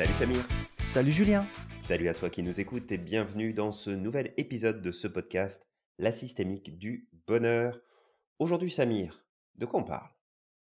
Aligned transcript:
Salut 0.00 0.14
Samir. 0.14 0.48
Salut 0.78 1.12
Julien. 1.12 1.46
Salut 1.82 2.08
à 2.08 2.14
toi 2.14 2.30
qui 2.30 2.42
nous 2.42 2.58
écoutes 2.58 2.90
et 2.90 2.96
bienvenue 2.96 3.52
dans 3.52 3.70
ce 3.70 3.90
nouvel 3.90 4.32
épisode 4.38 4.80
de 4.80 4.92
ce 4.92 5.06
podcast, 5.06 5.68
La 5.98 6.10
systémique 6.10 6.78
du 6.78 7.10
bonheur. 7.26 7.78
Aujourd'hui 8.38 8.70
Samir, 8.70 9.26
de 9.56 9.66
quoi 9.66 9.80
on 9.80 9.84
parle? 9.84 10.08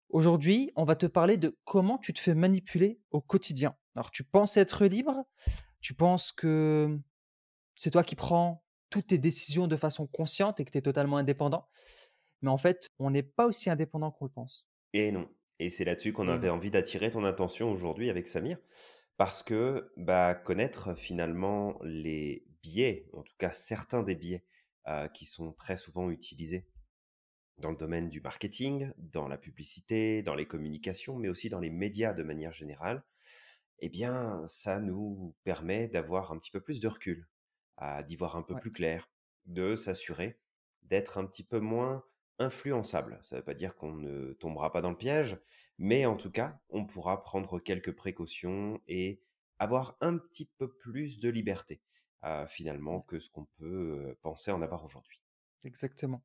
Aujourd'hui, 0.09 0.73
on 0.75 0.83
va 0.83 0.97
te 0.97 1.07
parler 1.07 1.37
de 1.37 1.57
comment 1.63 1.99
tu 1.99 2.13
te 2.13 2.19
fais 2.19 2.35
manipuler 2.35 3.01
au 3.13 3.21
quotidien. 3.21 3.77
Alors 3.95 4.11
tu 4.11 4.25
penses 4.25 4.57
être 4.57 4.87
libre, 4.87 5.25
tu 5.81 5.95
penses 5.95 6.33
que 6.33 6.99
c'est 7.77 7.93
toi 7.93 8.03
qui 8.03 8.17
prends 8.17 8.65
toutes 8.91 9.07
tes 9.07 9.19
décisions 9.19 9.69
de 9.69 9.77
façon 9.77 10.09
consciente 10.09 10.59
et 10.59 10.65
que 10.65 10.73
tu 10.73 10.79
es 10.79 10.83
totalement 10.83 11.17
indépendant? 11.17 11.69
Mais 12.43 12.51
en 12.51 12.59
fait, 12.59 12.89
on 12.99 13.13
n'est 13.13 13.23
pas 13.23 13.47
aussi 13.47 13.71
indépendant 13.71 14.11
qu'on 14.11 14.25
le 14.25 14.33
pense. 14.33 14.67
Et 14.95 15.13
non. 15.13 15.29
Et 15.61 15.71
c'est 15.71 15.85
là-dessus 15.85 16.13
qu'on 16.13 16.27
avait 16.27 16.51
envie 16.51 16.73
d'attirer 16.73 17.13
ton 17.13 17.23
attention 17.23 17.71
aujourd'hui 17.71 18.11
avec 18.11 18.27
Samir. 18.27 18.59
Parce 19.19 19.43
que 19.43 19.93
bah, 19.99 20.35
connaître 20.35 20.95
finalement 20.97 21.79
les 21.83 22.47
biais, 22.63 23.11
en 23.13 23.23
tout 23.23 23.35
cas 23.37 23.53
certains 23.53 24.03
des 24.03 24.15
biais 24.15 24.45
euh, 24.87 25.09
qui 25.09 25.27
sont 25.27 25.53
très 25.53 25.77
souvent 25.77 26.11
utilisés 26.11 26.67
dans 27.59 27.71
le 27.71 27.77
domaine 27.77 28.09
du 28.09 28.21
marketing, 28.21 28.93
dans 28.99 29.29
la 29.29 29.37
publicité, 29.37 30.23
dans 30.23 30.37
les 30.37 30.47
communications, 30.47 31.17
mais 31.19 31.29
aussi 31.29 31.51
dans 31.51 31.61
les 31.61 31.71
médias 31.71 32.15
de 32.15 32.23
manière 32.23 32.53
générale, 32.53 33.05
eh 33.81 33.89
bien, 33.89 34.47
ça 34.47 34.81
nous 34.81 35.35
permet 35.45 35.89
d'avoir 35.89 36.33
un 36.33 36.39
petit 36.39 36.53
peu 36.53 36.61
plus 36.61 36.81
de 36.81 36.89
recul, 36.89 37.29
d'y 38.07 38.17
voir 38.17 38.37
un 38.37 38.43
peu 38.43 38.55
Ouais, 38.55 38.61
plus 38.61 38.73
clair, 38.73 39.11
de 39.47 39.77
s'assurer 39.77 40.41
d'être 40.83 41.19
un 41.19 41.27
petit 41.27 41.45
peu 41.45 41.61
moins 41.61 42.05
influençable. 42.39 43.19
Ça 43.23 43.37
ne 43.37 43.41
veut 43.41 43.45
pas 43.45 43.55
dire 43.55 43.77
qu'on 43.77 43.95
ne 43.95 44.33
tombera 44.35 44.73
pas 44.73 44.81
dans 44.81 44.91
le 44.91 44.97
piège, 44.97 45.39
mais 45.79 46.07
en 46.07 46.17
tout 46.17 46.31
cas, 46.31 46.61
on 46.71 46.85
pourra 46.87 47.23
prendre 47.23 47.59
quelques 47.61 47.93
précautions 47.95 48.81
et 48.89 49.23
avoir 49.59 49.97
un 50.01 50.19
petit 50.19 50.47
peu 50.59 50.73
plus 50.73 51.19
de 51.21 51.29
liberté, 51.29 51.83
euh, 52.25 52.47
finalement, 52.47 53.01
que 53.03 53.19
ce 53.19 53.31
qu'on 53.31 53.47
peut 53.47 54.17
penser 54.23 54.51
en 54.51 54.63
avoir 54.63 54.85
aujourd'hui. 54.85 55.23
exactement. 55.65 56.23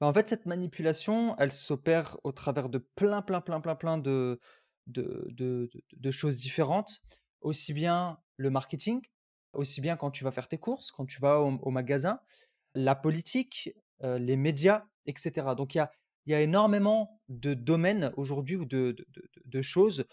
Bah, 0.00 0.06
en 0.08 0.14
fait, 0.14 0.28
cette 0.28 0.46
manipulation, 0.46 1.36
elle 1.38 1.52
s'opère 1.52 2.18
au 2.24 2.32
travers 2.32 2.68
de 2.68 2.78
plein, 2.78 3.22
plein, 3.22 3.40
plein, 3.40 3.60
plein, 3.60 3.76
plein 3.76 3.98
de, 3.98 4.40
de, 4.86 5.26
de, 5.30 5.70
de- 5.72 5.84
de 5.92 6.10
choses 6.10 6.38
différentes. 6.38 7.00
Aussi 7.42 7.74
bien 7.74 8.18
le 8.36 8.50
marketing, 8.50 9.02
aussi 9.52 9.80
bien 9.80 9.96
quand 9.96 10.10
tu 10.10 10.24
vas 10.24 10.32
faire 10.32 10.48
tes 10.48 10.58
courses, 10.58 10.90
quand 10.92 11.06
tu 11.06 11.20
vas 11.20 11.40
au, 11.40 11.48
au 11.62 11.70
magasin, 11.70 12.20
la 12.74 12.94
politique, 12.96 13.70
euh, 14.04 14.18
les 14.18 14.36
médias, 14.36 14.86
etc. 15.06 15.54
Donc, 15.54 15.74
il 15.74 15.78
y 15.78 15.80
a, 15.80 15.92
il 16.26 16.32
y 16.32 16.34
a 16.34 16.40
énormément 16.40 17.20
de 17.28 17.54
domaines 17.54 18.12
aujourd'hui 18.16 18.56
ou 18.56 18.64
de, 18.64 18.92
de, 18.92 19.06
de- 19.08 19.28
de 19.44 19.62
choses 19.62 20.04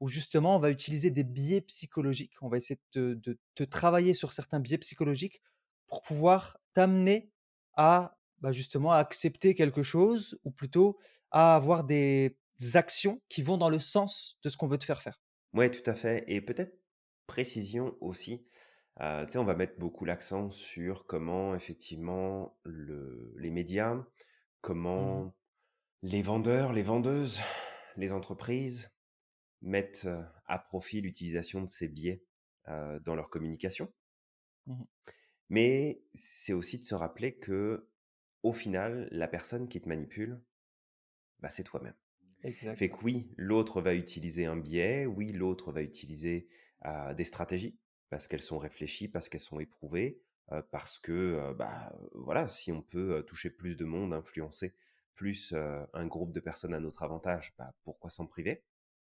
où 0.00 0.08
justement 0.08 0.56
on 0.56 0.58
va 0.58 0.70
utiliser 0.70 1.10
des 1.10 1.24
biais 1.24 1.60
psychologiques. 1.60 2.34
On 2.42 2.48
va 2.48 2.56
essayer 2.56 2.80
de, 2.94 3.20
te 3.54 3.64
travailler 3.64 4.14
sur 4.14 4.32
certains 4.32 4.60
biais 4.60 4.78
psychologiques 4.78 5.40
pour 5.86 6.02
pouvoir 6.02 6.58
t'amener 6.74 7.32
à 7.74 8.18
bah, 8.40 8.52
justement 8.52 8.92
à 8.92 8.98
accepter 8.98 9.54
quelque 9.54 9.82
chose 9.82 10.38
ou 10.44 10.52
plutôt 10.52 10.98
à 11.32 11.56
avoir 11.56 11.82
des 11.84 12.36
actions 12.74 13.20
qui 13.28 13.42
vont 13.42 13.56
dans 13.58 13.70
le 13.70 13.80
sens 13.80 14.38
de 14.44 14.48
ce 14.48 14.56
qu'on 14.56 14.68
veut 14.68 14.78
te 14.78 14.84
faire 14.84 15.02
faire. 15.02 15.20
Ouais, 15.54 15.70
tout 15.70 15.88
à 15.90 15.94
fait. 15.94 16.24
Et 16.28 16.40
peut-être 16.40 16.78
précision 17.26 17.96
aussi. 18.00 18.46
euh, 19.00 19.24
tu 19.26 19.32
sais, 19.32 19.38
on 19.38 19.44
va 19.44 19.54
mettre 19.54 19.78
beaucoup 19.78 20.04
l'accent 20.04 20.50
sur 20.50 21.06
comment 21.06 21.54
effectivement 21.54 22.58
le, 22.64 23.34
les 23.38 23.50
médias, 23.50 24.06
Mhm, 24.96 25.22
comment 25.22 25.34
les 26.02 26.22
vendeurs, 26.22 26.72
les 26.72 26.82
vendeuses, 26.82 27.40
les 27.96 28.12
entreprises 28.12 28.90
mettent 29.62 30.08
à 30.46 30.58
profit 30.58 31.00
l'utilisation 31.00 31.60
de 31.60 31.68
ces 31.68 31.88
biais 31.88 32.22
euh, 32.68 33.00
dans 33.00 33.14
leur 33.14 33.30
communication. 33.30 33.92
mhm. 34.66 34.86
Mais 35.50 36.02
c'est 36.12 36.52
aussi 36.52 36.78
de 36.78 36.84
se 36.84 36.94
rappeler 36.94 37.36
que, 37.38 37.88
au 38.42 38.52
final, 38.52 39.08
la 39.10 39.26
personne 39.28 39.66
qui 39.66 39.80
te 39.80 39.88
manipule, 39.88 40.42
bah, 41.40 41.48
c'est 41.48 41.64
toi-même. 41.64 41.94
Fait 42.42 42.90
que 42.90 43.02
oui, 43.02 43.32
l'autre 43.36 43.80
va 43.80 43.94
utiliser 43.94 44.44
un 44.44 44.56
biais, 44.56 45.06
oui, 45.06 45.32
l'autre 45.32 45.72
va 45.72 45.82
utiliser 45.82 46.48
euh, 46.84 47.14
des 47.14 47.24
stratégies 47.24 47.78
parce 48.10 48.28
qu'elles 48.28 48.42
sont 48.42 48.58
réfléchies, 48.58 49.08
parce 49.08 49.28
qu'elles 49.28 49.40
sont 49.40 49.58
éprouvées, 49.58 50.20
euh, 50.52 50.62
parce 50.70 50.98
que 50.98 51.52
bah 51.54 51.92
voilà, 52.12 52.46
si 52.46 52.70
on 52.70 52.82
peut 52.82 53.24
toucher 53.26 53.50
plus 53.50 53.74
de 53.74 53.84
monde, 53.84 54.12
influencer 54.12 54.74
plus 55.18 55.52
un 55.94 56.06
groupe 56.06 56.32
de 56.32 56.40
personnes 56.40 56.74
à 56.74 56.80
notre 56.80 57.02
avantage, 57.02 57.52
bah 57.58 57.74
pourquoi 57.84 58.08
s'en 58.10 58.26
priver? 58.26 58.62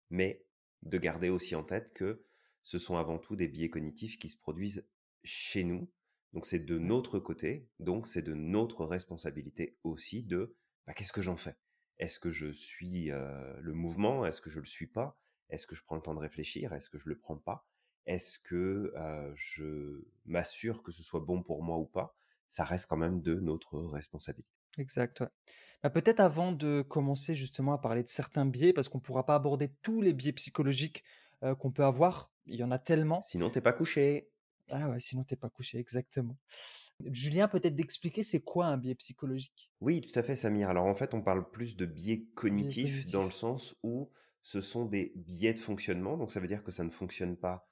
Mais 0.09 0.45
de 0.83 0.97
garder 0.97 1.29
aussi 1.29 1.55
en 1.55 1.63
tête 1.63 1.93
que 1.93 2.23
ce 2.61 2.77
sont 2.79 2.97
avant 2.97 3.17
tout 3.19 3.35
des 3.35 3.47
biais 3.47 3.69
cognitifs 3.69 4.17
qui 4.19 4.29
se 4.29 4.37
produisent 4.37 4.87
chez 5.23 5.63
nous. 5.63 5.89
Donc 6.33 6.45
c'est 6.45 6.59
de 6.59 6.77
Ouais, 6.77 6.93
notre 6.93 7.19
côté, 7.19 7.69
donc 7.79 8.07
c'est 8.07 8.21
de 8.21 8.33
notre 8.33 8.85
responsabilité 8.85 9.77
aussi 9.83 10.23
de 10.23 10.55
bah, 10.87 10.93
qu'est-ce 10.93 11.13
que 11.13 11.21
j'en 11.21 11.37
fais? 11.37 11.55
Est-ce 11.99 12.19
que 12.19 12.31
je 12.31 12.51
suis 12.51 13.11
euh, 13.11 13.55
le 13.61 13.73
mouvement? 13.73 14.25
Est-ce 14.25 14.41
que 14.41 14.49
je 14.49 14.59
le 14.59 14.65
suis 14.65 14.87
pas? 14.87 15.17
Est-ce 15.49 15.67
que 15.67 15.75
je 15.75 15.83
prends 15.83 15.95
le 15.95 16.01
temps 16.01 16.15
de 16.15 16.19
réfléchir? 16.19 16.73
Est-ce 16.73 16.89
que 16.89 16.97
je 16.97 17.07
le 17.09 17.17
prends 17.17 17.37
pas? 17.37 17.65
Est-ce 18.07 18.39
que 18.39 18.91
euh, 18.97 19.31
je 19.35 20.03
m'assure 20.25 20.83
que 20.83 20.91
ce 20.91 21.03
soit 21.03 21.21
bon 21.21 21.43
pour 21.43 21.63
moi 21.63 21.77
ou 21.77 21.85
pas? 21.85 22.15
Ça 22.47 22.63
reste 22.65 22.87
quand 22.87 22.97
même 22.97 23.21
de 23.21 23.35
notre 23.35 23.79
responsabilité. 23.79 24.52
Exact. 24.77 25.21
ouais. 25.21 25.27
Bah, 25.83 25.89
peut-être 25.89 26.19
avant 26.19 26.51
de 26.51 26.81
commencer 26.81 27.35
justement 27.35 27.73
à 27.73 27.77
parler 27.77 28.03
de 28.03 28.09
certains 28.09 28.45
biais, 28.45 28.73
parce 28.73 28.87
qu'on 28.87 28.99
ne 28.99 29.03
pourra 29.03 29.25
pas 29.25 29.35
aborder 29.35 29.69
tous 29.81 30.01
les 30.01 30.13
biais 30.13 30.31
psychologiques 30.31 31.03
euh, 31.43 31.55
qu'on 31.55 31.71
peut 31.71 31.83
avoir, 31.83 32.31
il 32.45 32.55
y 32.55 32.63
en 32.63 32.71
a 32.71 32.79
tellement. 32.79 33.21
Sinon, 33.21 33.49
t'es 33.49 33.61
pas 33.61 33.73
couché. 33.73 34.29
Ah 34.69 34.89
ouais, 34.89 34.99
sinon 34.99 35.23
t'es 35.23 35.35
pas 35.35 35.49
couché, 35.49 35.77
exactement. 35.77 36.37
Julien, 37.11 37.47
peut-être 37.47 37.75
d'expliquer 37.75 38.23
c'est 38.23 38.39
quoi 38.39 38.67
un 38.67 38.77
biais 38.77 38.95
psychologique? 38.95 39.71
Oui, 39.81 40.01
tout 40.01 40.17
à 40.17 40.23
fait, 40.23 40.35
Samir. 40.35 40.69
Alors 40.69 40.85
en 40.85 40.95
fait, 40.95 41.13
on 41.13 41.21
parle 41.21 41.49
plus 41.49 41.75
de 41.75 41.85
biais 41.85 42.17
Biais 42.17 42.27
cognitifs 42.33 43.11
dans 43.11 43.23
le 43.23 43.31
sens 43.31 43.75
où 43.83 44.09
ce 44.41 44.61
sont 44.61 44.85
des 44.85 45.11
biais 45.15 45.53
de 45.53 45.59
fonctionnement. 45.59 46.17
Donc 46.17 46.31
ça 46.31 46.39
veut 46.39 46.47
dire 46.47 46.63
que 46.63 46.71
ça 46.71 46.83
ne 46.83 46.89
fonctionne 46.89 47.35
pas 47.35 47.69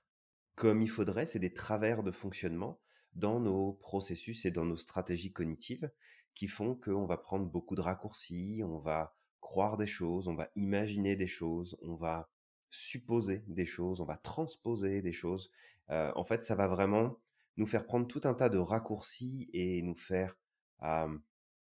comme 0.56 0.82
il 0.82 0.90
faudrait. 0.90 1.26
C'est 1.26 1.40
des 1.40 1.54
travers 1.54 2.04
de 2.04 2.12
fonctionnement 2.12 2.80
dans 3.14 3.40
nos 3.40 3.74
processus 3.74 4.46
et 4.46 4.52
dans 4.52 4.66
nos 4.66 4.78
stratégies 4.78 5.32
cognitives 5.32 5.92
qui 6.36 6.48
font 6.48 6.76
qu'on 6.76 7.06
va 7.06 7.18
prendre 7.18 7.46
beaucoup 7.46 7.76
de 7.76 7.82
raccourcis, 7.82 8.62
on 8.64 8.80
va 8.80 9.16
croire 9.40 9.78
des 9.78 9.88
choses, 9.88 10.28
on 10.28 10.36
va 10.36 10.50
imaginer 10.56 11.16
des 11.16 11.28
choses, 11.28 11.78
on 11.82 11.96
va 11.96 12.30
supposer 12.70 13.44
des 13.48 13.66
choses, 13.66 14.00
on 14.00 14.06
va 14.06 14.18
transposer 14.18 15.02
des 15.02 15.12
choses. 15.12 15.52
Euh, 15.90 16.12
en 16.16 16.24
fait, 16.24 16.44
ça 16.44 16.56
va 16.56 16.68
vraiment 16.68 17.20
nous 17.58 17.66
faire 17.66 17.86
prendre 17.86 18.08
tout 18.08 18.22
un 18.24 18.34
tas 18.34 18.50
de 18.50 18.58
raccourcis 18.58 19.50
et 19.54 19.82
nous 19.82 19.96
faire 19.96 20.38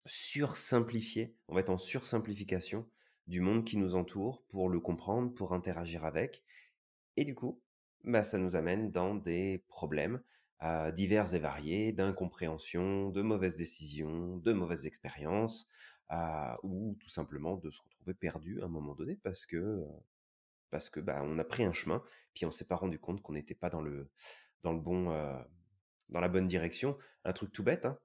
sursimplifier, 0.06 1.34
on 1.48 1.54
va 1.54 1.60
être 1.60 1.70
en 1.70 1.78
sursimplification 1.78 2.88
du 3.26 3.40
monde 3.40 3.64
qui 3.64 3.76
nous 3.76 3.94
entoure 3.94 4.42
pour 4.48 4.68
le 4.68 4.80
comprendre, 4.80 5.32
pour 5.34 5.52
interagir 5.52 6.04
avec. 6.04 6.42
Et 7.16 7.24
du 7.24 7.34
coup, 7.34 7.60
bah, 8.04 8.24
ça 8.24 8.38
nous 8.38 8.56
amène 8.56 8.90
dans 8.90 9.14
des 9.14 9.64
problèmes 9.68 10.22
euh, 10.62 10.90
divers 10.92 11.34
et 11.34 11.38
variés, 11.38 11.92
d'incompréhension, 11.92 13.10
de 13.10 13.22
mauvaises 13.22 13.56
décisions, 13.56 14.36
de 14.38 14.52
mauvaises 14.52 14.86
expériences, 14.86 15.68
euh, 16.12 16.56
ou 16.64 16.96
tout 16.98 17.08
simplement 17.08 17.56
de 17.56 17.70
se 17.70 17.80
retrouver 17.82 18.14
perdu 18.14 18.60
à 18.60 18.64
un 18.64 18.68
moment 18.68 18.96
donné 18.96 19.14
parce 19.22 19.46
que 19.46 19.56
euh, 19.56 19.86
parce 20.70 20.90
que 20.90 20.98
bah, 20.98 21.22
on 21.24 21.38
a 21.38 21.44
pris 21.44 21.64
un 21.64 21.72
chemin, 21.72 22.02
puis 22.34 22.46
on 22.46 22.50
s'est 22.50 22.66
pas 22.66 22.74
rendu 22.74 22.98
compte 22.98 23.22
qu'on 23.22 23.32
n'était 23.34 23.54
pas 23.54 23.70
dans 23.70 23.80
le 23.80 24.10
dans 24.62 24.72
le 24.72 24.80
bon 24.80 25.12
euh, 25.12 25.38
dans 26.08 26.18
la 26.20 26.28
bonne 26.28 26.48
direction. 26.48 26.98
Un 27.24 27.32
truc 27.32 27.52
tout 27.52 27.62
bête, 27.62 27.86
hein, 27.86 27.96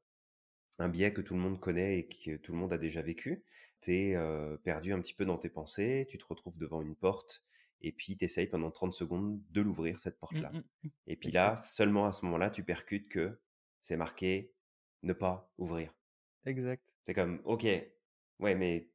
un 0.78 0.90
biais 0.90 1.14
que 1.14 1.22
tout 1.22 1.34
le 1.34 1.40
monde 1.40 1.60
connaît 1.60 1.98
et 2.00 2.08
que 2.08 2.38
tout 2.38 2.52
le 2.52 2.60
monde 2.60 2.74
a 2.74 2.78
déjà 2.78 3.02
vécu. 3.02 3.44
Tu 3.82 3.92
es 3.94 4.18
perdu 4.64 4.94
un 4.94 5.02
petit 5.02 5.14
peu 5.14 5.26
dans 5.26 5.38
tes 5.38 5.50
pensées, 5.50 6.08
tu 6.10 6.18
te 6.18 6.26
retrouves 6.26 6.58
devant 6.58 6.82
une 6.82 6.96
porte 6.96 7.44
et 7.88 7.92
puis 7.94 8.18
tu 8.18 8.26
essayes 8.26 8.48
pendant 8.48 8.72
30 8.72 8.94
secondes 8.94 9.42
de 9.52 9.62
l'ouvrir, 9.62 10.00
cette 10.00 10.20
Mmh, 10.32 10.44
porte-là. 10.44 10.52
mmh, 10.52 10.62
mmh. 10.84 10.90
Et 11.08 11.16
puis 11.18 11.32
là, 11.32 11.58
seulement 11.58 12.06
à 12.08 12.14
ce 12.14 12.26
moment-là, 12.26 12.50
tu 12.52 12.64
percutes 12.64 13.10
que 13.10 13.40
c'est 13.82 13.98
marqué 13.98 14.56
ne 15.04 15.14
pas 15.14 15.54
ouvrir. 15.58 15.94
exact. 16.46 16.94
C'est 17.04 17.14
comme, 17.14 17.42
ok, 17.46 17.64
ouais, 18.40 18.56
mais 18.56 18.92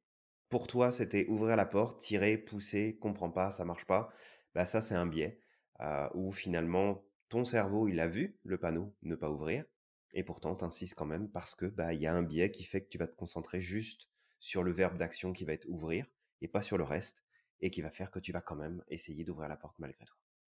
pour 0.49 0.67
toi, 0.67 0.91
c'était 0.91 1.27
ouvrir 1.29 1.57
la 1.57 1.67
porte, 1.67 2.01
tirer, 2.01 2.37
pousser, 2.39 2.99
comprends 3.01 3.31
pas, 3.31 3.51
ça 3.51 3.65
marche 3.65 3.87
pas. 3.87 4.13
Bah 4.55 4.65
ça, 4.65 4.81
c'est 4.81 4.95
un 4.95 5.07
biais 5.07 5.41
euh, 5.81 6.09
où 6.15 6.33
finalement 6.33 7.05
ton 7.29 7.45
cerveau, 7.45 7.89
il 7.89 8.01
a 8.01 8.09
vu 8.09 8.39
le 8.43 8.59
panneau 8.59 8.97
ne 9.03 9.15
pas 9.15 9.31
ouvrir, 9.31 9.65
et 10.13 10.25
pourtant 10.25 10.57
t'insistes 10.57 10.97
quand 10.97 11.07
même 11.07 11.31
parce 11.31 11.55
que 11.55 11.67
bah 11.67 11.95
il 11.95 12.01
y 12.01 12.07
a 12.09 12.15
un 12.15 12.23
biais 12.25 12.51
qui 12.51 12.65
fait 12.65 12.83
que 12.83 12.89
tu 12.89 12.99
vas 12.99 13.07
te 13.07 13.15
concentrer 13.15 13.61
juste 13.61 14.09
sur 14.41 14.65
le 14.65 14.73
verbe 14.73 14.99
d'action 14.99 15.33
qui 15.33 15.45
va 15.45 15.53
être 15.53 15.69
ouvrir 15.69 16.07
et 16.41 16.49
pas 16.49 16.63
sur 16.63 16.79
le 16.79 16.85
reste, 16.85 17.23
et 17.61 17.71
qui 17.71 17.83
va 17.83 17.91
faire 17.91 18.11
que 18.11 18.19
tu 18.19 18.33
vas 18.33 18.41
quand 18.41 18.57
même 18.57 18.83
essayer 18.89 19.25
d'ouvrir 19.25 19.49
la 19.49 19.57
porte 19.57 19.79
malgré 19.79 20.05
toi. 20.05 20.17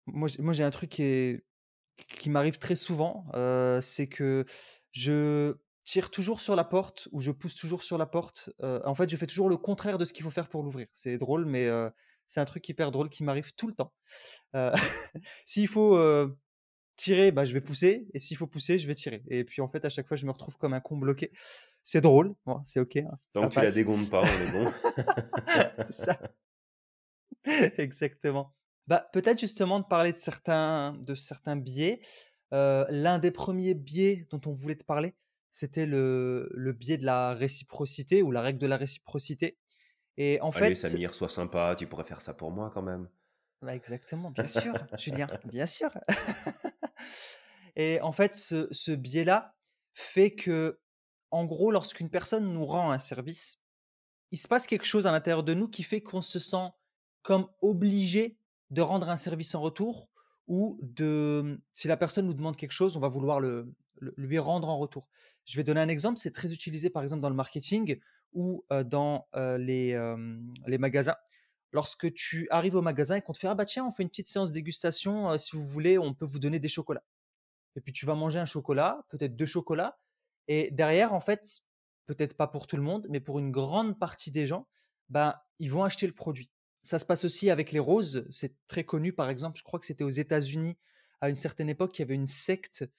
Moi, 0.07 0.53
j'ai 0.53 0.63
un 0.63 0.71
truc 0.71 0.89
qui 0.89 1.03
est 1.03 1.45
qui 2.07 2.29
m'arrive 2.29 2.57
très 2.57 2.75
souvent, 2.75 3.25
heu, 3.35 3.79
c'est 3.81 4.07
que 4.07 4.45
je 4.91 5.55
tire 5.83 6.09
toujours 6.09 6.41
sur 6.41 6.55
la 6.55 6.63
porte 6.63 7.07
ou 7.11 7.19
je 7.19 7.31
pousse 7.31 7.53
toujours 7.55 7.83
sur 7.83 7.97
la 7.97 8.05
porte, 8.05 8.49
heu, 8.63 8.81
en 8.85 8.95
fait, 8.95 9.09
je 9.09 9.17
fais 9.17 9.27
toujours 9.27 9.49
le 9.49 9.57
contraire 9.57 9.97
de 9.97 10.05
ce 10.05 10.13
qu'il 10.13 10.23
faut 10.23 10.31
faire 10.31 10.49
pour 10.49 10.63
l'ouvrir. 10.63 10.87
C'est 10.93 11.17
drôle, 11.17 11.45
mais 11.45 11.67
heu, 11.67 11.91
C'est 12.27 12.39
un 12.39 12.45
truc 12.45 12.67
hyper 12.69 12.91
drôle 12.91 13.09
qui 13.09 13.23
m'arrive 13.23 13.53
tout 13.55 13.67
le 13.67 13.73
temps. 13.73 13.93
S'il 15.45 15.67
faut 15.67 15.97
tirer, 16.95 17.31
bah, 17.31 17.45
je 17.45 17.53
vais 17.53 17.61
pousser. 17.61 18.07
Et 18.13 18.19
s'il 18.19 18.37
faut 18.37 18.47
pousser, 18.47 18.77
je 18.77 18.87
vais 18.87 18.95
tirer. 18.95 19.23
Et 19.27 19.43
puis 19.43 19.61
en 19.61 19.67
fait, 19.67 19.83
à 19.85 19.89
chaque 19.89 20.07
fois, 20.07 20.17
je 20.17 20.25
me 20.25 20.31
retrouve 20.31 20.57
comme 20.57 20.73
un 20.73 20.79
con 20.79 20.97
bloqué. 20.97 21.31
C'est 21.83 22.01
drôle, 22.01 22.35
c'est 22.63 22.79
ok. 22.79 22.97
Hein, 22.97 23.17
Tant 23.33 23.49
que 23.49 23.55
tu 23.55 23.61
la 23.61 23.71
dégondes 23.71 24.09
pas, 24.09 24.21
on 24.21 24.25
est 24.25 24.51
bon. 24.51 24.71
c'est 25.85 25.93
ça. 25.93 26.19
Exactement. 27.77 28.53
Bah, 28.87 29.09
peut-être 29.13 29.39
justement 29.39 29.79
de 29.79 29.85
parler 29.85 30.11
de 30.11 30.17
certains, 30.19 30.93
de 30.93 31.15
certains 31.15 31.55
biais. 31.55 32.01
L'un 32.51 33.19
des 33.19 33.31
premiers 33.31 33.73
biais 33.73 34.27
dont 34.29 34.41
on 34.45 34.51
voulait 34.53 34.75
te 34.75 34.83
parler, 34.83 35.15
c'était 35.51 35.85
le, 35.85 36.49
le 36.53 36.73
biais 36.73 36.97
de 36.97 37.05
la 37.05 37.33
réciprocité 37.33 38.21
ou 38.23 38.31
la 38.31 38.41
règle 38.41 38.59
de 38.59 38.67
la 38.67 38.77
réciprocité. 38.77 39.57
Et 40.17 40.39
en 40.41 40.51
Allez, 40.53 40.75
fait, 40.75 40.75
Samir, 40.75 41.13
sois 41.13 41.27
sympa, 41.27 41.75
tu 41.77 41.87
pourrais 41.87 42.05
faire 42.05 42.21
ça 42.21 42.33
pour 42.33 42.51
moi 42.51 42.71
quand 42.73 42.81
même. 42.81 43.09
bah, 43.61 43.75
exactement, 43.75 44.31
bien 44.31 44.47
sûr, 44.47 44.73
Julien, 44.97 45.31
bien 45.43 45.65
sûr. 45.67 45.91
Et 47.75 47.99
en 48.01 48.11
fait, 48.11 48.35
ce, 48.35 48.67
ce 48.71 48.91
biais-là 48.91 49.55
fait 49.93 50.31
que, 50.35 50.79
en 51.31 51.45
gros, 51.45 51.71
lorsqu'une 51.71 52.09
personne 52.09 52.51
nous 52.51 52.65
rend 52.65 52.91
un 52.91 52.97
service, 52.99 53.61
il 54.31 54.39
se 54.39 54.47
passe 54.47 54.67
quelque 54.67 54.85
chose 54.85 55.07
à 55.07 55.11
l'intérieur 55.11 55.43
de 55.43 55.53
nous 55.53 55.69
qui 55.69 55.83
fait 55.83 56.01
qu'on 56.01 56.21
se 56.21 56.39
sent 56.39 56.69
comme 57.21 57.47
obligé 57.61 58.37
de 58.69 58.81
rendre 58.81 59.09
un 59.09 59.15
service 59.15 59.55
en 59.55 59.61
retour 59.61 60.09
ou 60.47 60.79
de, 60.81 61.61
si 61.73 61.87
la 61.87 61.97
personne 61.97 62.25
nous 62.25 62.33
demande 62.33 62.57
quelque 62.57 62.71
chose, 62.71 62.97
on 62.97 62.99
va 62.99 63.09
vouloir 63.09 63.39
le, 63.39 63.73
lui 64.17 64.39
rendre 64.39 64.69
en 64.69 64.77
retour. 64.77 65.07
Je 65.45 65.57
vais 65.57 65.63
donner 65.63 65.81
un 65.81 65.87
exemple, 65.87 66.17
c'est 66.17 66.31
très 66.31 66.53
utilisé 66.53 66.89
par 66.89 67.03
exemple 67.03 67.21
dans 67.21 67.29
le 67.29 67.35
marketing 67.35 67.99
ou 68.33 68.65
dans 68.85 69.27
les, 69.33 70.15
les 70.67 70.77
magasins. 70.77 71.15
Lorsque 71.73 72.13
tu 72.13 72.47
arrives 72.49 72.75
au 72.75 72.81
magasin 72.81 73.15
et 73.15 73.21
qu'on 73.21 73.33
te 73.33 73.37
fait 73.37 73.47
Ah 73.47 73.55
bah 73.55 73.65
tiens, 73.65 73.85
on 73.85 73.91
fait 73.91 74.03
une 74.03 74.09
petite 74.09 74.27
séance 74.27 74.51
dégustation, 74.51 75.37
si 75.37 75.55
vous 75.55 75.65
voulez, 75.65 75.97
on 75.97 76.13
peut 76.13 76.25
vous 76.25 76.39
donner 76.39 76.59
des 76.59 76.67
chocolats. 76.67 77.03
Et 77.75 77.81
puis 77.81 77.93
tu 77.93 78.05
vas 78.05 78.15
manger 78.15 78.39
un 78.39 78.45
chocolat, 78.45 79.05
peut-être 79.09 79.35
deux 79.35 79.45
chocolats, 79.45 79.97
et 80.47 80.69
derrière, 80.71 81.13
en 81.13 81.19
fait, 81.19 81.61
peut-être 82.07 82.35
pas 82.35 82.47
pour 82.47 82.67
tout 82.67 82.75
le 82.75 82.83
monde, 82.83 83.07
mais 83.09 83.19
pour 83.19 83.39
une 83.39 83.51
grande 83.51 83.97
partie 83.97 84.31
des 84.31 84.45
gens, 84.45 84.67
bah, 85.09 85.45
ils 85.59 85.71
vont 85.71 85.83
acheter 85.83 86.07
le 86.07 86.13
produit. 86.13 86.51
Ça 86.81 86.99
se 86.99 87.05
passe 87.05 87.25
aussi 87.25 87.49
avec 87.49 87.71
les 87.71 87.79
roses, 87.79 88.25
c'est 88.29 88.55
très 88.67 88.83
connu 88.83 89.13
par 89.13 89.29
exemple, 89.29 89.57
je 89.57 89.63
crois 89.63 89.79
que 89.79 89.85
c'était 89.85 90.03
aux 90.03 90.09
États-Unis 90.09 90.77
à 91.21 91.29
une 91.29 91.35
certaine 91.35 91.69
époque, 91.69 91.97
il 91.99 92.01
y 92.01 92.03
avait 92.03 92.15
une 92.15 92.27
secte, 92.27 92.89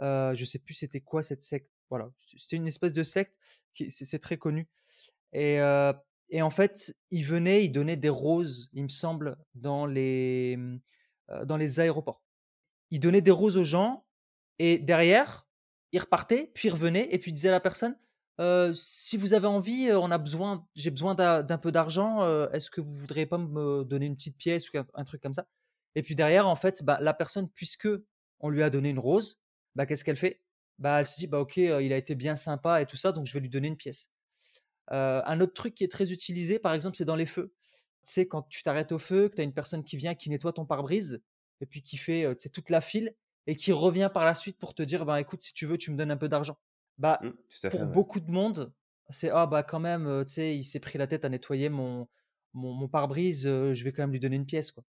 je 0.00 0.32
je 0.34 0.44
sais 0.44 0.58
plus 0.58 0.74
c'était 0.74 1.00
quoi 1.00 1.22
cette 1.22 1.42
secte, 1.42 1.70
voilà, 1.90 2.10
c'était 2.36 2.56
une 2.56 2.68
espèce 2.68 2.92
de 2.92 3.02
secte, 3.02 3.34
qui 3.72 3.90
c'est 3.90 4.18
très 4.20 4.36
connu. 4.36 4.68
Et 5.32 5.58
et 6.32 6.40
en 6.40 6.50
fait, 6.50 6.96
ils 7.10 7.26
venaient, 7.26 7.64
ils 7.66 7.70
donnaient 7.70 7.96
des 7.96 8.08
roses, 8.08 8.70
il 8.72 8.84
me 8.84 8.88
semble, 8.88 9.36
dans 9.54 9.84
les, 9.84 10.56
mmh, 10.56 10.80
dans 11.44 11.58
les 11.58 11.78
aéroports. 11.78 12.22
Ils 12.90 13.00
donnaient 13.00 13.20
des 13.20 13.30
roses 13.30 13.58
aux 13.58 13.64
gens 13.64 14.06
et 14.58 14.78
derrière, 14.78 15.46
ils 15.92 16.00
repartaient, 16.00 16.50
puis 16.54 16.68
ils 16.68 16.72
revenaient 16.72 17.06
et 17.10 17.18
puis 17.18 17.32
ils 17.32 17.34
disaient 17.34 17.50
à 17.50 17.52
la 17.52 17.60
personne 17.60 17.96
si 18.74 19.16
vous 19.16 19.34
avez 19.34 19.46
envie, 19.46 19.90
on 19.92 20.10
a 20.10 20.18
besoin, 20.18 20.66
j'ai 20.74 20.90
besoin 20.90 21.14
d'un 21.14 21.58
peu 21.58 21.72
d'argent. 21.72 22.48
Est-ce 22.50 22.70
que 22.70 22.80
vous 22.80 22.94
voudriez 22.94 23.26
pas 23.26 23.38
me 23.38 23.84
donner 23.84 24.06
une 24.06 24.16
petite 24.16 24.36
pièce 24.36 24.72
ou 24.72 24.78
un, 24.94 25.04
truc 25.04 25.22
comme 25.22 25.34
ça? 25.34 25.46
Et 25.94 26.02
puis 26.02 26.14
derrière, 26.14 26.48
en 26.48 26.56
fait, 26.56 26.82
bah, 26.82 26.98
la 27.00 27.14
personne, 27.14 27.48
puisque 27.50 27.88
on 28.40 28.48
lui 28.48 28.62
a 28.62 28.70
donné 28.70 28.90
une 28.90 28.98
rose, 28.98 29.40
bah, 29.74 29.86
qu'est-ce 29.86 30.04
qu'elle 30.04 30.16
fait? 30.16 30.42
Bah, 30.78 31.00
elle 31.00 31.06
se 31.06 31.16
dit 31.16 31.28
ok, 31.32 31.56
il 31.58 31.92
a 31.92 31.96
été 31.96 32.14
bien 32.14 32.36
sympa 32.36 32.80
et 32.80 32.86
tout 32.86 32.96
ça, 32.96 33.12
donc 33.12 33.26
je 33.26 33.32
vais 33.34 33.40
lui 33.40 33.50
donner 33.50 33.68
une 33.68 33.76
pièce. 33.76 34.10
un 34.88 35.40
autre 35.40 35.54
truc 35.54 35.74
qui 35.74 35.84
est 35.84 35.92
très 35.92 36.12
utilisé, 36.12 36.58
par 36.58 36.74
exemple, 36.74 36.96
c'est 36.96 37.04
dans 37.04 37.16
les 37.16 37.26
feux. 37.26 37.54
Sais, 38.02 38.26
quand 38.26 38.42
tu 38.42 38.62
t'arrêtes 38.62 38.92
au 38.92 38.98
feu, 38.98 39.28
que 39.28 39.36
tu 39.36 39.42
as 39.42 39.44
une 39.44 39.54
personne 39.54 39.84
qui 39.84 39.96
vient, 39.96 40.14
qui 40.14 40.30
nettoie 40.30 40.52
ton 40.52 40.66
pare-brise, 40.66 41.22
et 41.60 41.66
puis 41.66 41.82
qui 41.82 41.96
fait 41.96 42.34
toute 42.52 42.70
la 42.70 42.80
file, 42.80 43.14
et 43.46 43.56
qui 43.56 43.72
revient 43.72 44.10
par 44.12 44.24
la 44.24 44.34
suite 44.34 44.58
pour 44.58 44.74
te 44.74 44.82
dire 44.82 45.04
bah 45.04 45.20
écoute, 45.20 45.42
si 45.42 45.52
tu 45.52 45.66
veux, 45.66 45.78
tu 45.78 45.90
me 45.90 45.96
donnes 45.96 46.10
un 46.10 46.16
peu 46.16 46.28
d'argent. 46.28 46.58
Bah, 47.02 47.18
mmh, 47.20 47.68
pour 47.70 47.86
beaucoup 47.86 48.20
de 48.20 48.30
monde, 48.30 48.72
c'est 49.10 49.28
ah 49.30 49.46
bah 49.46 49.64
quand 49.64 49.80
même, 49.80 50.24
tu 50.24 50.34
sais, 50.34 50.56
il 50.56 50.62
s'est 50.62 50.78
pris 50.78 50.98
la 50.98 51.08
tête 51.08 51.24
à 51.24 51.28
nettoyer 51.28 51.68
mon, 51.68 52.08
mon, 52.54 52.86
pare-brise, 52.86 53.42
je 53.42 53.84
vais 53.84 53.90
quand 53.90 54.04
même 54.04 54.12
lui 54.12 54.20
donner 54.20 54.36
une 54.36 54.46
pièce, 54.46 54.70
quoi. 54.70 54.84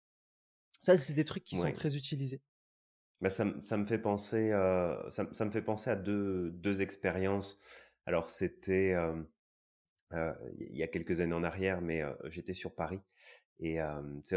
Ça, 0.80 0.96
c'est 0.96 1.12
des 1.12 1.24
trucs 1.24 1.44
qui 1.44 1.56
sont 1.56 1.70
très 1.70 1.96
utilisés. 1.96 2.42
Bah, 3.20 3.30
ça, 3.30 3.46
ça, 3.62 3.76
me 3.76 3.86
fait 3.86 4.00
penser, 4.00 4.50
ça, 5.10 5.28
ça, 5.30 5.44
me 5.44 5.52
fait 5.52 5.62
penser 5.62 5.88
à 5.88 5.94
deux, 5.94 6.50
deux 6.50 6.82
expériences. 6.82 7.58
Alors, 8.06 8.28
c'était 8.28 8.96
il 10.12 10.76
y 10.76 10.82
a 10.82 10.88
quelques 10.88 11.20
années 11.20 11.34
en 11.34 11.44
arrière, 11.44 11.80
mais 11.80 12.02
j'étais 12.24 12.54
sur 12.54 12.74
Paris. 12.74 13.00
Et 13.60 13.78
tu 14.24 14.36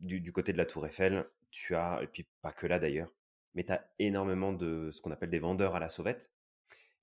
du, 0.00 0.20
du, 0.20 0.32
côté 0.32 0.52
de 0.52 0.58
la 0.58 0.66
Tour 0.66 0.84
Eiffel, 0.84 1.26
tu 1.52 1.76
as, 1.76 2.00
et 2.02 2.08
puis 2.08 2.26
pas 2.42 2.50
que 2.50 2.66
là 2.66 2.80
d'ailleurs, 2.80 3.12
mais 3.54 3.64
tu 3.64 3.72
as 3.72 3.88
énormément 4.00 4.52
de 4.52 4.90
ce 4.90 5.00
qu'on 5.00 5.12
appelle 5.12 5.30
des 5.30 5.38
vendeurs 5.38 5.76
à 5.76 5.78
la 5.78 5.88
sauvette. 5.88 6.30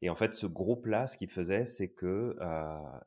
Et 0.02 0.10
en 0.10 0.16
fait, 0.16 0.34
ce 0.34 0.48
groupe-là, 0.48 1.08
ce 1.08 1.18
qu'il 1.18 1.30
faisait, 1.30 1.66
c'est 1.66 1.90
que 1.90 2.36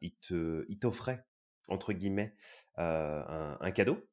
il 0.00 0.14
te, 0.16 0.64
il 0.68 0.78
t'offrait 0.78 1.24
entre 1.68 1.92
guillemets 1.92 2.34
un, 2.76 3.56
un, 3.60 3.70
cadeau 3.70 4.06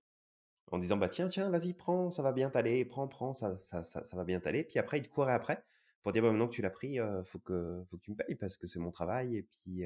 en 0.72 0.80
disant 0.80 0.95
bah 0.95 1.10
tiens 1.10 1.28
tiens 1.28 1.50
vas-y 1.50 1.74
prends 1.74 2.10
ça 2.10 2.22
va 2.24 2.31
bien 2.31 2.50
t'aller 2.50 2.86
prends 2.86 3.10
prends 3.10 3.33
ça 3.33 3.57
ça, 3.57 3.83
ça, 3.83 4.16
va 4.16 4.24
bien 4.24 4.39
t'aller. 4.39 4.63
Puis 4.63 4.80
après 4.80 5.00
il 5.00 5.04
te 5.04 5.10
courait 5.10 5.33
après 5.33 5.63
pour 6.01 6.12
dire 6.12 6.24
bah, 6.24 6.31
maintenant 6.31 6.48
que 6.48 6.54
tu 6.54 6.62
l'as 6.62 6.69
pris 6.69 6.98
faut 7.25 7.39
que 7.39 7.83
faut 7.89 7.98
que 7.98 8.04
tu 8.04 8.12
me 8.12 8.16
payes 8.16 8.36
parce 8.36 8.57
que 8.57 8.68
c'est 8.68 8.80
mon 8.80 8.92
travail 8.92 9.36
et 9.38 9.44
puis 9.44 9.84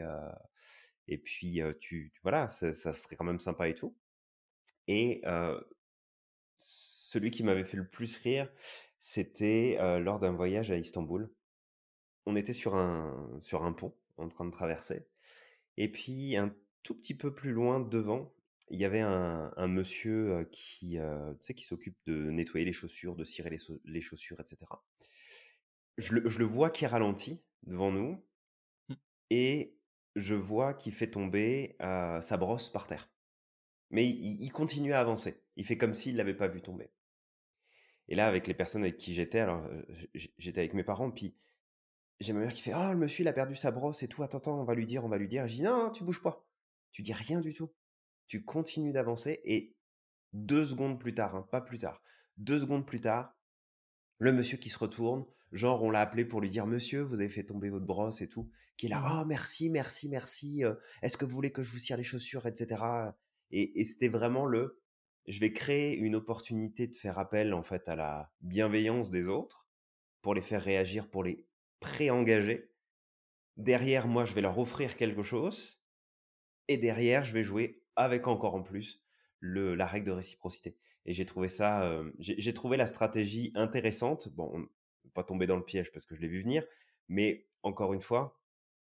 et 1.08 1.18
puis 1.18 1.62
tu, 1.80 2.14
voilà 2.24 2.50
ça, 2.50 2.74
ça, 2.74 2.94
serait 2.94 3.16
quand 3.16 3.26
même 3.26 3.40
sympa 3.40 3.68
et 3.68 3.74
tout. 3.74 3.96
Et 4.88 5.24
celui 6.58 7.32
qui 7.32 7.44
m'avait 7.44 7.66
fait 7.66 7.78
le 7.78 7.88
plus 7.88 8.16
rire 8.18 8.52
c'était 9.00 9.78
lors 10.00 10.20
d'un 10.20 10.34
voyage 10.34 10.72
à 10.72 10.78
Istanbul 10.78 11.30
on 12.26 12.36
était 12.36 12.54
sur 12.54 12.76
un, 12.76 13.38
sur 13.42 13.64
un 13.64 13.74
pont 13.74 13.94
en 14.18 14.30
train 14.30 14.46
de 14.46 14.52
traverser. 14.52 15.08
Et 15.78 15.92
puis, 15.92 16.36
un 16.38 16.56
tout 16.84 16.96
petit 16.96 17.16
peu 17.16 17.34
plus 17.34 17.52
loin 17.52 17.80
devant, 17.80 18.34
il 18.70 18.80
y 18.80 18.86
avait 18.86 19.02
un, 19.02 19.68
monsieur 19.68 20.48
qui, 20.52 20.98
qui 21.56 21.64
s'occupe 21.64 21.98
de 22.06 22.32
nettoyer 22.32 22.66
les 22.66 22.74
chaussures, 22.74 23.16
de 23.16 23.24
cirer 23.24 23.56
les, 23.86 24.02
chaussures, 24.02 24.40
etc. 24.40 24.58
Je 25.98 26.16
le, 26.16 26.46
vois 26.46 26.70
qui 26.70 26.86
ralentit 26.86 27.42
devant 27.64 27.92
nous 27.92 28.24
mmh. 28.90 28.94
et 29.30 29.78
je 30.16 30.36
vois 30.36 30.74
qu'il 30.74 30.94
fait 30.94 31.12
tomber 31.12 31.76
sa 31.80 32.38
brosse 32.38 32.70
par 32.70 32.88
terre. 32.88 33.10
Mais 33.92 34.08
il, 34.08 34.42
il, 34.42 34.52
continue 34.52 34.94
à 34.94 35.00
avancer. 35.00 35.44
Il 35.58 35.66
fait 35.66 35.78
comme 35.78 35.94
s'il 35.94 36.14
ne 36.14 36.18
l'avait 36.18 36.34
pas 36.34 36.48
vu 36.48 36.62
tomber. 36.62 36.90
Et 38.08 38.16
là, 38.16 38.28
avec 38.28 38.48
les 38.48 38.54
personnes 38.54 38.84
avec 38.84 38.98
qui 38.98 39.14
j'étais, 39.14 39.40
alors 39.40 39.68
j'étais 40.14 40.60
avec 40.60 40.74
mes 40.74 40.84
parents, 40.84 41.12
puis 41.12 41.36
j'ai 42.20 42.34
ma 42.34 42.40
mère 42.40 42.54
qui 42.54 42.62
fait 42.62 42.72
«Ah, 42.72 42.94
le 42.94 43.00
monsieur, 43.00 43.24
il 43.24 43.28
a 43.28 43.34
perdu 43.34 43.56
sa 43.56 43.72
brosse 43.72 44.04
et 44.04 44.08
tout. 44.08 44.24
Attends, 44.24 44.38
attends, 44.38 44.60
on 44.60 44.64
va 44.64 44.76
lui 44.76 44.86
dire, 44.86 45.04
on 45.04 45.10
va 45.10 45.18
lui 45.18 45.28
dire». 45.28 45.48
Je 45.48 45.56
dis 45.56 45.62
«Non, 45.64 45.90
tu 45.92 46.04
bouges 46.04 46.22
pas. 46.22 46.46
Tu 46.92 47.02
dis 47.02 47.14
rien 47.14 47.42
du 47.42 47.54
tout. 47.54 47.74
Tu 48.28 48.44
continues 48.44 48.94
d'avancer 48.94 49.42
et 49.44 49.76
deux 50.34 50.66
secondes 50.66 51.00
plus 51.00 51.14
tard, 51.14 51.36
hein, 51.36 51.48
pas 51.52 51.62
plus 51.62 51.78
tard, 51.78 52.02
deux 52.38 52.60
secondes 52.60 52.86
plus 52.86 53.00
tard, 53.00 53.38
le 54.18 54.34
monsieur 54.34 54.58
qui 54.58 54.70
se 54.70 54.78
retourne, 54.78 55.26
genre 55.52 55.84
on 55.84 55.90
l'a 55.90 56.02
appelé 56.02 56.26
pour 56.26 56.42
lui 56.42 56.50
dire 56.50 56.66
«Monsieur, 56.66 57.02
vous 57.02 57.20
avez 57.20 57.30
fait 57.30 57.44
tomber 57.44 57.70
votre 57.70 57.86
brosse 57.86 58.22
et 58.22 58.28
tout», 58.28 58.50
qui 58.78 58.88
est 58.88 58.90
là 58.90 59.02
«Ah, 59.04 59.26
merci, 59.26 59.70
merci, 59.70 60.10
merci. 60.10 60.64
Est-ce 61.02 61.18
que 61.18 61.26
vous 61.26 61.34
voulez 61.34 61.52
que 61.52 61.64
je 61.64 61.72
vous 61.72 61.80
cire 61.80 61.98
les 61.98 62.04
chaussures, 62.04 62.46
etc. 62.48 62.84
Et, 63.52 63.80
et 63.80 63.86
c'était 63.86 64.10
vraiment 64.10 64.46
le 64.46 64.82
je 65.28 65.40
vais 65.40 65.54
créer 65.54 65.96
une 65.96 66.16
opportunité 66.16 66.86
de 66.86 66.96
faire 66.96 67.18
appel 67.18 67.54
en 67.54 67.64
fait 67.64 67.88
à 67.90 67.96
la 67.96 68.32
bienveillance 68.42 69.10
des 69.10 69.28
autres 69.28 69.68
pour 70.22 70.36
les 70.36 70.42
faire 70.42 70.62
réagir, 70.62 71.10
pour 71.10 71.24
les 71.24 71.48
pré-engagés. 71.80 72.72
Derrière, 73.58 74.08
moi, 74.08 74.26
je 74.26 74.34
vais 74.34 74.42
leur 74.42 74.58
offrir 74.60 74.96
quelque 74.96 75.24
chose. 75.24 75.82
Et 76.68 76.78
derrière, 76.78 77.26
je 77.26 77.34
vais 77.34 77.44
jouer 77.44 77.84
avec 77.96 78.28
encore 78.28 78.56
en 78.56 78.64
plus 78.64 79.04
le, 79.40 79.76
la 79.76 79.86
règle 79.86 80.08
de 80.08 80.12
réciprocité. 80.12 80.78
Et 81.06 81.14
j'ai 81.14 81.26
trouvé 81.26 81.50
ça, 81.50 81.84
euh, 81.84 82.12
j'ai 82.20 82.54
trouvé 82.54 82.78
la 82.78 82.88
stratégie 82.88 83.52
intéressante. 83.56 84.30
Bon, 84.30 84.52
on, 84.54 84.68
pas 85.14 85.24
tomber 85.24 85.48
dans 85.48 85.56
le 85.56 85.64
piège 85.64 85.92
parce 85.92 86.06
que 86.06 86.16
je 86.16 86.22
l'ai 86.22 86.28
vu 86.28 86.42
venir, 86.42 86.64
mais 87.08 87.48
encore 87.64 87.94
une 87.94 88.02
fois, 88.02 88.40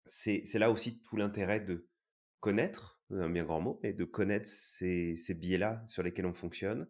c'est 0.05 0.43
là 0.55 0.69
aussi 0.69 0.99
tout 0.99 1.15
l'intérêt 1.15 1.61
de 1.61 1.87
connaître, 2.39 3.01
un 3.09 3.29
bien 3.29 3.43
grand 3.43 3.61
mot, 3.61 3.79
et 3.83 3.93
de 3.93 4.03
connaître 4.03 4.47
ces, 4.47 5.15
ces 5.15 5.33
biais-là 5.33 5.83
sur 5.87 6.03
lesquels 6.03 6.25
on 6.25 6.33
fonctionne, 6.33 6.87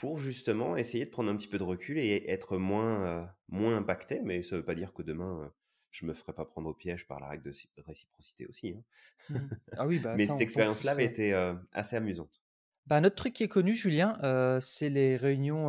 pour 0.00 0.18
justement 0.18 0.78
essayer 0.78 1.04
de 1.04 1.10
prendre 1.10 1.30
un 1.30 1.36
petit 1.36 1.46
peu 1.46 1.58
de 1.58 1.62
recul 1.62 1.98
et 1.98 2.24
être 2.30 2.56
moins, 2.56 3.04
euh, 3.04 3.24
moins 3.48 3.76
impacté. 3.76 4.20
Mais 4.24 4.42
ça 4.42 4.56
ne 4.56 4.60
veut 4.60 4.64
pas 4.64 4.74
dire 4.74 4.94
que 4.94 5.02
demain, 5.02 5.42
euh, 5.42 5.48
je 5.90 6.06
me 6.06 6.14
ferai 6.14 6.32
pas 6.32 6.46
prendre 6.46 6.70
au 6.70 6.72
piège 6.72 7.06
par 7.06 7.20
la 7.20 7.28
règle 7.28 7.44
de 7.44 7.52
réciprocité 7.82 8.46
aussi. 8.46 8.74
Hein. 8.74 8.82
Mmh. 9.28 9.36
Ah 9.76 9.86
oui, 9.86 9.98
bah, 9.98 10.14
mais 10.16 10.26
cette 10.26 10.40
expérience-là 10.40 10.92
avait 10.92 11.04
été 11.04 11.34
euh, 11.34 11.52
assez 11.72 11.96
amusante. 11.96 12.40
Bah, 12.86 12.96
un 12.96 13.04
autre 13.04 13.16
truc 13.16 13.34
qui 13.34 13.42
est 13.42 13.48
connu, 13.48 13.74
Julien, 13.74 14.18
c'est 14.62 14.88
les 14.88 15.18
réunions 15.18 15.68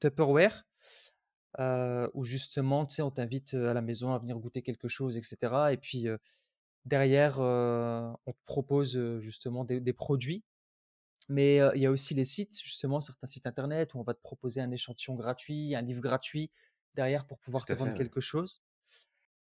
Tupperware. 0.00 0.66
où 2.14 2.24
justement, 2.24 2.84
tu 2.84 2.96
sais, 2.96 3.02
on 3.02 3.12
t'invite 3.12 3.54
à 3.54 3.74
la 3.74 3.80
maison 3.80 4.12
à 4.12 4.18
venir 4.18 4.38
goûter 4.38 4.62
quelque 4.62 4.88
chose, 4.88 5.16
etc. 5.16 5.36
Et 5.70 5.76
puis 5.76 6.08
derrière, 6.84 7.38
on 7.38 8.32
te 8.32 8.44
propose 8.44 9.18
justement 9.20 9.64
des, 9.64 9.80
des 9.80 9.92
produits 9.92 10.44
Mais 11.28 11.60
il 11.74 11.82
y 11.82 11.86
a 11.86 11.90
aussi 11.90 12.14
les 12.14 12.24
sites, 12.24 12.58
justement, 12.62 13.00
certains 13.00 13.26
sites 13.26 13.46
internet 13.46 13.94
où 13.94 13.98
on 13.98 14.02
va 14.02 14.14
te 14.14 14.20
proposer 14.22 14.60
un 14.60 14.70
échantillon 14.70 15.14
gratuit, 15.14 15.74
un 15.74 15.82
livre 15.82 16.00
gratuit 16.00 16.50
derrière 16.94 17.26
pour 17.26 17.38
pouvoir 17.38 17.66
te 17.66 17.72
vendre 17.74 17.94
quelque 17.94 18.20
chose. 18.20 18.62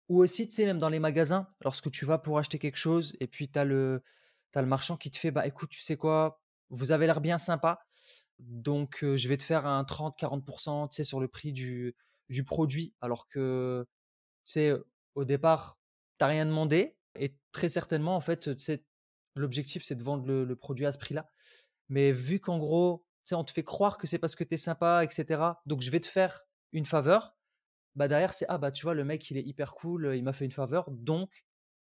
Ou 0.09 0.19
aussi, 0.21 0.47
tu 0.47 0.55
sais, 0.55 0.65
même 0.65 0.79
dans 0.79 0.89
les 0.89 0.99
magasins, 0.99 1.47
lorsque 1.61 1.89
tu 1.91 2.05
vas 2.05 2.17
pour 2.17 2.39
acheter 2.39 2.59
quelque 2.59 2.77
chose 2.77 3.15
et 3.19 3.27
puis 3.27 3.49
tu 3.49 3.59
as 3.59 3.65
le, 3.65 4.03
le 4.55 4.65
marchand 4.65 4.97
qui 4.97 5.11
te 5.11 5.17
fait, 5.17 5.31
bah 5.31 5.45
écoute, 5.45 5.69
tu 5.69 5.81
sais 5.81 5.97
quoi, 5.97 6.41
vous 6.69 6.91
avez 6.91 7.05
l'air 7.05 7.21
bien 7.21 7.37
sympa, 7.37 7.85
donc 8.39 8.99
je 9.01 9.27
vais 9.27 9.37
te 9.37 9.43
faire 9.43 9.65
un 9.65 9.83
30-40% 9.83 10.89
tu 10.89 10.95
sais, 10.95 11.03
sur 11.03 11.19
le 11.19 11.27
prix 11.27 11.51
du, 11.51 11.95
du 12.29 12.43
produit, 12.43 12.93
alors 13.01 13.27
que, 13.27 13.85
tu 14.45 14.53
sais, 14.53 14.73
au 15.15 15.25
départ, 15.25 15.77
tu 16.19 16.23
n'as 16.23 16.29
rien 16.29 16.45
demandé 16.45 16.97
et 17.15 17.35
très 17.51 17.69
certainement, 17.69 18.15
en 18.15 18.21
fait, 18.21 18.55
tu 18.55 18.63
sais, 18.63 18.83
l'objectif, 19.35 19.83
c'est 19.83 19.95
de 19.95 20.03
vendre 20.03 20.25
le, 20.25 20.55
produit 20.55 20.85
à 20.85 20.91
ce 20.91 20.97
prix-là. 20.97 21.29
Mais 21.89 22.11
vu 22.11 22.39
qu'en 22.39 22.57
gros, 22.57 23.05
tu 23.23 23.29
sais, 23.29 23.35
on 23.35 23.43
te 23.43 23.51
fait 23.51 23.63
croire 23.63 23.97
que 23.97 24.07
c'est 24.07 24.19
parce 24.19 24.35
que 24.35 24.43
tu 24.43 24.53
es 24.55 24.57
sympa, 24.57 25.03
etc., 25.03 25.41
donc 25.65 25.81
je 25.81 25.91
vais 25.91 25.99
te 25.99 26.07
faire 26.07 26.41
une 26.73 26.85
faveur, 26.85 27.35
bah 27.95 28.07
derrière, 28.07 28.33
c'est 28.33 28.45
ah 28.49 28.57
bah 28.57 28.71
tu 28.71 28.83
vois, 28.83 28.93
le 28.93 29.03
mec, 29.03 29.29
il 29.31 29.37
est 29.37 29.43
hyper 29.43 29.73
cool, 29.73 30.13
il 30.15 30.23
m'a 30.23 30.33
fait 30.33 30.45
une 30.45 30.51
faveur, 30.51 30.91
donc 30.91 31.45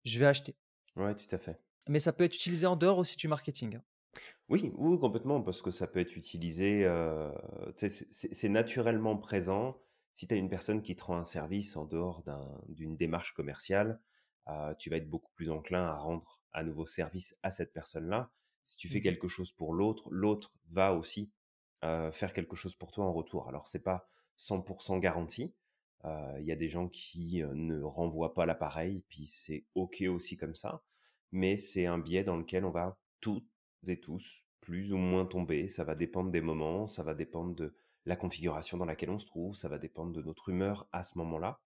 je 0.05 0.19
vais 0.19 0.27
acheter. 0.27 0.57
Ouais, 0.95 1.15
tout 1.15 1.35
à 1.35 1.39
fait. 1.39 1.61
Mais 1.89 1.99
ça 1.99 2.13
peut 2.13 2.25
être 2.25 2.35
utilisé 2.35 2.67
en 2.67 2.77
dehors 2.77 2.99
aussi 2.99 3.17
du 3.17 3.29
marketing. 3.29 3.77
Hein. 3.77 3.83
Oui, 4.49 4.73
oui, 4.77 4.99
complètement, 4.99 5.43
parce 5.43 5.61
que 5.61 5.71
ça 5.71 5.87
peut 5.87 6.01
être 6.01 6.17
utilisé, 6.17 6.89
c'est 7.77 8.49
naturellement 8.49 9.17
présent. 9.17 9.79
Si 10.15 10.27
tu 10.27 10.35
as 10.35 10.39
une 10.39 10.49
personne 10.49 10.81
qui 10.81 10.97
te 10.97 11.05
rend 11.05 11.19
un 11.19 11.25
service 11.25 11.77
en 11.77 11.85
dehors 11.85 12.25
d'une 12.69 12.97
démarche 12.97 13.35
commerciale, 13.35 14.01
tu 14.79 14.89
vas 14.89 14.97
être 14.97 15.11
beaucoup 15.11 15.33
plus 15.35 15.51
enclin 15.51 15.85
à 15.85 15.97
rendre 15.97 16.41
à 16.53 16.63
nouveau 16.63 16.87
service 16.87 17.37
à 17.43 17.51
cette 17.51 17.73
personne-là. 17.73 18.31
Si 18.67 18.77
tu 18.77 18.89
fais 18.89 18.99
mmh 18.99 19.03
quelque 19.03 19.29
chose 19.29 19.53
pour 19.53 19.73
l'autre, 19.73 20.09
l'autre 20.11 20.53
va 20.71 20.93
aussi 20.93 21.31
faire 21.83 22.33
quelque 22.33 22.57
chose 22.57 22.75
pour 22.75 22.91
toi 22.91 23.05
en 23.05 23.13
retour. 23.13 23.49
Alors, 23.49 23.69
c'est 23.69 23.83
pas 23.83 24.09
100% 24.39 24.99
garanti. 24.99 25.55
Il 26.05 26.45
y 26.45 26.53
a 26.53 26.57
des 26.57 26.69
gens 26.69 26.89
qui 26.89 27.43
ne 27.45 27.81
renvoient 27.81 28.35
pas 28.35 28.45
l'appareil, 28.45 29.05
puis 29.09 29.25
c'est 29.27 29.65
OK 29.77 30.03
aussi 30.09 30.37
comme 30.37 30.57
ça. 30.57 30.83
Mais 31.31 31.57
c'est 31.57 31.87
un 31.87 31.99
biais 31.99 32.25
dans 32.25 32.37
lequel 32.37 32.65
on 32.65 32.71
va 32.71 32.99
toutes 33.21 33.49
et 33.87 34.01
tous 34.01 34.43
plus 34.61 34.93
ou 34.93 34.97
moins 34.97 35.27
tomber. 35.27 35.69
Ça 35.69 35.85
va 35.85 35.95
dépendre 35.95 36.33
des 36.33 36.41
moments, 36.41 36.89
ça 36.89 37.05
va 37.05 37.15
dépendre 37.15 37.55
de 37.55 37.77
la 38.05 38.17
configuration 38.17 38.79
dans 38.79 38.85
laquelle 38.85 39.11
on 39.11 39.19
se 39.19 39.27
trouve, 39.27 39.55
ça 39.55 39.69
va 39.69 39.79
dépendre 39.79 40.13
de 40.13 40.23
notre 40.23 40.49
humeur 40.49 40.89
à 40.91 41.05
ce 41.05 41.19
moment-là. 41.19 41.61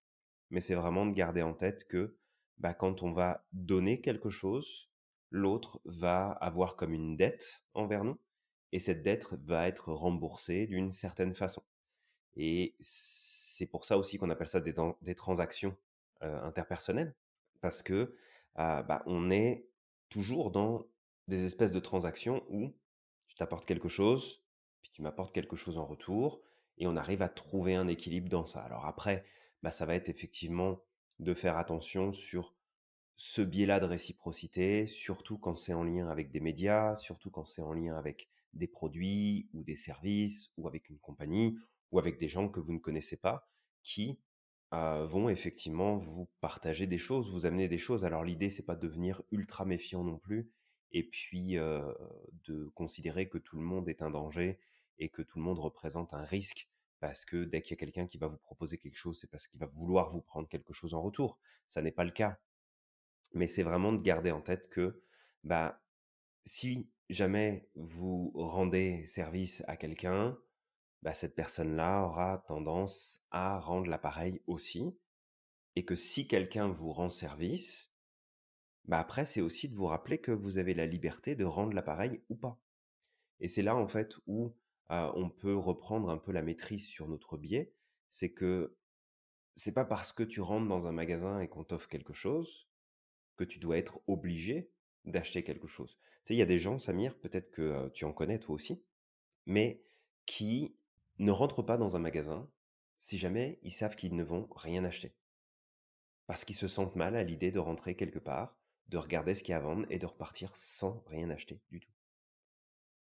Mais 0.51 0.61
c'est 0.61 0.75
vraiment 0.75 1.07
de 1.07 1.13
garder 1.13 1.41
en 1.43 1.55
tête 1.55 1.87
que 1.87 2.17
bah, 2.59 2.75
quand 2.75 3.03
on 3.03 3.13
va 3.13 3.47
donner 3.53 4.03
quelque 4.03 4.29
chose, 4.29 4.90
l'autre 5.31 5.81
va 5.85 6.31
avoir 6.33 6.77
comme 6.77 6.93
une 6.93 7.17
dette 7.17 7.65
envers 7.75 8.05
nous, 8.05 8.19
et 8.73 8.79
cette 8.79 9.03
dette 9.03 9.27
va 9.45 9.69
être 9.69 9.93
remboursée 9.93 10.67
d'une 10.67 10.93
certaine 10.93 11.35
façon. 11.35 11.63
Et 12.37 12.77
c'est 12.81 13.67
pour 13.67 13.85
ça 13.85 13.99
aussi 13.99 14.19
qu'on 14.19 14.31
appelle 14.31 14.47
ça 14.47 14.61
des, 14.61 15.15
transactions 15.15 15.77
interpersonnelles, 16.21 17.15
parce 17.61 17.83
que 17.83 18.15
bah, 18.57 19.03
on 19.07 19.31
est 19.31 19.67
toujours 20.09 20.51
dans 20.51 20.87
des 21.29 21.45
espèces 21.47 21.73
de 21.73 21.81
transactions 21.81 22.45
où 22.49 22.75
je 23.29 23.37
t'apporte 23.37 23.67
quelque 23.67 23.89
chose, 23.89 24.43
puis 24.83 24.91
tu 24.93 25.03
m'apportes 25.03 25.33
quelque 25.33 25.57
chose 25.57 25.79
en 25.79 25.87
retour, 25.87 26.43
et 26.79 26.87
on 26.87 26.97
arrive 26.97 27.23
à 27.23 27.29
trouver 27.29 27.75
un 27.75 27.89
équilibre 27.89 28.29
dans 28.29 28.45
ça. 28.45 28.61
Alors 28.63 28.87
après, 28.87 29.25
bah, 29.63 29.71
ça 29.71 29.87
va 29.87 29.95
être 29.95 30.09
effectivement 30.09 30.81
de 31.19 31.35
faire 31.35 31.57
attention 31.57 32.13
sur 32.13 32.55
ce 33.23 33.43
biais-là 33.43 33.81
de 33.81 33.85
réciprocité, 33.85 34.87
surtout 34.87 35.37
quand 35.37 35.55
c'est 35.55 35.75
en 35.75 35.85
lien 35.85 36.09
avec 36.09 36.31
des 36.31 36.41
médias, 36.41 36.95
surtout 36.95 37.31
quand 37.31 37.45
c'est 37.45 37.61
en 37.61 37.75
lien 37.75 37.95
avec 37.95 38.31
des 38.55 38.67
produits 38.67 39.51
ou 39.53 39.63
des 39.63 39.77
services 39.77 40.51
ou 40.57 40.67
avec 40.67 40.89
une 40.89 40.99
compagnie 40.99 41.59
ou 41.93 41.99
avec 41.99 42.19
des 42.19 42.31
gens 42.31 42.49
que 42.49 42.61
vous 42.61 42.73
ne 42.73 42.79
connaissez 42.79 43.19
pas 43.19 43.47
qui 43.83 44.19
vont 44.71 45.29
effectivement 45.29 45.99
vous 45.99 46.31
partager 46.41 46.87
des 46.87 46.97
choses, 46.97 47.31
vous 47.31 47.45
amener 47.45 47.69
des 47.69 47.77
choses. 47.77 48.07
Alors 48.07 48.25
l'idée 48.25 48.49
c'est 48.49 48.63
pas 48.63 48.75
de 48.75 48.87
devenir 48.87 49.23
ultra 49.31 49.67
méfiant 49.67 50.03
non 50.03 50.17
plus 50.17 50.51
et 50.91 51.07
puis 51.07 51.57
de 51.57 52.71
considérer 52.75 53.29
que 53.29 53.37
tout 53.37 53.57
le 53.57 53.63
monde 53.63 53.91
est 53.91 54.01
un 54.01 54.11
danger 54.11 54.59
et 54.99 55.11
que 55.11 55.21
tout 55.21 55.37
le 55.37 55.45
monde 55.45 55.59
représente 55.59 56.15
un 56.15 56.25
risque 56.25 56.71
parce 57.01 57.27
que 57.27 57.45
dès 57.45 57.61
qu'il 57.61 57.73
y 57.73 57.75
a 57.75 57.81
quelqu'un 57.81 58.07
qui 58.07 58.17
va 58.17 58.29
vous 58.29 58.39
proposer 58.39 58.79
quelque 58.79 58.97
chose, 58.97 59.19
c'est 59.21 59.31
parce 59.31 59.47
qu'il 59.47 59.61
va 59.61 59.67
vouloir 59.67 60.09
vous 60.09 60.23
prendre 60.23 60.49
quelque 60.49 60.73
chose 60.73 60.95
en 60.95 61.03
retour. 61.03 61.39
Ça 61.69 61.83
n'est 61.83 61.93
pas 61.93 62.05
le 62.05 62.13
cas 62.13 62.39
mais 63.33 63.47
c'est 63.47 63.63
vraiment 63.63 63.93
de 63.93 64.03
garder 64.03 64.31
en 64.31 64.41
tête 64.41 64.69
que 64.69 65.03
bah, 65.45 65.83
si 66.45 66.91
jamais 67.09 67.69
vous 67.75 68.33
rendez 68.35 69.05
service 69.07 69.63
à 69.67 69.77
quelqu'un, 69.77 70.39
bah, 71.03 71.15
cette 71.15 71.35
personne-là 71.35 72.05
aura 72.05 72.39
tendance 72.47 73.23
à 73.31 73.59
rendre 73.59 73.89
l'appareil 73.89 74.43
aussi. 74.47 74.97
Et 75.77 75.85
que 75.85 75.95
si 75.95 76.27
quelqu'un 76.27 76.69
vous 76.69 76.93
rend 76.93 77.11
service, 77.11 77.93
bah 78.85 78.99
après, 78.99 79.25
c'est 79.25 79.41
aussi 79.41 79.69
de 79.69 79.77
vous 79.77 79.87
rappeler 79.87 80.19
que 80.19 80.33
vous 80.33 80.59
avez 80.59 80.75
la 80.75 80.87
liberté 80.87 81.37
de 81.37 81.45
rendre 81.45 81.75
l'appareil 81.75 82.23
ou 82.29 82.35
pas. 82.35 82.61
Et 83.39 83.49
c'est 83.49 83.63
là, 83.63 83.77
en 83.77 83.87
fait, 83.87 84.17
où 84.27 84.55
on 84.89 85.31
peut 85.31 85.57
reprendre 85.57 86.11
un 86.11 86.19
peu 86.19 86.33
la 86.33 86.43
maîtrise 86.43 86.87
sur 86.87 87.07
notre 87.09 87.37
biais. 87.37 87.73
C'est 88.09 88.33
que 88.33 88.77
c'est 89.55 89.73
pas 89.73 89.85
parce 89.85 90.13
que 90.13 90.25
tu 90.25 90.41
rentres 90.41 90.69
dans 90.69 90.89
un 90.89 90.93
magasin 90.93 91.39
et 91.39 91.49
qu'on 91.49 91.65
t'offre 91.65 91.89
quelque 91.89 92.13
chose 92.13 92.70
que 93.41 93.45
tu 93.45 93.59
dois 93.59 93.79
être 93.79 94.03
obligé 94.07 94.71
d'acheter 95.07 95.43
quelque 95.43 95.67
chose. 95.67 95.97
Tu 95.97 96.21
sais, 96.25 96.35
il 96.35 96.39
y 96.39 96.43
a 96.43 96.47
des 96.47 96.59
gens, 96.59 96.79
Samir, 96.79 97.19
peut-être 97.19 97.51
que 97.51 97.89
tu 97.89 98.05
en 98.05 98.13
connais 98.13 98.39
toi 98.39 98.55
aussi, 98.55 98.85
mais 99.47 99.83
qui 100.27 100.77
ne 101.19 101.31
rentrent 101.31 101.63
pas 101.63 101.79
dans 101.79 101.97
un 101.97 102.01
magasin 102.01 102.51
si 102.97 103.17
jamais 103.17 103.59
ils 103.63 103.73
savent 103.73 103.97
qu'ils 103.97 104.15
ne 104.15 104.23
vont 104.23 104.47
rien 104.55 104.85
acheter. 104.85 105.15
Parce 106.27 106.45
qu'ils 106.45 106.55
se 106.55 106.69
sentent 106.69 106.97
mal 106.97 107.17
à 107.17 107.25
l'idée 107.25 107.51
de 107.51 107.59
rentrer 107.59 107.95
quelque 107.95 108.19
part, 108.19 108.59
de 108.89 108.99
regarder 108.99 109.35
ce 109.35 109.43
qu'il 109.43 109.53
y 109.53 109.55
a 109.55 109.57
à 109.57 109.61
vendre 109.61 109.87
et 109.89 109.99
de 109.99 110.05
repartir 110.05 110.55
sans 110.55 111.03
rien 111.07 111.31
acheter 111.31 111.63
du 111.71 111.81
tout. 111.81 111.91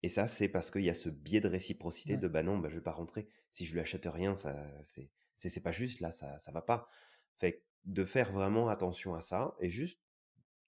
Et 0.02 0.08
ça, 0.08 0.26
c'est 0.28 0.48
parce 0.48 0.70
qu'il 0.70 0.82
y 0.82 0.90
a 0.90 0.94
ce 0.94 1.10
biais 1.10 1.40
de 1.40 1.48
réciprocité 1.48 2.16
de 2.16 2.26
bah 2.26 2.42
non, 2.42 2.56
bah, 2.56 2.70
je 2.70 2.76
vais 2.76 2.82
pas 2.82 2.92
rentrer. 2.92 3.28
Si 3.50 3.66
je 3.66 3.74
lui 3.74 3.80
achète 3.80 4.06
rien, 4.06 4.34
ça, 4.34 4.82
c'est, 4.82 5.10
c'est, 5.36 5.60
pas 5.60 5.72
juste, 5.72 6.00
là, 6.00 6.10
ça, 6.10 6.38
ça 6.38 6.52
va 6.52 6.62
pas. 6.62 6.88
Fait 7.36 7.62
de 7.84 8.04
faire 8.04 8.32
vraiment 8.32 8.70
attention 8.70 9.14
à 9.14 9.20
ça 9.20 9.54
et 9.60 9.68
juste 9.68 10.00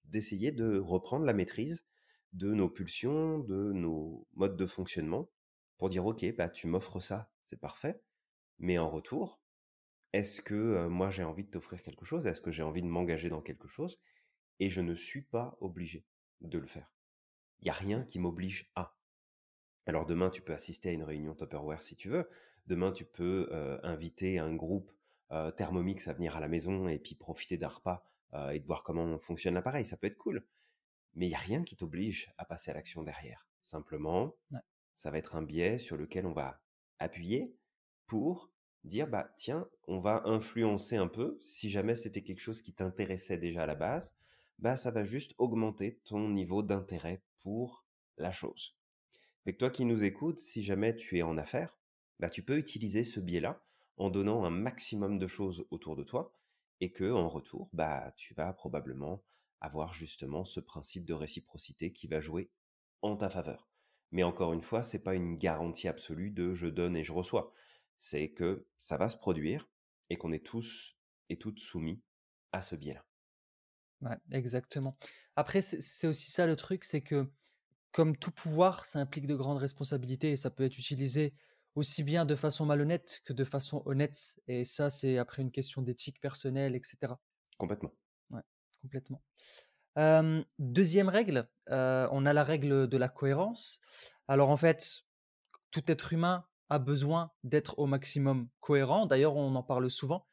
d'essayer 0.09 0.51
de 0.51 0.77
reprendre 0.77 1.25
la 1.25 1.33
maîtrise 1.33 1.85
de 2.33 2.53
nos 2.53 2.69
pulsions, 2.69 3.39
de 3.39 3.71
nos 3.71 4.27
modes 4.33 4.57
de 4.57 4.65
fonctionnement, 4.65 5.29
pour 5.77 5.89
dire 5.89 6.05
ok, 6.05 6.35
bah 6.35 6.49
tu 6.49 6.67
m'offres 6.67 6.99
ça, 6.99 7.31
c'est 7.43 7.59
parfait, 7.59 8.01
mais 8.59 8.77
en 8.77 8.89
retour, 8.89 9.41
est-ce 10.13 10.41
que 10.41 10.87
moi 10.87 11.09
j'ai 11.09 11.23
envie 11.23 11.43
de 11.43 11.49
t'offrir 11.49 11.81
quelque 11.83 12.05
chose? 12.05 12.27
Est-ce 12.27 12.41
que 12.41 12.51
j'ai 12.51 12.63
envie 12.63 12.81
de 12.81 12.87
m'engager 12.87 13.29
dans 13.29 13.41
quelque 13.41 13.67
chose? 13.67 13.99
Et 14.59 14.69
je 14.69 14.81
ne 14.81 14.95
suis 14.95 15.21
pas 15.21 15.57
obligé 15.59 16.05
de 16.41 16.57
le 16.57 16.67
faire. 16.67 16.93
Il 17.59 17.65
n'y 17.65 17.71
a 17.71 17.73
rien 17.73 18.03
qui 18.03 18.19
m'oblige 18.19 18.71
à. 18.75 18.97
Alors 19.85 20.05
demain, 20.05 20.29
tu 20.29 20.41
peux 20.41 20.53
assister 20.53 20.89
à 20.89 20.93
une 20.93 21.03
réunion 21.03 21.35
Tupperware 21.35 21.81
si 21.81 21.95
tu 21.95 22.09
veux. 22.09 22.29
Demain, 22.67 22.91
tu 22.91 23.05
peux 23.05 23.49
inviter 23.83 24.39
un 24.39 24.53
groupe 24.55 24.91
Thermomix 25.57 26.07
à 26.07 26.13
venir 26.13 26.35
à 26.35 26.39
la 26.39 26.47
maison 26.47 26.87
et 26.87 26.99
puis 26.99 27.15
profiter 27.15 27.57
d'un 27.57 27.67
repas 27.67 28.05
euh, 28.35 28.51
et 28.51 28.59
de 28.59 28.65
voir 28.65 28.83
comment 28.83 29.17
fonctionne 29.17 29.53
l'appareil. 29.53 29.85
Ça 29.85 29.97
peut 29.97 30.07
être 30.07 30.17
cool. 30.17 30.45
Mais 31.13 31.27
il 31.27 31.29
n'y 31.29 31.35
a 31.35 31.39
rien 31.39 31.63
qui 31.63 31.75
t'oblige 31.75 32.33
à 32.37 32.45
passer 32.45 32.71
à 32.71 32.73
l'action 32.73 33.01
derrière. 33.01 33.47
Simplement, 33.61 34.35
ça 34.95 35.11
va 35.11 35.17
être 35.17 35.35
un 35.35 35.41
biais 35.41 35.77
sur 35.77 35.97
lequel 35.97 36.25
on 36.25 36.33
va 36.33 36.61
appuyer 36.99 37.55
pour 38.05 38.51
dire 38.83 39.07
bah 39.07 39.33
tiens, 39.37 39.67
on 39.87 39.99
va 39.99 40.23
influencer 40.25 40.97
un 40.97 41.07
peu. 41.07 41.37
Si 41.41 41.69
jamais 41.69 41.95
c'était 41.95 42.21
quelque 42.21 42.39
chose 42.39 42.61
qui 42.61 42.73
t'intéressait 42.73 43.37
déjà 43.37 43.63
à 43.63 43.65
la 43.65 43.75
base, 43.75 44.13
bah 44.59 44.77
ça 44.77 44.91
va 44.91 45.03
juste 45.03 45.33
augmenter 45.37 45.99
ton 46.03 46.29
niveau 46.29 46.63
d'intérêt 46.63 47.23
pour 47.41 47.85
la 48.17 48.31
chose. 48.31 48.77
Mais 49.45 49.53
toi 49.53 49.69
qui 49.69 49.85
nous 49.85 50.03
écoutes, 50.03 50.39
si 50.39 50.63
jamais 50.63 50.95
tu 50.95 51.17
es 51.17 51.21
en 51.21 51.37
affaires, 51.37 51.79
bah 52.19 52.29
tu 52.29 52.43
peux 52.43 52.57
utiliser 52.57 53.03
ce 53.03 53.19
biais-là 53.19 53.63
en 53.97 54.09
donnant 54.09 54.43
un 54.43 54.49
maximum 54.49 55.17
de 55.17 55.27
choses 55.27 55.65
autour 55.71 55.95
de 55.95 56.03
toi 56.03 56.33
et 56.81 56.91
que 56.91 57.11
en 57.11 57.29
retour, 57.29 57.69
bah, 57.73 58.13
tu 58.17 58.33
vas 58.33 58.51
probablement 58.53 59.23
avoir 59.61 59.93
justement 59.93 60.45
ce 60.45 60.59
principe 60.59 61.05
de 61.05 61.13
réciprocité 61.13 61.91
qui 61.91 62.07
va 62.07 62.21
jouer 62.21 62.51
en 63.01 63.15
ta 63.15 63.29
faveur. 63.29 63.69
Mais 64.11 64.23
encore 64.23 64.53
une 64.53 64.61
fois, 64.61 64.83
c'est 64.83 65.03
pas 65.03 65.15
une 65.15 65.37
garantie 65.37 65.87
absolue 65.87 66.31
de 66.31 66.53
je 66.53 66.67
donne 66.67 66.95
et 66.95 67.03
je 67.03 67.13
reçois. 67.13 67.51
C'est 67.97 68.31
que 68.31 68.67
ça 68.77 68.97
va 68.97 69.09
se 69.09 69.17
produire 69.17 69.69
et 70.09 70.17
qu'on 70.17 70.31
est 70.31 70.45
tous 70.45 70.97
et 71.29 71.37
toutes 71.37 71.59
soumis 71.59 72.03
à 72.51 72.61
ce 72.61 72.75
biais-là. 72.75 73.05
Exactement. 74.31 74.97
Après, 75.35 75.61
c'est 75.61 76.07
aussi 76.07 76.29
ça 76.29 76.45
le 76.45 76.55
truc, 76.55 76.83
c'est 76.83 77.01
que 77.01 77.27
comme 77.91 78.17
tout 78.17 78.31
pouvoir, 78.31 78.85
ça 78.85 78.99
implique 78.99 79.25
de 79.25 79.35
grandes 79.35 79.57
responsabilités 79.57 80.31
et 80.31 80.35
ça 80.35 80.49
peut 80.49 80.65
être 80.65 80.77
utilisé 80.77 81.33
aussi 81.75 82.03
bien 82.03 82.25
de 82.25 82.35
façon 82.35 82.65
malhonnête 82.65 83.21
que 83.25 83.33
de 83.33 83.43
façon 83.43 83.83
honnête. 83.85 84.39
Et 84.47 84.63
ça, 84.63 84.89
c'est 84.89 85.17
après 85.17 85.41
une 85.41 85.51
question 85.51 85.81
d'éthique 85.81 86.19
personnelle, 86.19 86.75
etc. 86.75 87.13
Complètement. 87.57 87.93
Ouais, 88.29 88.41
complètement. 88.81 89.21
deuxième 90.59 91.09
règle, 91.09 91.47
on 91.67 92.25
a 92.25 92.33
la 92.33 92.43
règle 92.43 92.87
de 92.87 92.97
la 92.97 93.09
cohérence. 93.09 93.79
Alors 94.27 94.49
en 94.49 94.57
fait, 94.57 95.01
tout 95.71 95.83
être 95.91 96.13
humain 96.13 96.45
a 96.69 96.79
besoin 96.79 97.31
d'être 97.43 97.77
au 97.79 97.85
maximum 97.85 98.49
cohérent. 98.59 99.05
D'ailleurs, 99.05 99.35
on 99.35 99.53
en 99.55 99.63
parle 99.63 99.89
souvent. 99.91 100.27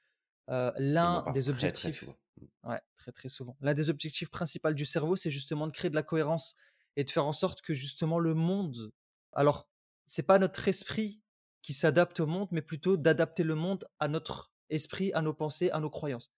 L'un 0.48 1.24
des 1.32 1.48
objectifs, 1.48 2.06
mmh. 2.06 2.70
ouais, 2.70 2.80
très 2.96 3.12
très 3.12 3.28
souvent. 3.28 3.56
L'un 3.60 3.74
des 3.74 3.90
objectifs 3.90 4.30
principaux 4.30 4.72
du 4.72 4.86
cerveau, 4.86 5.16
c'est 5.16 5.30
justement 5.30 5.66
de 5.66 5.72
créer 5.72 5.90
de 5.90 5.94
la 5.94 6.02
cohérence 6.02 6.54
et 6.96 7.04
de 7.04 7.10
faire 7.10 7.26
en 7.26 7.32
sorte 7.32 7.62
que 7.62 7.74
justement 7.74 8.18
le 8.18 8.34
monde. 8.34 8.92
Alors, 9.32 9.68
c'est 10.04 10.22
pas 10.22 10.38
notre 10.38 10.68
esprit 10.68 11.21
qui 11.62 11.72
s'adapte 11.72 12.20
au 12.20 12.26
monde, 12.26 12.48
mais 12.50 12.62
plutôt 12.62 12.96
d'adapter 12.96 13.44
le 13.44 13.54
monde 13.54 13.88
à 14.00 14.08
notre 14.08 14.52
esprit, 14.68 15.12
à 15.14 15.22
nos 15.22 15.32
pensées, 15.32 15.70
à 15.70 15.80
nos 15.80 15.90
croyances. 15.90 16.32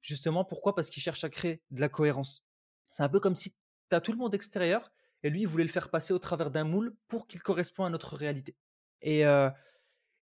Justement, 0.00 0.44
pourquoi? 0.44 0.74
Parce 0.74 0.90
qu'il 0.90 1.02
cherche 1.02 1.24
à 1.24 1.30
créer 1.30 1.62
de 1.70 1.80
la 1.80 1.88
cohérence. 1.88 2.44
C'est 2.90 3.02
un 3.02 3.08
peu 3.08 3.20
comme 3.20 3.34
si 3.34 3.50
tu 3.50 3.96
as 3.96 4.00
tout 4.00 4.12
le 4.12 4.18
monde 4.18 4.34
extérieur 4.34 4.92
et 5.22 5.30
lui, 5.30 5.42
il 5.42 5.48
voulait 5.48 5.64
le 5.64 5.70
faire 5.70 5.90
passer 5.90 6.12
au 6.12 6.18
travers 6.18 6.50
d'un 6.50 6.64
moule 6.64 6.94
pour 7.08 7.26
qu'il 7.26 7.40
corresponde 7.40 7.86
à 7.86 7.90
notre 7.90 8.14
réalité. 8.16 8.56
Et, 9.00 9.24
euh, 9.24 9.50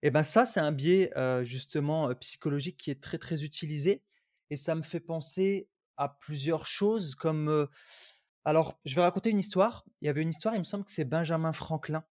et 0.03 0.11
ben 0.11 0.23
ça, 0.23 0.47
c'est 0.47 0.61
un 0.61 0.71
biais 0.71 1.11
euh, 1.17 1.43
justement 1.45 2.09
euh, 2.09 2.15
psychologique 2.15 2.77
qui 2.77 2.91
est 2.93 3.03
très 3.03 3.19
très 3.19 3.43
utilisé. 3.43 4.05
Et 4.51 4.57
ça 4.57 4.77
me 4.77 4.83
fait 4.83 5.01
penser 5.01 5.69
à 5.97 6.09
plusieurs 6.09 6.67
choses 6.67 7.15
comme... 7.15 7.69
alors, 8.45 8.79
je 8.85 8.95
vais 8.95 9.03
raconter 9.03 9.31
une 9.31 9.39
histoire. 9.39 9.85
Il 10.01 10.07
y 10.07 10.09
avait 10.09 10.23
une 10.23 10.31
histoire, 10.31 10.55
il 10.55 10.59
me 10.59 10.65
semble 10.65 10.85
que 10.85 10.91
c'est 10.93 11.05
Benjamin 11.05 11.53
Franklin 11.53 12.05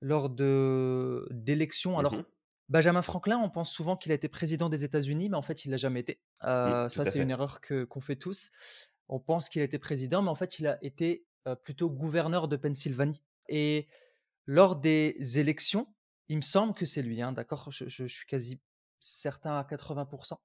lors 0.00 0.30
de 0.30 1.26
d'élections. 1.30 1.98
Alors, 1.98 2.14
mmh 2.14 2.24
Benjamin 2.68 3.02
Franklin, 3.02 3.38
on 3.38 3.48
pense 3.48 3.70
souvent 3.70 3.96
qu'il 3.96 4.10
a 4.10 4.16
été 4.16 4.28
président 4.28 4.68
des 4.68 4.84
États-Unis, 4.84 5.28
mais 5.28 5.36
en 5.36 5.42
fait, 5.42 5.64
il 5.64 5.70
l'a 5.70 5.76
jamais 5.76 6.00
été. 6.00 6.20
ça, 6.40 6.88
c'est 6.88 7.20
une 7.20 7.30
erreur 7.30 7.60
que 7.60 7.84
qu'on 7.84 8.00
fait 8.00 8.16
tous. 8.16 8.50
On 9.08 9.20
pense 9.20 9.48
qu'il 9.48 9.62
a 9.62 9.64
été 9.64 9.78
président, 9.78 10.20
mais 10.20 10.30
en 10.30 10.34
fait, 10.34 10.58
il 10.58 10.66
a 10.66 10.76
été 10.82 11.24
plutôt 11.62 11.90
gouverneur 11.90 12.48
de 12.48 12.56
Pennsylvanie. 12.56 13.22
Et 13.48 13.86
lors 14.46 14.74
des 14.74 15.38
élections, 15.38 15.86
il 16.28 16.38
me 16.38 16.42
semble 16.42 16.74
que 16.74 16.86
c'est 16.86 17.02
lui, 17.02 17.22
hein, 17.22 17.30
d'accord 17.30 17.70
je, 17.70 18.06
suis 18.06 18.26
quasi 18.26 18.60
certain 18.98 19.56
à 19.56 19.62
80%. 19.62 20.36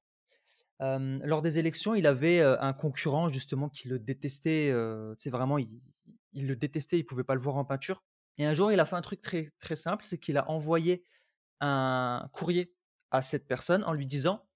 lors 0.79 1.41
des 1.41 1.57
élections, 1.57 1.95
il 1.95 2.05
avait 2.05 2.41
un 2.41 2.73
concurrent 2.73 3.29
justement 3.29 3.67
qui 3.67 3.87
le 3.87 3.97
détestait. 3.97 4.71
c'est 5.17 5.31
vraiment, 5.31 5.57
il, 5.57 5.81
il, 6.33 6.45
le 6.45 6.55
détestait, 6.55 6.99
il 6.99 7.03
pouvait 7.03 7.23
pas 7.23 7.33
le 7.33 7.41
voir 7.41 7.55
en 7.55 7.65
peinture. 7.65 8.03
Et 8.37 8.45
un 8.45 8.53
jour, 8.53 8.71
il 8.71 8.79
a 8.79 8.85
fait 8.85 8.95
un 8.95 9.01
truc 9.01 9.21
très, 9.21 9.75
simple, 9.75 10.05
c'est 10.05 10.17
qu'il 10.17 10.37
a 10.37 10.49
envoyé 10.49 11.05
un 11.59 12.29
courrier 12.33 12.73
à 13.11 13.21
cette 13.21 13.47
personne 13.47 13.83
en 13.83 13.93
lui 13.93 14.07
disant 14.07 14.47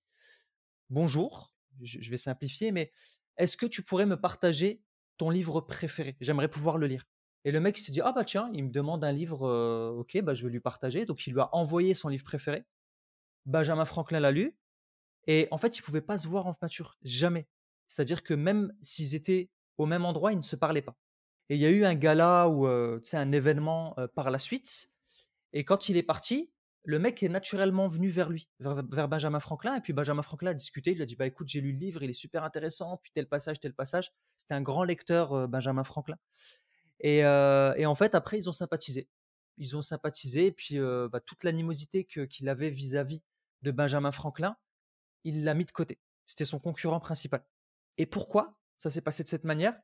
Bonjour, 0.90 1.54
je 1.82 2.10
vais 2.10 2.18
simplifier, 2.18 2.72
mais 2.72 2.92
est-ce 3.38 3.58
que 3.58 3.66
tu 3.66 3.84
pourrais 3.84 4.06
me 4.06 4.20
partager 4.20 4.82
ton 5.18 5.30
livre 5.30 5.62
préféré? 5.62 6.16
J'aimerais 6.22 6.48
pouvoir 6.48 6.78
le 6.78 6.88
lire. 6.88 7.06
Et 7.44 7.52
le 7.52 7.60
mec 7.60 7.78
s'est 7.78 7.92
dit 7.92 8.02
Ah 8.02 8.12
bah 8.12 8.26
tiens, 8.26 8.50
il 8.54 8.66
me 8.66 8.72
demande 8.72 9.04
un 9.04 9.12
livre, 9.12 9.48
ok, 9.98 10.22
bah 10.22 10.34
je 10.34 10.46
vais 10.46 10.52
lui 10.52 10.60
partager. 10.60 11.06
Donc 11.06 11.28
il 11.28 11.34
lui 11.34 11.42
a 11.42 11.50
envoyé 11.54 11.94
son 11.94 12.10
livre 12.10 12.24
préféré. 12.24 12.66
Benjamin 13.46 13.86
Franklin 13.86 14.20
l'a 14.20 14.32
lu. 14.32 14.58
Et 15.28 15.48
en 15.52 15.58
fait, 15.58 15.78
ils 15.78 15.82
ne 15.82 15.86
pouvaient 15.86 16.02
pas 16.02 16.18
se 16.18 16.28
voir 16.28 16.48
en 16.48 16.54
peinture. 16.54 16.98
Jamais. 17.04 17.48
C'est-à-dire 17.88 18.24
que 18.24 18.34
même 18.34 18.74
s'ils 18.82 19.16
étaient 19.16 19.50
au 19.78 19.86
même 19.86 20.06
endroit, 20.06 20.32
ils 20.32 20.38
ne 20.38 20.44
se 20.44 20.56
parlaient 20.56 20.82
pas. 20.82 20.98
Et 21.50 21.56
il 21.56 21.62
y 21.62 21.66
a 21.66 21.70
eu 21.70 21.86
un 21.86 21.96
gala 21.96 22.50
ou 22.50 22.66
un 22.66 23.32
événement 23.32 23.96
par 24.16 24.32
la 24.32 24.40
suite. 24.40 24.90
Et 25.54 25.64
quand 25.64 25.90
il 25.90 25.98
est 25.98 26.04
parti, 26.04 26.52
le 26.84 27.00
mec 27.00 27.24
est 27.24 27.30
naturellement 27.30 27.88
venu 27.88 28.10
vers 28.10 28.30
lui, 28.30 28.50
vers, 28.60 29.08
Benjamin 29.08 29.40
Franklin. 29.40 29.76
Et 29.76 29.82
puis 29.82 29.94
Benjamin 29.94 30.22
Franklin 30.22 30.52
a 30.52 30.54
discuté. 30.54 30.92
Il 30.92 31.02
a 31.02 31.06
dit 31.06 31.16
Bah 31.16 31.26
écoute, 31.26 31.48
j'ai 31.48 31.62
lu 31.62 31.72
le 31.72 31.78
livre, 31.78 32.04
il 32.04 32.10
est 32.10 32.14
super 32.14 32.44
intéressant. 32.44 32.98
Puis 32.98 33.12
tel 33.14 33.28
passage, 33.28 33.60
tel 33.60 33.74
passage. 33.74 34.12
C'était 34.38 34.54
un 34.54 34.62
grand 34.62 34.84
lecteur, 34.84 35.48
Benjamin 35.48 35.84
Franklin. 35.84 36.18
Et, 37.00 37.26
en 37.26 37.96
fait, 37.96 38.16
après, 38.16 38.38
ils 38.38 38.50
ont 38.50 38.54
sympathisé. 38.54 39.10
Ils 39.58 39.76
ont 39.76 39.82
sympathisé. 39.82 40.48
Et 40.48 40.52
puis 40.52 40.78
bah, 40.80 41.20
toute 41.26 41.44
l'animosité 41.44 42.06
qu'il 42.06 42.50
avait 42.50 42.70
vis-à-vis 42.70 43.24
de 43.62 43.72
Benjamin 43.72 44.12
Franklin, 44.12 44.56
il 45.24 45.44
l'a 45.44 45.54
mis 45.54 45.66
de 45.66 45.72
côté. 45.72 46.00
C'était 46.26 46.46
son 46.46 46.60
concurrent 46.60 47.00
principal. 47.00 47.46
Et 47.98 48.06
pourquoi 48.06 48.58
ça 48.78 48.90
s'est 48.90 49.02
passé 49.02 49.24
de 49.24 49.30
cette 49.30 49.44
manière? 49.44 49.76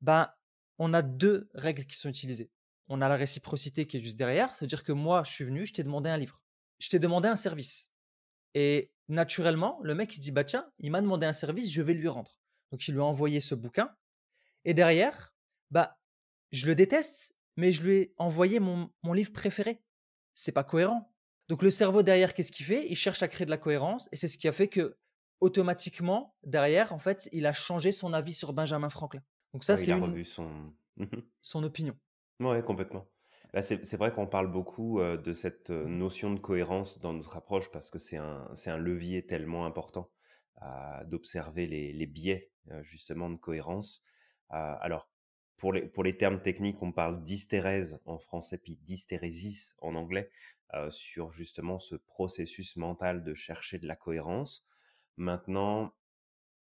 Ben, 0.00 0.30
on 0.78 0.94
a 0.94 1.02
deux 1.02 1.48
règles 1.54 1.84
qui 1.84 1.96
sont 1.96 2.08
utilisées 2.08 2.50
on 2.88 3.00
a 3.00 3.08
la 3.08 3.16
réciprocité 3.16 3.86
qui 3.86 3.96
est 3.96 4.00
juste 4.00 4.18
derrière. 4.18 4.54
C'est-à-dire 4.54 4.84
que 4.84 4.92
moi, 4.92 5.22
je 5.24 5.32
suis 5.32 5.44
venu, 5.44 5.66
je 5.66 5.72
t'ai 5.72 5.84
demandé 5.84 6.10
un 6.10 6.18
livre. 6.18 6.40
Je 6.78 6.88
t'ai 6.88 6.98
demandé 6.98 7.28
un 7.28 7.36
service. 7.36 7.90
Et 8.54 8.92
naturellement, 9.08 9.80
le 9.82 9.94
mec, 9.94 10.12
il 10.14 10.16
se 10.16 10.20
dit, 10.20 10.32
bah 10.32 10.44
tiens, 10.44 10.70
il 10.78 10.90
m'a 10.90 11.00
demandé 11.00 11.26
un 11.26 11.32
service, 11.32 11.70
je 11.70 11.82
vais 11.82 11.94
lui 11.94 12.08
rendre. 12.08 12.36
Donc, 12.70 12.86
il 12.86 12.94
lui 12.94 13.00
a 13.00 13.04
envoyé 13.04 13.40
ce 13.40 13.54
bouquin. 13.54 13.94
Et 14.64 14.74
derrière, 14.74 15.34
bah, 15.70 15.98
je 16.52 16.66
le 16.66 16.74
déteste, 16.74 17.34
mais 17.56 17.72
je 17.72 17.82
lui 17.82 17.96
ai 17.96 18.14
envoyé 18.18 18.60
mon, 18.60 18.90
livre 19.12 19.32
préféré. 19.32 19.82
C'est 20.34 20.52
pas 20.52 20.64
cohérent. 20.64 21.12
Donc, 21.48 21.62
le 21.62 21.70
cerveau 21.70 22.02
derrière, 22.02 22.34
qu'est-ce 22.34 22.52
qu'il 22.52 22.66
fait? 22.66 22.86
Il 22.88 22.96
cherche 22.96 23.22
à 23.22 23.28
créer 23.28 23.44
de 23.44 23.50
la 23.50 23.58
cohérence. 23.58 24.08
Et 24.12 24.16
c'est 24.16 24.28
ce 24.28 24.38
qui 24.38 24.48
a 24.48 24.52
fait 24.52 24.68
que, 24.68 24.96
automatiquement, 25.40 26.34
derrière, 26.42 26.92
en 26.92 26.98
fait, 26.98 27.28
il 27.32 27.46
a 27.46 27.52
changé 27.52 27.92
son 27.92 28.12
avis 28.12 28.34
sur 28.34 28.52
Benjamin 28.52 28.88
Franklin. 28.88 29.22
Donc, 29.54 29.64
ça, 29.64 29.76
c'est 29.76 29.92
une... 29.92 30.24
son... 30.24 30.74
son 31.40 31.64
opinion. 31.64 31.96
Ouais, 32.40 32.62
complètement. 32.62 33.06
Bah, 33.54 33.62
c'est 33.62 33.96
vrai 33.96 34.12
qu'on 34.12 34.26
parle 34.26 34.50
beaucoup 34.50 35.00
de 35.00 35.32
cette 35.32 35.70
notion 35.70 36.34
de 36.34 36.40
cohérence 36.40 36.98
dans 36.98 37.12
notre 37.12 37.36
approche 37.36 37.70
parce 37.70 37.88
que 37.88 38.00
c'est 38.00 38.16
un, 38.16 38.76
levier 38.76 39.24
tellement 39.24 39.64
important 39.64 40.10
d'observer 41.04 41.66
les, 41.68 41.92
les 41.92 42.06
biais 42.06 42.50
justement 42.82 43.30
de 43.30 43.36
cohérence. 43.36 44.02
alors, 44.50 45.08
pour 45.56 45.72
les, 45.72 45.86
pour 45.86 46.02
les 46.02 46.16
termes 46.16 46.42
techniques, 46.42 46.82
on 46.82 46.90
parle 46.90 47.22
d'hystérèse 47.22 48.00
en 48.06 48.18
français 48.18 48.58
puis 48.58 48.76
d'hystérésis 48.82 49.76
en 49.80 49.94
anglais 49.94 50.32
sur 50.90 51.30
justement 51.30 51.78
ce 51.78 51.94
processus 51.94 52.74
mental 52.74 53.22
de 53.22 53.34
chercher 53.34 53.78
de 53.78 53.86
la 53.86 53.94
cohérence. 53.94 54.66
Maintenant, 55.16 55.94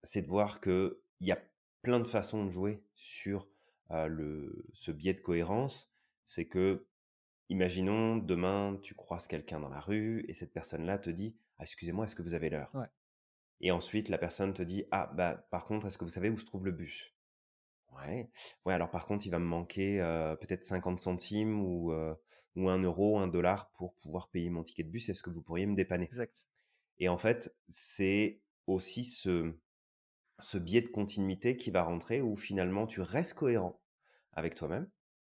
c'est 0.03 0.23
de 0.23 0.27
voir 0.27 0.59
qu'il 0.59 0.91
y 1.21 1.31
a 1.31 1.41
plein 1.85 1.99
de 1.99 2.07
façons 2.07 2.43
de 2.43 2.49
jouer 2.49 2.83
sur 2.95 3.47
le, 3.91 4.65
ce 4.73 4.89
biais 4.89 5.13
de 5.13 5.19
cohérence, 5.19 5.91
c'est 6.25 6.45
que, 6.45 6.87
imaginons, 7.49 8.17
demain, 8.17 8.79
tu 8.81 8.95
croises 8.95 9.27
quelqu'un 9.27 9.59
dans 9.59 9.69
la 9.69 9.79
rue 9.79 10.25
et 10.27 10.33
cette 10.33 10.51
personne-là 10.51 10.97
te 10.97 11.11
dit 11.11 11.35
ah, 11.59 11.63
Excusez-moi, 11.63 12.05
est-ce 12.05 12.15
que 12.15 12.23
vous 12.23 12.33
avez 12.33 12.49
l'heure? 12.49 12.71
Et 13.61 13.69
ensuite, 13.69 14.09
la 14.09 14.17
personne 14.17 14.51
te 14.55 14.63
dit 14.63 14.85
Ah, 14.89 15.11
bah, 15.13 15.47
par 15.51 15.65
contre, 15.65 15.85
est-ce 15.85 15.99
que 15.99 16.03
vous 16.03 16.09
savez 16.09 16.29
où 16.29 16.37
se 16.37 16.45
trouve 16.45 16.65
le 16.65 16.71
bus? 16.71 17.13
Ouais. 17.95 18.31
Ouais, 18.65 18.73
alors 18.73 18.89
par 18.89 19.05
contre, 19.05 19.27
il 19.27 19.29
va 19.29 19.37
me 19.37 19.45
manquer 19.45 19.99
peut-être 20.41 20.63
50 20.63 20.97
centimes 20.97 21.61
ou, 21.61 21.93
ou 22.55 22.69
1 22.69 22.79
euro, 22.79 23.19
1 23.19 23.27
dollar 23.27 23.69
pour 23.73 23.93
pouvoir 23.93 24.29
payer 24.29 24.49
mon 24.49 24.63
ticket 24.63 24.83
de 24.83 24.89
bus. 24.89 25.07
Est-ce 25.07 25.21
que 25.21 25.29
vous 25.29 25.43
pourriez 25.43 25.67
me 25.67 25.75
dépanner? 25.75 26.05
Exact. 26.05 26.47
Et 26.97 27.09
en 27.09 27.19
fait, 27.19 27.55
c'est 27.69 28.41
aussi 28.65 29.03
ce, 29.03 29.53
ce 30.39 30.57
biais 30.57 30.81
de 30.81 30.89
continuité 30.89 31.57
qui 31.57 31.71
va 31.71 31.83
rentrer 31.83 32.21
où 32.21 32.35
finalement 32.35 32.87
tu 32.87 33.01
restes 33.01 33.33
cohérent 33.35 33.81
avec 34.33 34.55
toi-même 34.55 34.89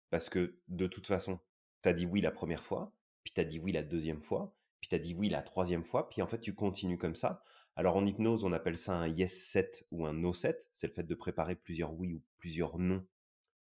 parce 0.10 0.30
que 0.30 0.58
de 0.68 0.88
toute 0.88 1.08
façon, 1.08 1.40
tu 1.84 1.90
as 1.90 1.94
dit 1.94 2.06
oui 2.06 2.22
la 2.22 2.32
première 2.32 2.64
fois, 2.64 2.94
puis 3.24 3.34
tu 3.34 3.42
as 3.42 3.46
dit 3.46 3.60
oui 3.60 3.72
la 3.72 3.84
deuxième 3.84 4.22
fois, 4.22 4.56
puis 4.80 4.90
tu 4.90 4.96
as 4.96 5.00
dit 5.00 5.14
oui 5.14 5.30
la 5.30 5.42
troisième 5.42 5.84
fois, 5.84 6.10
puis 6.10 6.22
en 6.22 6.28
fait 6.28 6.40
tu 6.40 6.54
continues 6.54 6.98
comme 6.98 7.16
ça. 7.16 7.44
Alors 7.76 7.98
en 7.98 8.06
hypnose, 8.06 8.44
on 8.44 8.54
appelle 8.54 8.78
ça 8.78 8.96
un 8.96 9.08
yes 9.08 9.34
set 9.34 9.86
ou 9.92 10.06
un 10.06 10.14
no 10.14 10.34
set, 10.34 10.70
c'est 10.72 10.88
le 10.88 10.94
fait 10.94 11.04
de 11.04 11.16
préparer 11.16 11.56
plusieurs 11.56 11.94
oui 11.94 12.14
ou 12.14 12.22
plusieurs 12.38 12.78
non 12.78 13.06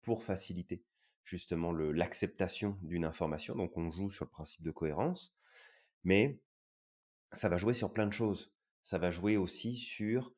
pour 0.01 0.23
faciliter 0.23 0.83
justement 1.25 1.73
l'acceptation 1.73 2.79
d'une 2.83 3.05
information. 3.05 3.55
Donc 3.55 3.77
on 3.77 3.91
joue 3.91 4.11
sur 4.11 4.25
le 4.25 4.31
principe 4.31 4.63
de 4.63 4.71
cohérence, 4.71 5.35
mais 6.05 6.41
ça 7.33 7.49
va 7.49 7.59
jouer 7.59 7.75
sur 7.75 7.93
plein 7.93 8.07
de 8.07 8.13
choses. 8.13 8.53
Ça 8.83 8.97
va 8.97 9.11
jouer 9.11 9.37
aussi 9.37 9.75
sur 9.75 10.33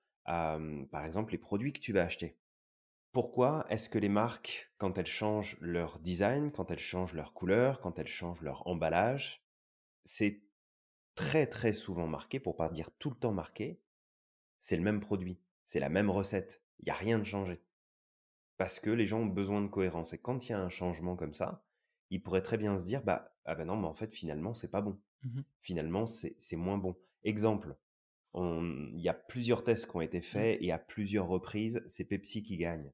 par 0.90 1.04
exemple, 1.04 1.32
les 1.32 1.38
produits 1.38 1.72
que 1.72 1.80
tu 1.80 1.92
vas 1.92 2.04
acheter. 2.04 2.36
Pourquoi 3.12 3.66
est-ce 3.70 3.88
que 3.88 3.98
les 3.98 4.08
marques, 4.08 4.72
quand 4.78 4.96
elles 4.96 5.06
changent 5.06 5.58
leur 5.60 5.98
design, 5.98 6.52
quand 6.52 6.70
elles 6.70 6.78
changent 6.78 7.14
leur 7.14 7.32
couleur, 7.32 7.80
quand 7.80 7.98
elles 7.98 8.06
changent 8.06 8.42
leur 8.42 8.66
emballage, 8.68 9.44
c'est 10.04 10.42
très 11.16 11.46
très 11.48 11.72
souvent 11.72 12.06
marqué, 12.06 12.38
pour 12.38 12.56
pas 12.56 12.68
dire 12.68 12.90
tout 12.98 13.10
le 13.10 13.16
temps 13.16 13.32
marqué, 13.32 13.80
c'est 14.58 14.76
le 14.76 14.82
même 14.82 15.00
produit, 15.00 15.40
c'est 15.64 15.80
la 15.80 15.88
même 15.88 16.08
recette, 16.08 16.62
il 16.78 16.84
n'y 16.84 16.92
a 16.92 16.94
rien 16.94 17.18
de 17.18 17.24
changé. 17.24 17.60
Parce 18.58 18.78
que 18.78 18.90
les 18.90 19.06
gens 19.06 19.20
ont 19.20 19.26
besoin 19.26 19.62
de 19.62 19.68
cohérence. 19.68 20.12
Et 20.12 20.18
quand 20.18 20.46
il 20.46 20.52
y 20.52 20.54
a 20.54 20.60
un 20.60 20.68
changement 20.68 21.16
comme 21.16 21.34
ça, 21.34 21.64
ils 22.10 22.22
pourraient 22.22 22.42
très 22.42 22.58
bien 22.58 22.76
se 22.76 22.84
dire, 22.84 23.02
bah, 23.02 23.34
ah 23.44 23.54
ben 23.54 23.64
non, 23.64 23.76
mais 23.76 23.88
en 23.88 23.94
fait, 23.94 24.14
finalement, 24.14 24.54
c'est 24.54 24.70
pas 24.70 24.82
bon. 24.82 25.00
Mmh 25.22 25.40
finalement, 25.60 26.06
c'est 26.06 26.56
moins 26.56 26.78
bon. 26.78 26.96
Exemple, 27.24 27.76
il 28.34 29.00
y 29.00 29.08
a 29.08 29.14
plusieurs 29.14 29.64
tests 29.64 29.90
qui 29.90 29.96
ont 29.96 30.00
été 30.00 30.18
mmh. 30.18 30.22
faits 30.22 30.58
et 30.60 30.72
à 30.72 30.78
plusieurs 30.78 31.26
reprises, 31.26 31.82
c'est 31.86 32.04
Pepsi 32.04 32.42
qui 32.42 32.56
gagne. 32.56 32.92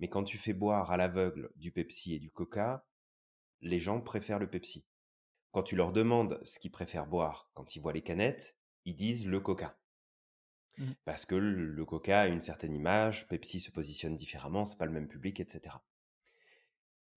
Mais 0.00 0.08
quand 0.08 0.24
tu 0.24 0.38
fais 0.38 0.52
boire 0.52 0.90
à 0.90 0.96
l'aveugle 0.96 1.50
du 1.56 1.70
Pepsi 1.70 2.14
et 2.14 2.18
du 2.18 2.30
Coca, 2.30 2.86
les 3.60 3.78
gens 3.78 4.00
préfèrent 4.00 4.38
le 4.38 4.50
Pepsi. 4.50 4.84
Quand 5.52 5.62
tu 5.62 5.76
leur 5.76 5.92
demandes 5.92 6.40
ce 6.42 6.58
qu'ils 6.58 6.72
préfèrent 6.72 7.06
boire 7.06 7.50
quand 7.54 7.76
ils 7.76 7.80
voient 7.80 7.92
les 7.92 8.02
canettes, 8.02 8.56
ils 8.84 8.96
disent 8.96 9.26
le 9.26 9.40
Coca. 9.40 9.78
Mmh. 10.78 10.92
Parce 11.04 11.24
que 11.24 11.36
le 11.36 11.84
Coca 11.84 12.22
a 12.22 12.28
une 12.28 12.40
certaine 12.40 12.74
image, 12.74 13.28
Pepsi 13.28 13.60
se 13.60 13.70
positionne 13.70 14.16
différemment, 14.16 14.64
c'est 14.64 14.78
pas 14.78 14.86
le 14.86 14.92
même 14.92 15.08
public, 15.08 15.38
etc. 15.40 15.76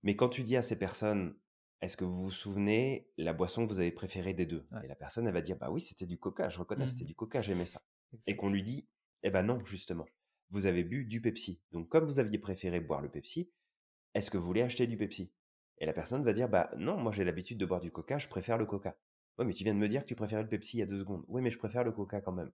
Mais 0.04 0.16
quand 0.16 0.30
tu 0.30 0.44
dis 0.44 0.56
à 0.56 0.62
ces 0.62 0.78
personnes, 0.78 1.36
est-ce 1.82 1.98
que 1.98 2.06
vous 2.06 2.24
vous 2.24 2.32
souvenez 2.32 3.10
la 3.18 3.34
boisson 3.34 3.66
que 3.66 3.72
vous 3.72 3.80
avez 3.80 3.92
préférée 3.92 4.34
des 4.34 4.46
deux? 4.46 4.68
Et 4.84 4.88
la 4.88 4.96
personne, 4.96 5.28
elle 5.28 5.34
va 5.34 5.42
dire, 5.42 5.58
bah 5.58 5.70
oui, 5.70 5.82
c'était 5.82 6.06
du 6.06 6.18
Coca, 6.18 6.50
je 6.50 6.60
reconnais, 6.60 6.88
c'était 6.88 7.04
mmh. 7.04 7.08
du 7.08 7.16
Coca, 7.16 7.42
j'aimais 7.42 7.66
ça. 7.66 7.82
Et 8.26 8.36
qu'on 8.36 8.50
lui 8.50 8.64
dit, 8.64 8.88
eh 9.24 9.30
ben 9.30 9.44
non, 9.44 9.64
justement, 9.64 10.06
vous 10.50 10.66
avez 10.66 10.84
bu 10.84 11.06
du 11.06 11.22
Pepsi. 11.22 11.62
Donc 11.72 11.90
comme 11.90 12.06
vous 12.06 12.20
aviez 12.20 12.40
préféré 12.40 12.80
boire 12.80 13.02
le 13.02 13.10
Pepsi, 13.10 13.52
est-ce 14.14 14.32
que 14.32 14.38
vous 14.38 14.46
voulez 14.46 14.62
acheter 14.62 14.88
du 14.88 14.98
Pepsi? 14.98 15.32
Et 15.80 15.86
la 15.86 15.94
personne 15.94 16.24
va 16.24 16.34
dire, 16.34 16.50
bah 16.50 16.72
non, 16.78 16.98
moi 16.98 17.12
j'ai 17.12 17.24
l'habitude 17.24 17.60
de 17.60 17.66
boire 17.66 17.82
du 17.82 17.92
Coca, 17.92 18.18
je 18.18 18.28
préfère 18.28 18.58
le 18.58 18.66
Coca. 18.66 18.98
Oui, 19.38 19.46
mais 19.46 19.54
tu 19.54 19.64
viens 19.64 19.76
de 19.76 19.80
me 19.80 19.88
dire 19.88 20.02
que 20.02 20.08
tu 20.08 20.16
préférais 20.16 20.42
le 20.42 20.50
Pepsi 20.50 20.78
il 20.78 20.80
y 20.80 20.84
a 20.84 20.88
deux 20.88 20.98
secondes. 20.98 21.24
Oui, 21.28 21.42
mais 21.42 21.52
je 21.52 21.60
préfère 21.60 21.84
le 21.84 21.92
Coca 21.92 22.22
quand 22.22 22.32
même. 22.32 22.52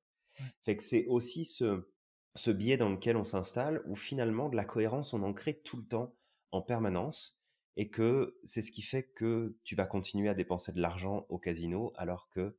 Fait 0.65 0.75
que 0.75 0.83
c'est 0.83 1.05
aussi 1.05 1.45
ce, 1.45 1.89
ce 2.35 2.51
biais 2.51 2.75
dans 2.75 2.89
lequel 2.89 3.15
on 3.15 3.23
s'installe, 3.23 3.81
où 3.85 3.95
finalement 3.95 4.49
de 4.49 4.57
la 4.57 4.65
cohérence, 4.65 5.13
on 5.13 5.23
en 5.23 5.33
crée 5.33 5.61
tout 5.61 5.77
le 5.77 5.85
temps, 5.85 6.15
en 6.51 6.61
permanence, 6.61 7.39
et 7.75 7.89
que 7.89 8.39
c'est 8.43 8.61
ce 8.61 8.71
qui 8.71 8.81
fait 8.81 9.03
que 9.03 9.57
tu 9.63 9.75
vas 9.75 9.85
continuer 9.85 10.29
à 10.29 10.33
dépenser 10.33 10.71
de 10.71 10.81
l'argent 10.81 11.25
au 11.29 11.37
casino 11.37 11.91
alors 11.95 12.29
que 12.29 12.55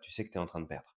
tu 0.00 0.10
sais 0.10 0.24
que 0.24 0.30
tu 0.30 0.38
es 0.38 0.40
en 0.40 0.46
train 0.46 0.60
de 0.60 0.66
perdre. 0.66 0.96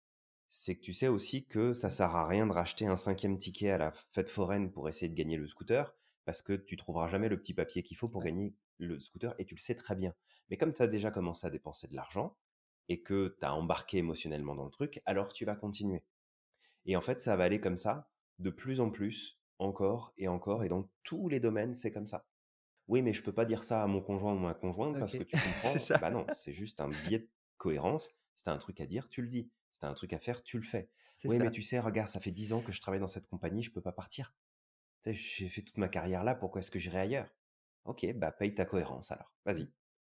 C'est 0.49 0.75
que 0.75 0.81
tu 0.81 0.93
sais 0.93 1.07
aussi 1.07 1.45
que 1.45 1.73
ça 1.73 1.89
sert 1.89 2.15
à 2.15 2.27
rien 2.27 2.47
de 2.47 2.53
racheter 2.53 2.85
un 2.85 2.95
cinquième 2.97 3.37
ticket 3.37 3.71
à 3.71 3.77
la 3.77 3.91
fête 4.11 4.29
foraine 4.29 4.71
pour 4.71 4.87
essayer 4.87 5.09
de 5.09 5.15
gagner 5.15 5.35
le 5.35 5.47
scooter, 5.47 5.93
parce 6.23 6.41
que 6.41 6.53
tu 6.53 6.77
trouveras 6.77 7.09
jamais 7.09 7.27
le 7.27 7.37
petit 7.37 7.53
papier 7.53 7.83
qu'il 7.83 7.97
faut 7.97 8.07
pour 8.07 8.23
gagner 8.23 8.55
le 8.77 8.99
scooter, 8.99 9.35
et 9.39 9.45
tu 9.45 9.55
le 9.55 9.59
sais 9.59 9.75
très 9.75 9.95
bien. 9.95 10.13
Mais 10.49 10.57
comme 10.57 10.73
tu 10.73 10.81
as 10.81 10.87
déjà 10.87 11.11
commencé 11.11 11.45
à 11.45 11.49
dépenser 11.49 11.87
de 11.87 11.95
l'argent, 11.95 12.37
et 12.87 13.01
que 13.01 13.35
tu 13.39 13.45
as 13.45 13.53
embarqué 13.53 13.97
émotionnellement 13.97 14.55
dans 14.55 14.63
le 14.63 14.71
truc, 14.71 15.01
alors 15.05 15.33
tu 15.33 15.43
vas 15.43 15.57
continuer. 15.57 16.05
Et 16.85 16.95
en 16.95 17.01
fait, 17.01 17.19
ça 17.19 17.35
va 17.35 17.43
aller 17.43 17.59
comme 17.59 17.77
ça, 17.77 18.09
de 18.39 18.49
plus 18.49 18.79
en 18.79 18.89
plus, 18.89 19.41
encore 19.59 20.13
et 20.17 20.29
encore, 20.29 20.63
et 20.63 20.69
dans 20.69 20.89
tous 21.03 21.27
les 21.27 21.41
domaines, 21.41 21.73
c'est 21.73 21.91
comme 21.91 22.07
ça. 22.07 22.25
Oui, 22.87 23.01
mais 23.01 23.13
je 23.13 23.21
peux 23.21 23.33
pas 23.33 23.45
dire 23.45 23.63
ça 23.63 23.83
à 23.83 23.87
mon 23.87 24.01
conjoint 24.01 24.33
ou 24.33 24.37
à 24.37 24.41
ma 24.41 24.53
conjointe 24.53 24.97
parce 24.99 25.13
que 25.13 25.23
tu 25.23 25.35
comprends. 25.63 25.97
bah 25.99 26.11
non, 26.11 26.25
c'est 26.33 26.53
juste 26.53 26.79
un 26.79 26.89
biais 26.89 27.19
de 27.19 27.29
cohérence. 27.57 28.11
Si 28.35 28.49
un 28.49 28.57
truc 28.57 28.79
à 28.81 28.85
dire, 28.85 29.09
tu 29.09 29.21
le 29.21 29.27
dis. 29.27 29.51
Si 29.71 29.85
un 29.85 29.93
truc 29.93 30.13
à 30.13 30.19
faire, 30.19 30.43
tu 30.43 30.57
le 30.57 30.63
fais. 30.63 30.89
Oui, 31.25 31.39
mais 31.39 31.51
tu 31.51 31.61
sais, 31.61 31.79
regarde, 31.79 32.07
ça 32.07 32.19
fait 32.19 32.31
dix 32.31 32.53
ans 32.53 32.61
que 32.61 32.71
je 32.71 32.79
travaille 32.79 32.99
dans 32.99 33.07
cette 33.07 33.27
compagnie, 33.27 33.63
je 33.63 33.71
peux 33.71 33.81
pas 33.81 33.91
partir. 33.91 34.33
j'ai 35.05 35.49
fait 35.49 35.61
toute 35.61 35.77
ma 35.77 35.89
carrière 35.89 36.23
là, 36.23 36.35
pourquoi 36.35 36.59
est-ce 36.59 36.71
que 36.71 36.79
j'irai 36.79 36.99
ailleurs? 36.99 37.29
Ok, 37.85 38.05
bah 38.15 38.31
paye 38.31 38.53
ta 38.53 38.65
cohérence 38.65 39.11
alors. 39.11 39.33
Vas-y. 39.45 39.71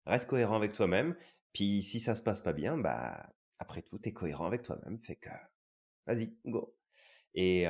Reste 0.06 0.28
cohérent 0.28 0.56
avec 0.56 0.72
toi-même. 0.72 1.16
Puis 1.52 1.82
si 1.82 2.00
ça 2.00 2.14
se 2.14 2.22
passe 2.22 2.40
pas 2.40 2.52
bien, 2.52 2.76
bah 2.76 3.32
après 3.58 3.82
tout, 3.82 3.98
tu 3.98 4.08
es 4.08 4.12
cohérent 4.12 4.46
avec 4.46 4.62
toi-même. 4.62 5.00
Fait 5.00 5.16
que 5.16 5.30
vas-y, 6.06 6.36
go. 6.44 6.76
Et, 7.34 7.66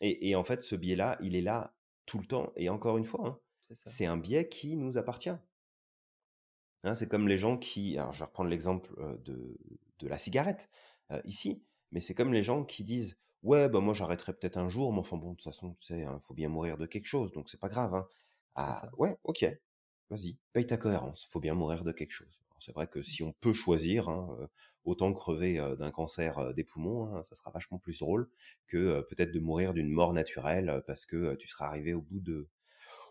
et, 0.00 0.36
en 0.36 0.44
fait, 0.44 0.62
ce 0.62 0.76
biais-là, 0.76 1.16
il 1.22 1.34
est 1.34 1.40
là 1.42 1.74
tout 2.06 2.18
le 2.18 2.26
temps. 2.26 2.52
Et 2.56 2.68
encore 2.68 2.98
une 2.98 3.04
fois, 3.04 3.26
hein, 3.26 3.40
c'est 3.72 4.06
un 4.06 4.16
biais 4.16 4.48
qui 4.48 4.76
nous 4.76 4.98
appartient. 4.98 5.34
Hein, 6.84 6.94
c'est 6.94 7.08
comme 7.08 7.28
les 7.28 7.38
gens 7.38 7.58
qui, 7.58 7.98
alors 7.98 8.12
je 8.12 8.20
vais 8.20 8.24
reprendre 8.24 8.50
l'exemple 8.50 8.94
de, 9.24 9.58
de, 9.98 10.08
la 10.08 10.18
cigarette 10.18 10.70
ici, 11.24 11.62
mais 11.90 12.00
c'est 12.00 12.14
comme 12.14 12.32
les 12.32 12.42
gens 12.42 12.64
qui 12.64 12.84
disent 12.84 13.18
ouais 13.42 13.68
bah 13.68 13.80
moi 13.80 13.94
j'arrêterai 13.94 14.32
peut-être 14.32 14.56
un 14.56 14.68
jour, 14.68 14.92
mais 14.92 15.00
enfin 15.00 15.16
bon 15.16 15.32
de 15.32 15.36
toute 15.36 15.44
façon 15.44 15.74
tu 15.74 15.86
sais, 15.86 16.04
hein, 16.04 16.20
faut 16.26 16.34
bien 16.34 16.48
mourir 16.48 16.78
de 16.78 16.86
quelque 16.86 17.06
chose, 17.06 17.32
donc 17.32 17.48
c'est 17.50 17.60
pas 17.60 17.68
grave. 17.68 17.94
Hein. 17.94 18.06
Ah 18.54 18.90
ouais, 18.98 19.18
ok, 19.24 19.46
vas-y, 20.10 20.38
paye 20.52 20.66
ta 20.66 20.76
cohérence, 20.76 21.26
faut 21.30 21.40
bien 21.40 21.54
mourir 21.54 21.84
de 21.84 21.92
quelque 21.92 22.12
chose. 22.12 22.40
C'est 22.60 22.72
vrai 22.72 22.88
que 22.88 23.02
si 23.02 23.22
on 23.22 23.32
peut 23.32 23.52
choisir, 23.52 24.08
hein, 24.08 24.36
autant 24.84 25.12
crever 25.12 25.58
d'un 25.78 25.92
cancer 25.92 26.52
des 26.54 26.64
poumons, 26.64 27.14
hein, 27.14 27.22
ça 27.22 27.36
sera 27.36 27.52
vachement 27.52 27.78
plus 27.78 28.00
drôle 28.00 28.28
que 28.66 29.00
peut-être 29.02 29.30
de 29.32 29.38
mourir 29.38 29.74
d'une 29.74 29.90
mort 29.90 30.12
naturelle 30.12 30.82
parce 30.86 31.06
que 31.06 31.36
tu 31.36 31.46
seras 31.46 31.66
arrivé 31.68 31.94
au 31.94 32.00
bout 32.02 32.20
de 32.20 32.48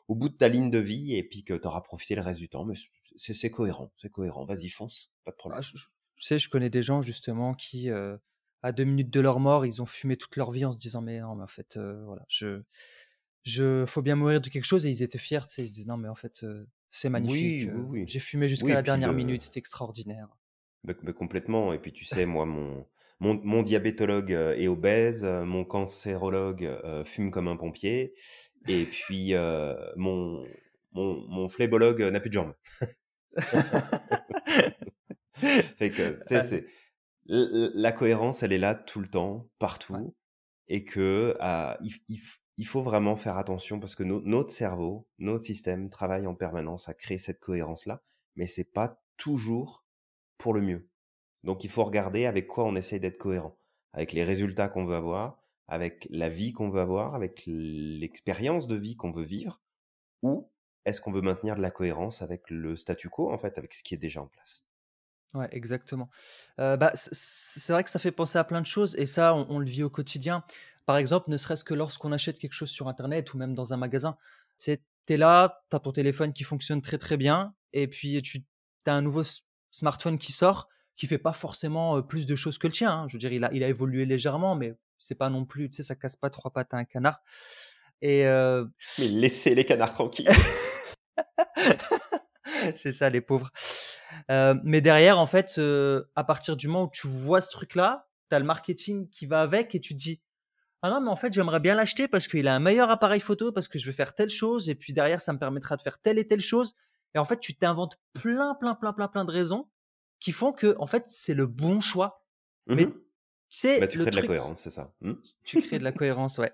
au 0.07 0.15
bout 0.15 0.29
de 0.29 0.35
ta 0.35 0.47
ligne 0.47 0.69
de 0.69 0.77
vie 0.77 1.15
et 1.15 1.23
puis 1.23 1.43
que 1.43 1.53
tu 1.53 1.67
auras 1.67 1.81
profité 1.81 2.15
le 2.15 2.21
reste 2.21 2.39
du 2.39 2.49
temps. 2.49 2.65
Mais 2.65 2.75
c'est 3.15 3.49
cohérent, 3.49 3.91
c'est 3.95 4.11
cohérent. 4.11 4.45
Vas-y, 4.45 4.69
fonce, 4.69 5.11
pas 5.25 5.31
de 5.31 5.35
ah, 5.35 5.39
problème. 5.39 5.61
je, 5.61 5.77
sais, 6.19 6.39
je 6.39 6.49
connais 6.49 6.69
des 6.69 6.81
gens 6.81 7.01
justement 7.01 7.53
qui, 7.53 7.89
à 7.89 8.71
deux 8.71 8.85
minutes 8.85 9.11
de 9.11 9.19
leur 9.19 9.39
mort, 9.39 9.65
ils 9.65 9.81
ont 9.81 9.85
fumé 9.85 10.17
toute 10.17 10.35
leur 10.35 10.51
vie 10.51 10.65
en 10.65 10.71
se 10.71 10.77
disant 10.77 11.01
mais 11.01 11.19
non, 11.19 11.35
mais 11.35 11.43
en 11.43 11.47
fait, 11.47 11.77
voilà, 11.77 12.25
je, 12.29 12.61
je, 13.43 13.85
faut 13.85 14.01
bien 14.01 14.15
mourir 14.15 14.41
de 14.41 14.49
quelque 14.49 14.65
chose 14.65 14.85
et 14.85 14.89
ils 14.89 15.03
étaient 15.03 15.17
fiers, 15.17 15.45
tu 15.47 15.55
sais, 15.55 15.63
ils 15.63 15.67
se 15.67 15.73
disent 15.73 15.87
non 15.87 15.97
mais 15.97 16.09
en 16.09 16.15
fait, 16.15 16.45
c'est 16.89 17.09
magnifique. 17.09 17.69
J'ai 18.05 18.19
fumé 18.19 18.47
jusqu'à 18.47 18.73
la 18.73 18.81
dernière 18.81 19.13
minute, 19.13 19.41
c'était 19.41 19.59
extraordinaire. 19.59 20.29
Mais, 20.83 21.13
complètement. 21.13 21.73
Et 21.73 21.79
puis 21.79 21.91
tu 21.91 22.05
sais, 22.05 22.25
moi, 22.25 22.45
mon, 22.45 22.85
mon, 23.19 23.63
diabétologue 23.63 24.31
est 24.31 24.67
obèse, 24.67 25.23
mon 25.23 25.65
cancérologue 25.65 26.69
fume 27.05 27.31
comme 27.31 27.47
un 27.47 27.57
pompier, 27.57 28.13
et 28.67 28.85
puis 28.85 29.33
mon, 29.95 30.45
mon, 30.91 31.27
mon 31.27 31.47
flébologue 31.47 32.01
n'a 32.01 32.19
plus 32.19 32.29
de 32.29 32.35
jambes. 32.35 32.53
fait 35.35 35.91
que, 35.91 36.19
tu 36.27 36.35
sais, 36.35 36.41
c'est 36.41 36.65
la 37.25 37.91
cohérence, 37.91 38.43
elle 38.43 38.53
est 38.53 38.57
là 38.57 38.75
tout 38.75 38.99
le 38.99 39.07
temps, 39.07 39.49
partout, 39.59 40.15
et 40.67 40.85
que 40.85 41.35
ah, 41.39 41.77
il, 41.81 42.21
il 42.57 42.65
faut 42.65 42.81
vraiment 42.81 43.15
faire 43.15 43.37
attention 43.37 43.79
parce 43.79 43.95
que 43.95 44.03
notre 44.03 44.51
cerveau, 44.51 45.07
notre 45.19 45.43
système 45.43 45.89
travaille 45.89 46.25
en 46.25 46.35
permanence 46.35 46.89
à 46.89 46.93
créer 46.93 47.19
cette 47.19 47.39
cohérence-là, 47.39 48.01
mais 48.35 48.47
c'est 48.47 48.71
pas 48.71 48.99
toujours 49.15 49.85
pour 50.37 50.53
le 50.53 50.61
mieux. 50.61 50.89
Donc 51.43 51.63
il 51.63 51.69
faut 51.69 51.83
regarder 51.83 52.25
avec 52.25 52.47
quoi 52.47 52.65
on 52.65 52.75
essaye 52.75 52.99
d'être 52.99 53.17
cohérent, 53.17 53.57
avec 53.93 54.13
les 54.13 54.23
résultats 54.23 54.69
qu'on 54.69 54.85
veut 54.85 54.95
avoir, 54.95 55.41
avec 55.67 56.07
la 56.09 56.29
vie 56.29 56.53
qu'on 56.53 56.69
veut 56.69 56.81
avoir, 56.81 57.15
avec 57.15 57.43
l'expérience 57.45 58.67
de 58.67 58.75
vie 58.75 58.95
qu'on 58.95 59.11
veut 59.11 59.23
vivre, 59.23 59.61
ou 60.23 60.49
est-ce 60.85 61.01
qu'on 61.01 61.11
veut 61.11 61.21
maintenir 61.21 61.55
de 61.55 61.61
la 61.61 61.71
cohérence 61.71 62.21
avec 62.21 62.49
le 62.49 62.75
statu 62.75 63.09
quo, 63.09 63.31
en 63.31 63.37
fait, 63.37 63.57
avec 63.57 63.73
ce 63.73 63.83
qui 63.83 63.93
est 63.93 63.97
déjà 63.97 64.21
en 64.21 64.27
place? 64.27 64.65
Ouais, 65.33 65.49
exactement. 65.51 66.09
bah, 66.57 66.91
c'est 66.93 67.73
vrai 67.73 67.83
que 67.83 67.89
ça 67.89 67.99
fait 67.99 68.11
penser 68.11 68.39
à 68.39 68.43
plein 68.43 68.61
de 68.61 68.65
choses 68.65 68.95
et 68.97 69.05
ça, 69.05 69.35
on 69.35 69.59
le 69.59 69.65
vit 69.65 69.83
au 69.83 69.89
quotidien. 69.89 70.43
Par 70.85 70.97
exemple, 70.97 71.29
ne 71.29 71.35
serait-ce 71.35 71.65
que 71.65 71.73
lorsqu'on 71.73 72.13
achète 72.13 72.39
quelque 72.39 72.53
chose 72.53 72.69
sur 72.69 72.87
Internet 72.87 73.33
ou 73.33 73.37
même 73.37 73.53
dans 73.53 73.73
un 73.73 73.77
magasin, 73.77 74.17
tu 74.57 74.79
es 75.09 75.17
là, 75.17 75.61
tu 75.69 75.75
as 75.75 75.79
ton 75.81 75.91
téléphone 75.91 76.31
qui 76.31 76.45
fonctionne 76.45 76.81
très 76.81 76.97
très 76.97 77.17
bien, 77.17 77.53
et 77.73 77.87
puis 77.87 78.21
tu 78.21 78.45
as 78.85 78.93
un 78.93 79.01
nouveau 79.01 79.23
smartphone 79.69 80.17
qui 80.17 80.31
sort, 80.31 80.69
qui 80.97 81.07
fait 81.07 81.17
pas 81.17 81.31
forcément 81.31 82.01
plus 82.01 82.25
de 82.25 82.35
choses 82.35 82.57
que 82.57 82.67
le 82.67 82.73
tien. 82.73 82.91
Hein. 82.91 83.05
Je 83.07 83.13
veux 83.13 83.19
dire, 83.19 83.31
il 83.31 83.45
a, 83.45 83.49
il 83.53 83.63
a 83.63 83.69
évolué 83.69 84.05
légèrement, 84.05 84.55
mais 84.55 84.73
c'est 84.97 85.15
pas 85.15 85.29
non 85.29 85.45
plus, 85.45 85.69
tu 85.69 85.77
sais, 85.77 85.83
ça 85.83 85.95
casse 85.95 86.17
pas 86.17 86.29
trois 86.29 86.51
pattes 86.51 86.73
à 86.73 86.77
un 86.77 86.83
canard. 86.83 87.21
Et 88.01 88.23
Mais 88.99 89.07
laissez 89.07 89.55
les 89.55 89.63
canards 89.63 89.93
tranquilles. 89.93 90.29
c'est 92.75 92.91
ça, 92.91 93.09
les 93.09 93.21
pauvres. 93.21 93.51
mais 94.63 94.81
derrière, 94.81 95.17
en 95.19 95.27
fait, 95.27 95.59
à 96.15 96.23
partir 96.23 96.57
du 96.57 96.67
moment 96.67 96.83
où 96.85 96.91
tu 96.91 97.07
vois 97.07 97.41
ce 97.41 97.49
truc-là, 97.51 98.07
tu 98.29 98.35
as 98.35 98.39
le 98.39 98.45
marketing 98.45 99.07
qui 99.09 99.25
va 99.25 99.41
avec 99.41 99.73
et 99.75 99.79
tu 99.79 99.93
te 99.93 99.99
dis 99.99 100.21
ah 100.83 100.91
non, 100.91 101.01
mais 101.01 101.09
en 101.09 101.15
fait, 101.15 101.33
j'aimerais 101.33 101.59
bien 101.59 101.73
l'acheter 101.73 102.07
parce 102.07 102.27
qu'il 102.27 102.47
a 102.47 102.55
un 102.55 102.59
meilleur 102.59 102.91
appareil 102.91 103.19
photo, 103.19 103.51
parce 103.51 103.67
que 103.67 103.79
je 103.79 103.85
vais 103.87 103.91
faire 103.91 104.13
telle 104.13 104.29
chose, 104.29 104.69
et 104.69 104.75
puis 104.75 104.93
derrière, 104.93 105.21
ça 105.21 105.33
me 105.33 105.39
permettra 105.39 105.75
de 105.75 105.81
faire 105.81 105.99
telle 105.99 106.19
et 106.19 106.27
telle 106.27 106.39
chose. 106.39 106.75
Et 107.15 107.19
en 107.19 107.25
fait, 107.25 107.39
tu 107.39 107.55
t'inventes 107.55 107.99
plein, 108.13 108.53
plein, 108.53 108.75
plein, 108.75 108.93
plein, 108.93 109.07
plein 109.07 109.25
de 109.25 109.31
raisons 109.31 109.67
qui 110.19 110.31
font 110.31 110.51
que, 110.51 110.75
en 110.79 110.87
fait, 110.87 111.05
c'est 111.07 111.33
le 111.33 111.45
bon 111.45 111.79
choix. 111.79 112.25
Mais 112.67 112.85
mmh 112.85 112.93
tu 113.49 113.79
bah, 113.79 113.87
tu 113.87 113.99
crées 113.99 114.11
de 114.11 114.15
la 114.15 114.27
cohérence, 114.27 114.59
c'est 114.59 114.69
ça. 114.69 114.93
Mmh. 115.01 115.13
Tu 115.43 115.61
crées 115.61 115.79
de 115.79 115.83
la 115.83 115.91
cohérence, 115.91 116.37
ouais. 116.37 116.51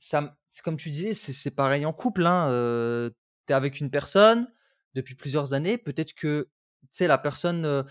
Ça, 0.00 0.36
comme 0.62 0.76
tu 0.76 0.90
disais, 0.90 1.14
c'est 1.14 1.50
pareil 1.50 1.84
en 1.84 1.92
couple. 1.92 2.26
Hein. 2.26 2.48
Euh, 2.50 3.10
tu 3.46 3.52
es 3.52 3.56
avec 3.56 3.80
une 3.80 3.90
personne 3.90 4.48
depuis 4.94 5.14
plusieurs 5.14 5.54
années. 5.54 5.78
Peut-être 5.78 6.14
que, 6.14 6.48
tu 6.82 6.88
sais, 6.92 7.06
la 7.06 7.18
personne, 7.18 7.64
euh, 7.66 7.82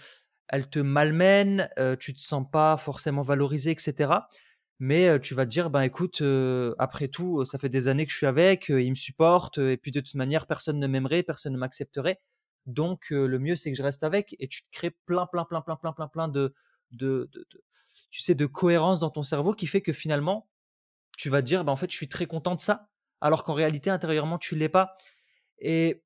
elle 0.47 0.69
te 0.69 0.79
malmène, 0.79 1.69
euh, 1.77 1.95
tu 1.95 2.13
te 2.13 2.21
sens 2.21 2.45
pas 2.49 2.77
forcément 2.77 3.21
valorisé, 3.21 3.71
etc 3.71 4.13
mais 4.79 5.19
tu 5.19 5.33
vas 5.33 5.45
te 5.45 5.49
dire, 5.49 5.71
ben 5.71 5.81
écoute, 5.81 6.21
après 6.77 7.07
tout, 7.07 7.43
ça 7.45 7.57
fait 7.57 7.67
des 7.67 7.87
années 7.87 8.05
que 8.05 8.11
je 8.11 8.17
suis 8.17 8.27
avec, 8.27 8.69
il 8.69 8.91
me 8.91 8.95
supporte, 8.95 9.57
et 9.57 9.75
puis 9.75 9.89
de 9.89 10.01
toute 10.01 10.13
manière, 10.13 10.45
personne 10.45 10.77
ne 10.77 10.85
m'aimerait, 10.85 11.23
personne 11.23 11.53
ne 11.53 11.57
m'accepterait. 11.57 12.21
Donc 12.67 13.07
le 13.09 13.39
mieux, 13.39 13.55
c'est 13.55 13.71
que 13.71 13.77
je 13.77 13.83
reste 13.83 14.03
avec, 14.03 14.35
et 14.39 14.47
tu 14.47 14.61
te 14.61 14.69
crées 14.71 14.91
plein, 15.05 15.25
plein, 15.25 15.45
plein, 15.45 15.61
plein, 15.61 15.75
plein, 15.75 15.93
plein, 15.93 16.07
plein 16.07 16.27
de, 16.27 16.53
de, 16.91 17.29
de, 17.31 17.47
tu 18.11 18.21
sais, 18.21 18.35
de 18.35 18.45
cohérence 18.45 18.99
dans 18.99 19.09
ton 19.09 19.23
cerveau 19.23 19.53
qui 19.53 19.67
fait 19.67 19.81
que 19.81 19.93
finalement, 19.93 20.49
tu 21.17 21.29
vas 21.29 21.41
te 21.41 21.47
dire, 21.47 21.63
ben 21.63 21.71
en 21.71 21.75
fait, 21.75 21.89
je 21.89 21.95
suis 21.95 22.09
très 22.09 22.27
content 22.27 22.55
de 22.55 22.59
ça, 22.59 22.89
alors 23.21 23.43
qu'en 23.43 23.53
réalité, 23.53 23.89
intérieurement, 23.89 24.37
tu 24.37 24.55
l'es 24.55 24.69
pas. 24.69 24.95
Et 25.59 26.03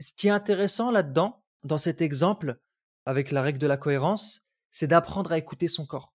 ce 0.00 0.12
qui 0.12 0.28
est 0.28 0.32
intéressant 0.32 0.90
là-dedans, 0.90 1.42
dans 1.62 1.78
cet 1.78 2.02
exemple, 2.02 2.60
avec 3.06 3.30
la 3.30 3.42
règle 3.42 3.58
de 3.58 3.66
la 3.66 3.76
cohérence, 3.76 4.42
c'est 4.70 4.86
d'apprendre 4.86 5.32
à 5.32 5.38
écouter 5.38 5.68
son 5.68 5.86
corps. 5.86 6.14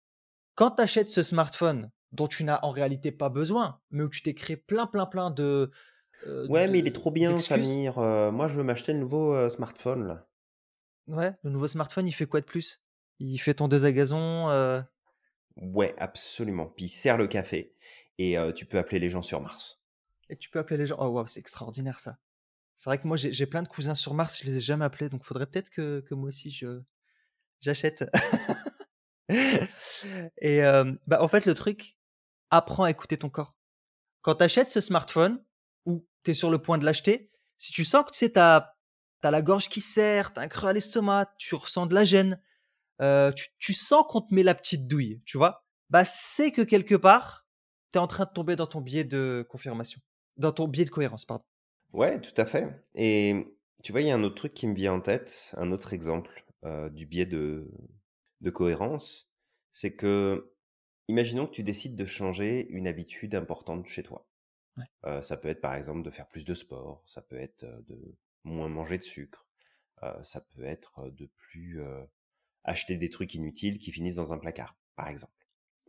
Quand 0.56 0.72
tu 0.72 0.82
achètes 0.82 1.10
ce 1.10 1.24
smartphone 1.24 1.92
dont 2.12 2.28
tu 2.28 2.44
n'as 2.44 2.60
en 2.64 2.72
réalité 2.72 3.12
pas 3.12 3.30
besoin, 3.30 3.80
mais 3.92 4.04
où 4.04 4.10
tu 4.10 4.22
t'es 4.22 4.34
créé 4.34 4.58
plein, 4.58 4.88
plein, 4.88 5.06
plein 5.06 5.32
de. 5.32 5.72
Euh, 6.28 6.48
ouais, 6.48 6.68
mais 6.68 6.80
il 6.80 6.88
est 6.88 6.96
trop 6.96 7.12
bien, 7.12 7.40
Samir. 7.40 8.00
Euh, 8.00 8.32
moi, 8.32 8.48
je 8.48 8.56
veux 8.56 8.64
m'acheter 8.64 8.94
le 8.94 9.00
nouveau 9.00 9.34
euh, 9.34 9.50
smartphone, 9.50 10.08
là. 10.08 10.28
Ouais, 11.08 11.34
le 11.44 11.50
nouveau 11.50 11.68
smartphone, 11.68 12.08
il 12.08 12.12
fait 12.12 12.26
quoi 12.26 12.42
de 12.42 12.46
plus? 12.46 12.84
Il 13.20 13.38
fait 13.38 13.56
ton 13.56 13.68
deux 13.68 13.86
à 13.86 13.92
gazon 13.92 14.84
Ouais, 15.58 15.94
absolument. 15.98 16.68
Puis 16.68 16.88
sert 16.88 17.18
le 17.18 17.28
café 17.28 17.74
et 18.18 18.38
tu 18.56 18.66
peux 18.66 18.78
appeler 18.78 19.00
les 19.00 19.10
gens 19.10 19.22
sur 19.22 19.42
Mars. 19.42 19.82
Et 20.30 20.38
tu 20.38 20.50
peux 20.50 20.60
appeler 20.60 20.78
les 20.78 20.86
gens. 20.86 20.96
Oh, 21.00 21.08
waouh, 21.08 21.28
c'est 21.28 21.40
extraordinaire 21.40 22.00
ça. 22.00 22.18
C'est 22.76 22.90
vrai 22.90 22.98
que 22.98 23.08
moi, 23.08 23.18
j'ai 23.18 23.46
plein 23.46 23.64
de 23.64 23.68
cousins 23.68 23.96
sur 23.96 24.14
Mars, 24.14 24.40
je 24.40 24.46
les 24.46 24.58
ai 24.58 24.60
jamais 24.60 24.86
appelés, 24.86 25.10
donc 25.10 25.26
faudrait 25.26 25.48
peut-être 25.48 25.70
que, 25.70 26.00
que, 26.02 26.14
moi 26.14 26.30
aussi 26.30 26.50
je 26.50 26.82
j'achète. 27.60 28.06
et 30.42 30.62
bah, 31.08 31.22
en 31.22 31.28
fait, 31.28 31.46
le 31.46 31.54
truc, 31.56 31.98
apprends 32.52 32.84
à 32.84 32.92
écouter 32.92 33.18
ton 33.18 33.30
corps. 33.30 33.56
Quand 34.22 34.36
tu 34.36 34.44
achètes 34.44 34.70
ce 34.70 34.80
smartphone 34.80 35.44
tu 36.24 36.32
es 36.32 36.34
sur 36.34 36.50
le 36.50 36.60
point 36.60 36.78
de 36.78 36.86
l'acheter, 36.86 37.32
si 37.58 37.72
tu 37.72 37.84
sens 37.84 38.06
que 38.06 38.12
tu 38.12 38.40
as, 38.40 38.76
la 39.24 39.42
gorge 39.42 39.70
qui 39.70 39.82
serre, 39.82 40.34
tu 40.34 40.40
as 40.40 40.44
un 40.44 40.48
creux 40.48 40.70
à 40.70 40.74
l'estomac, 40.74 41.34
tu 41.38 41.56
ressens 41.56 41.86
de 41.86 41.96
la 41.96 42.04
gêne, 42.04 42.42
tu, 43.00 43.48
tu, 43.60 43.74
sens 43.74 44.04
qu'on 44.08 44.22
te 44.22 44.34
met 44.34 44.44
la 44.44 44.56
petite 44.56 44.88
douille, 44.88 45.22
tu 45.26 45.38
vois, 45.38 45.66
bah 45.90 46.06
c'est 46.06 46.52
que 46.52 46.62
quelque 46.62 46.96
part, 46.96 47.48
tu 47.92 48.00
es 48.00 48.02
en 48.02 48.08
train 48.08 48.26
de 48.26 48.32
tomber 48.32 48.56
dans 48.56 48.68
ton 48.68 48.82
biais 48.82 49.04
de 49.04 49.46
confirmation, 49.50 50.02
dans 50.38 50.52
ton 50.52 50.68
biais 50.68 50.86
de 50.86 50.90
cohérence, 50.90 51.26
pardon. 51.26 51.44
Ouais, 51.92 52.22
tout 52.22 52.34
à 52.38 52.46
fait. 52.46 52.68
Et 52.94 53.56
tu 53.84 53.92
vois, 53.92 54.02
il 54.02 54.08
y 54.08 54.12
a 54.12 54.16
un 54.16 54.24
autre 54.24 54.36
truc 54.36 54.54
qui 54.54 54.68
me 54.68 54.76
vient 54.76 54.94
en 54.94 55.02
tête, 55.02 55.54
un 55.58 55.72
autre 55.72 55.94
exemple 55.94 56.46
du 56.92 57.06
biais 57.06 57.26
de 57.26 57.70
cohérence, 58.54 59.30
c'est 59.72 59.96
que, 59.96 60.54
imaginons 61.08 61.48
que 61.48 61.54
tu 61.54 61.64
décides 61.64 61.96
de 61.96 62.06
changer 62.06 62.68
une 62.70 62.88
habitude 62.88 63.36
importante 63.36 63.88
chez 63.88 64.04
toi. 64.04 64.29
Ça 65.22 65.38
peut 65.38 65.50
être 65.50 65.62
par 65.62 65.76
exemple 65.76 66.04
de 66.04 66.10
faire 66.10 66.28
plus 66.28 66.46
de 66.46 66.54
sport, 66.54 67.04
ça 67.06 67.22
peut 67.22 67.40
être 67.40 67.66
de 67.88 68.18
moins 68.44 68.70
manger 68.70 68.98
de 68.98 69.04
sucre, 69.04 69.48
ça 70.22 70.42
peut 70.42 70.64
être 70.64 71.10
de 71.12 71.26
plus 71.38 71.82
acheter 72.64 72.98
des 72.98 73.10
trucs 73.10 73.34
inutiles 73.34 73.80
qui 73.80 73.92
finissent 73.92 74.16
dans 74.16 74.34
un 74.34 74.38
placard, 74.38 74.78
par 74.96 75.08
exemple. 75.08 75.34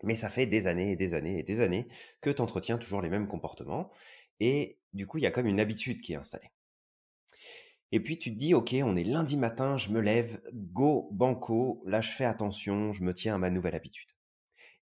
Mais 0.02 0.14
ça 0.14 0.30
fait 0.30 0.46
des 0.46 0.66
années 0.66 0.92
et 0.92 0.96
des 0.96 1.14
années 1.14 1.38
et 1.38 1.42
des 1.42 1.60
années 1.60 1.86
que 2.20 2.30
tu 2.30 2.40
entretiens 2.40 2.78
toujours 2.78 3.02
les 3.02 3.10
mêmes 3.10 3.28
comportements 3.28 3.90
et 4.40 4.78
du 4.92 5.06
coup, 5.06 5.18
il 5.18 5.22
y 5.22 5.26
a 5.26 5.30
comme 5.30 5.46
une 5.46 5.60
habitude 5.60 6.00
qui 6.00 6.14
est 6.14 6.16
installée. 6.16 6.50
Et 7.92 8.00
puis 8.00 8.18
tu 8.18 8.32
te 8.32 8.38
dis, 8.38 8.54
ok, 8.54 8.74
on 8.82 8.96
est 8.96 9.04
lundi 9.04 9.36
matin, 9.36 9.76
je 9.76 9.90
me 9.90 10.00
lève, 10.00 10.40
go, 10.54 11.08
banco, 11.12 11.82
là 11.86 12.00
je 12.00 12.12
fais 12.12 12.24
attention, 12.24 12.92
je 12.92 13.02
me 13.02 13.12
tiens 13.12 13.34
à 13.34 13.38
ma 13.38 13.50
nouvelle 13.50 13.74
habitude. 13.74 14.08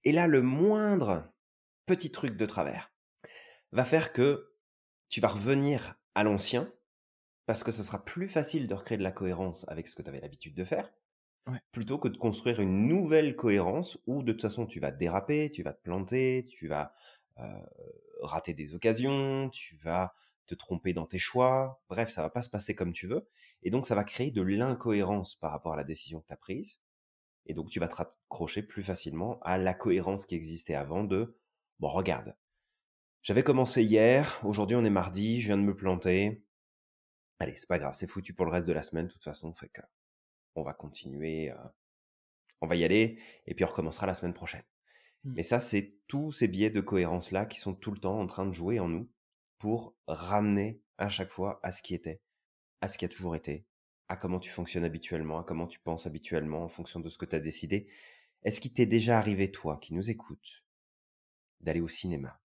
Et 0.04 0.12
là, 0.12 0.26
le 0.26 0.42
moindre 0.42 1.32
petit 1.86 2.10
truc 2.10 2.36
de 2.36 2.46
travers 2.46 2.92
va 3.72 3.84
faire 3.84 4.12
que 4.12 4.54
tu 5.08 5.20
vas 5.20 5.28
revenir 5.28 5.98
à 6.14 6.24
l'ancien, 6.24 6.72
parce 7.46 7.64
que 7.64 7.72
ce 7.72 7.82
sera 7.82 8.04
plus 8.04 8.28
facile 8.28 8.66
de 8.66 8.74
recréer 8.74 8.98
de 8.98 9.02
la 9.02 9.12
cohérence 9.12 9.64
avec 9.68 9.88
ce 9.88 9.94
que 9.94 10.02
tu 10.02 10.08
avais 10.08 10.20
l'habitude 10.20 10.54
de 10.54 10.64
faire, 10.64 10.92
plutôt 11.72 11.98
que 11.98 12.08
de 12.08 12.16
construire 12.16 12.60
une 12.60 12.86
nouvelle 12.86 13.34
cohérence 13.34 13.98
où 14.06 14.22
de 14.22 14.32
toute 14.32 14.42
façon 14.42 14.66
tu 14.66 14.80
vas 14.80 14.90
déraper, 14.90 15.50
tu 15.50 15.62
vas 15.62 15.72
te 15.72 15.82
planter, 15.82 16.46
tu 16.48 16.68
vas 16.68 16.92
euh, 17.38 17.62
rater 18.20 18.52
des 18.52 18.74
occasions, 18.74 19.48
tu 19.50 19.76
vas 19.76 20.12
te 20.46 20.54
tromper 20.54 20.92
dans 20.92 21.06
tes 21.06 21.18
choix, 21.18 21.80
bref, 21.88 22.10
ça 22.10 22.22
va 22.22 22.30
pas 22.30 22.42
se 22.42 22.50
passer 22.50 22.74
comme 22.74 22.92
tu 22.92 23.06
veux, 23.06 23.28
et 23.62 23.70
donc 23.70 23.86
ça 23.86 23.94
va 23.94 24.04
créer 24.04 24.30
de 24.30 24.42
l'incohérence 24.42 25.36
par 25.36 25.50
rapport 25.50 25.72
à 25.72 25.76
la 25.76 25.84
décision 25.84 26.20
que 26.20 26.26
tu 26.26 26.32
as 26.32 26.38
prise, 26.38 26.80
et 27.46 27.54
donc 27.54 27.70
tu 27.70 27.80
vas 27.80 27.88
te 27.88 27.96
raccrocher 27.96 28.62
plus 28.62 28.82
facilement 28.82 29.38
à 29.42 29.56
la 29.56 29.74
cohérence 29.74 30.26
qui 30.26 30.34
existait 30.34 30.74
avant 30.74 31.04
de, 31.04 31.38
bon 31.80 31.88
regarde, 31.88 32.34
j'avais 33.22 33.42
commencé 33.42 33.82
hier, 33.82 34.40
aujourd'hui 34.44 34.76
on 34.76 34.84
est 34.84 34.90
mardi, 34.90 35.40
je 35.40 35.48
viens 35.48 35.56
de 35.58 35.62
me 35.62 35.76
planter, 35.76 36.42
allez, 37.38 37.56
c'est 37.56 37.68
pas 37.68 37.78
grave, 37.78 37.94
c'est 37.94 38.06
foutu 38.06 38.34
pour 38.34 38.46
le 38.46 38.52
reste 38.52 38.66
de 38.66 38.72
la 38.72 38.82
semaine, 38.82 39.06
de 39.06 39.12
toute 39.12 39.24
façon, 39.24 39.52
fait 39.52 39.68
que 39.68 39.82
on 40.54 40.62
va 40.62 40.74
continuer, 40.74 41.50
euh, 41.50 41.68
on 42.60 42.66
va 42.66 42.76
y 42.76 42.84
aller, 42.84 43.20
et 43.46 43.54
puis 43.54 43.64
on 43.64 43.68
recommencera 43.68 44.06
la 44.06 44.14
semaine 44.14 44.34
prochaine. 44.34 44.64
Mmh. 45.24 45.32
Mais 45.36 45.42
ça, 45.42 45.60
c'est 45.60 45.94
tous 46.08 46.32
ces 46.32 46.48
biais 46.48 46.70
de 46.70 46.80
cohérence-là 46.80 47.46
qui 47.46 47.60
sont 47.60 47.74
tout 47.74 47.92
le 47.92 47.98
temps 47.98 48.18
en 48.18 48.26
train 48.26 48.46
de 48.46 48.52
jouer 48.52 48.80
en 48.80 48.88
nous 48.88 49.10
pour 49.58 49.96
ramener 50.06 50.82
à 50.98 51.08
chaque 51.08 51.30
fois 51.30 51.60
à 51.62 51.72
ce 51.72 51.82
qui 51.82 51.94
était, 51.94 52.20
à 52.80 52.88
ce 52.88 52.98
qui 52.98 53.04
a 53.04 53.08
toujours 53.08 53.36
été, 53.36 53.66
à 54.08 54.16
comment 54.16 54.40
tu 54.40 54.50
fonctionnes 54.50 54.84
habituellement, 54.84 55.38
à 55.38 55.44
comment 55.44 55.66
tu 55.66 55.78
penses 55.80 56.06
habituellement 56.06 56.62
en 56.62 56.68
fonction 56.68 57.00
de 57.00 57.08
ce 57.08 57.18
que 57.18 57.26
tu 57.26 57.36
as 57.36 57.40
décidé. 57.40 57.88
Est-ce 58.42 58.60
qu'il 58.60 58.72
t'est 58.72 58.86
déjà 58.86 59.18
arrivé, 59.18 59.50
toi, 59.50 59.78
qui 59.78 59.94
nous 59.94 60.10
écoutes, 60.10 60.64
d'aller 61.60 61.80
au 61.80 61.88
cinéma? 61.88 62.40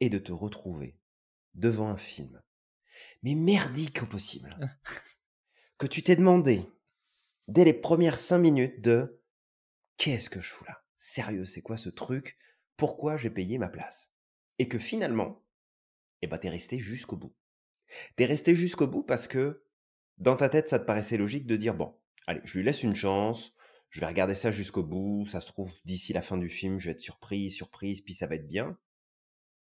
Et 0.00 0.10
de 0.10 0.18
te 0.18 0.32
retrouver 0.32 0.98
devant 1.54 1.88
un 1.88 1.96
film, 1.96 2.42
mais 3.22 3.34
merdique 3.34 4.02
au 4.02 4.06
possible, 4.06 4.50
que 5.78 5.86
tu 5.86 6.02
t'es 6.02 6.16
demandé 6.16 6.64
dès 7.48 7.64
les 7.64 7.74
premières 7.74 8.18
cinq 8.18 8.38
minutes 8.38 8.80
de 8.80 9.22
qu'est-ce 9.96 10.30
que 10.30 10.40
je 10.40 10.50
fous 10.50 10.64
là? 10.64 10.82
Sérieux, 10.96 11.44
c'est 11.44 11.62
quoi 11.62 11.76
ce 11.76 11.88
truc? 11.88 12.38
Pourquoi 12.76 13.16
j'ai 13.16 13.30
payé 13.30 13.58
ma 13.58 13.68
place? 13.68 14.12
Et 14.58 14.68
que 14.68 14.78
finalement, 14.78 15.42
eh 16.22 16.26
ben, 16.26 16.38
t'es 16.38 16.50
resté 16.50 16.78
jusqu'au 16.78 17.16
bout. 17.16 17.34
T'es 18.16 18.26
resté 18.26 18.54
jusqu'au 18.54 18.86
bout 18.86 19.02
parce 19.02 19.26
que 19.26 19.64
dans 20.18 20.36
ta 20.36 20.48
tête, 20.48 20.68
ça 20.68 20.78
te 20.78 20.84
paraissait 20.84 21.16
logique 21.16 21.46
de 21.46 21.56
dire 21.56 21.74
bon, 21.74 21.98
allez, 22.26 22.42
je 22.44 22.58
lui 22.58 22.64
laisse 22.64 22.82
une 22.82 22.94
chance, 22.94 23.54
je 23.88 24.00
vais 24.00 24.06
regarder 24.06 24.34
ça 24.34 24.50
jusqu'au 24.50 24.82
bout, 24.82 25.26
ça 25.26 25.40
se 25.40 25.46
trouve, 25.46 25.72
d'ici 25.84 26.12
la 26.12 26.22
fin 26.22 26.36
du 26.36 26.48
film, 26.48 26.78
je 26.78 26.86
vais 26.86 26.92
être 26.92 27.00
surpris, 27.00 27.50
surprise, 27.50 28.02
puis 28.02 28.14
ça 28.14 28.26
va 28.26 28.36
être 28.36 28.46
bien. 28.46 28.78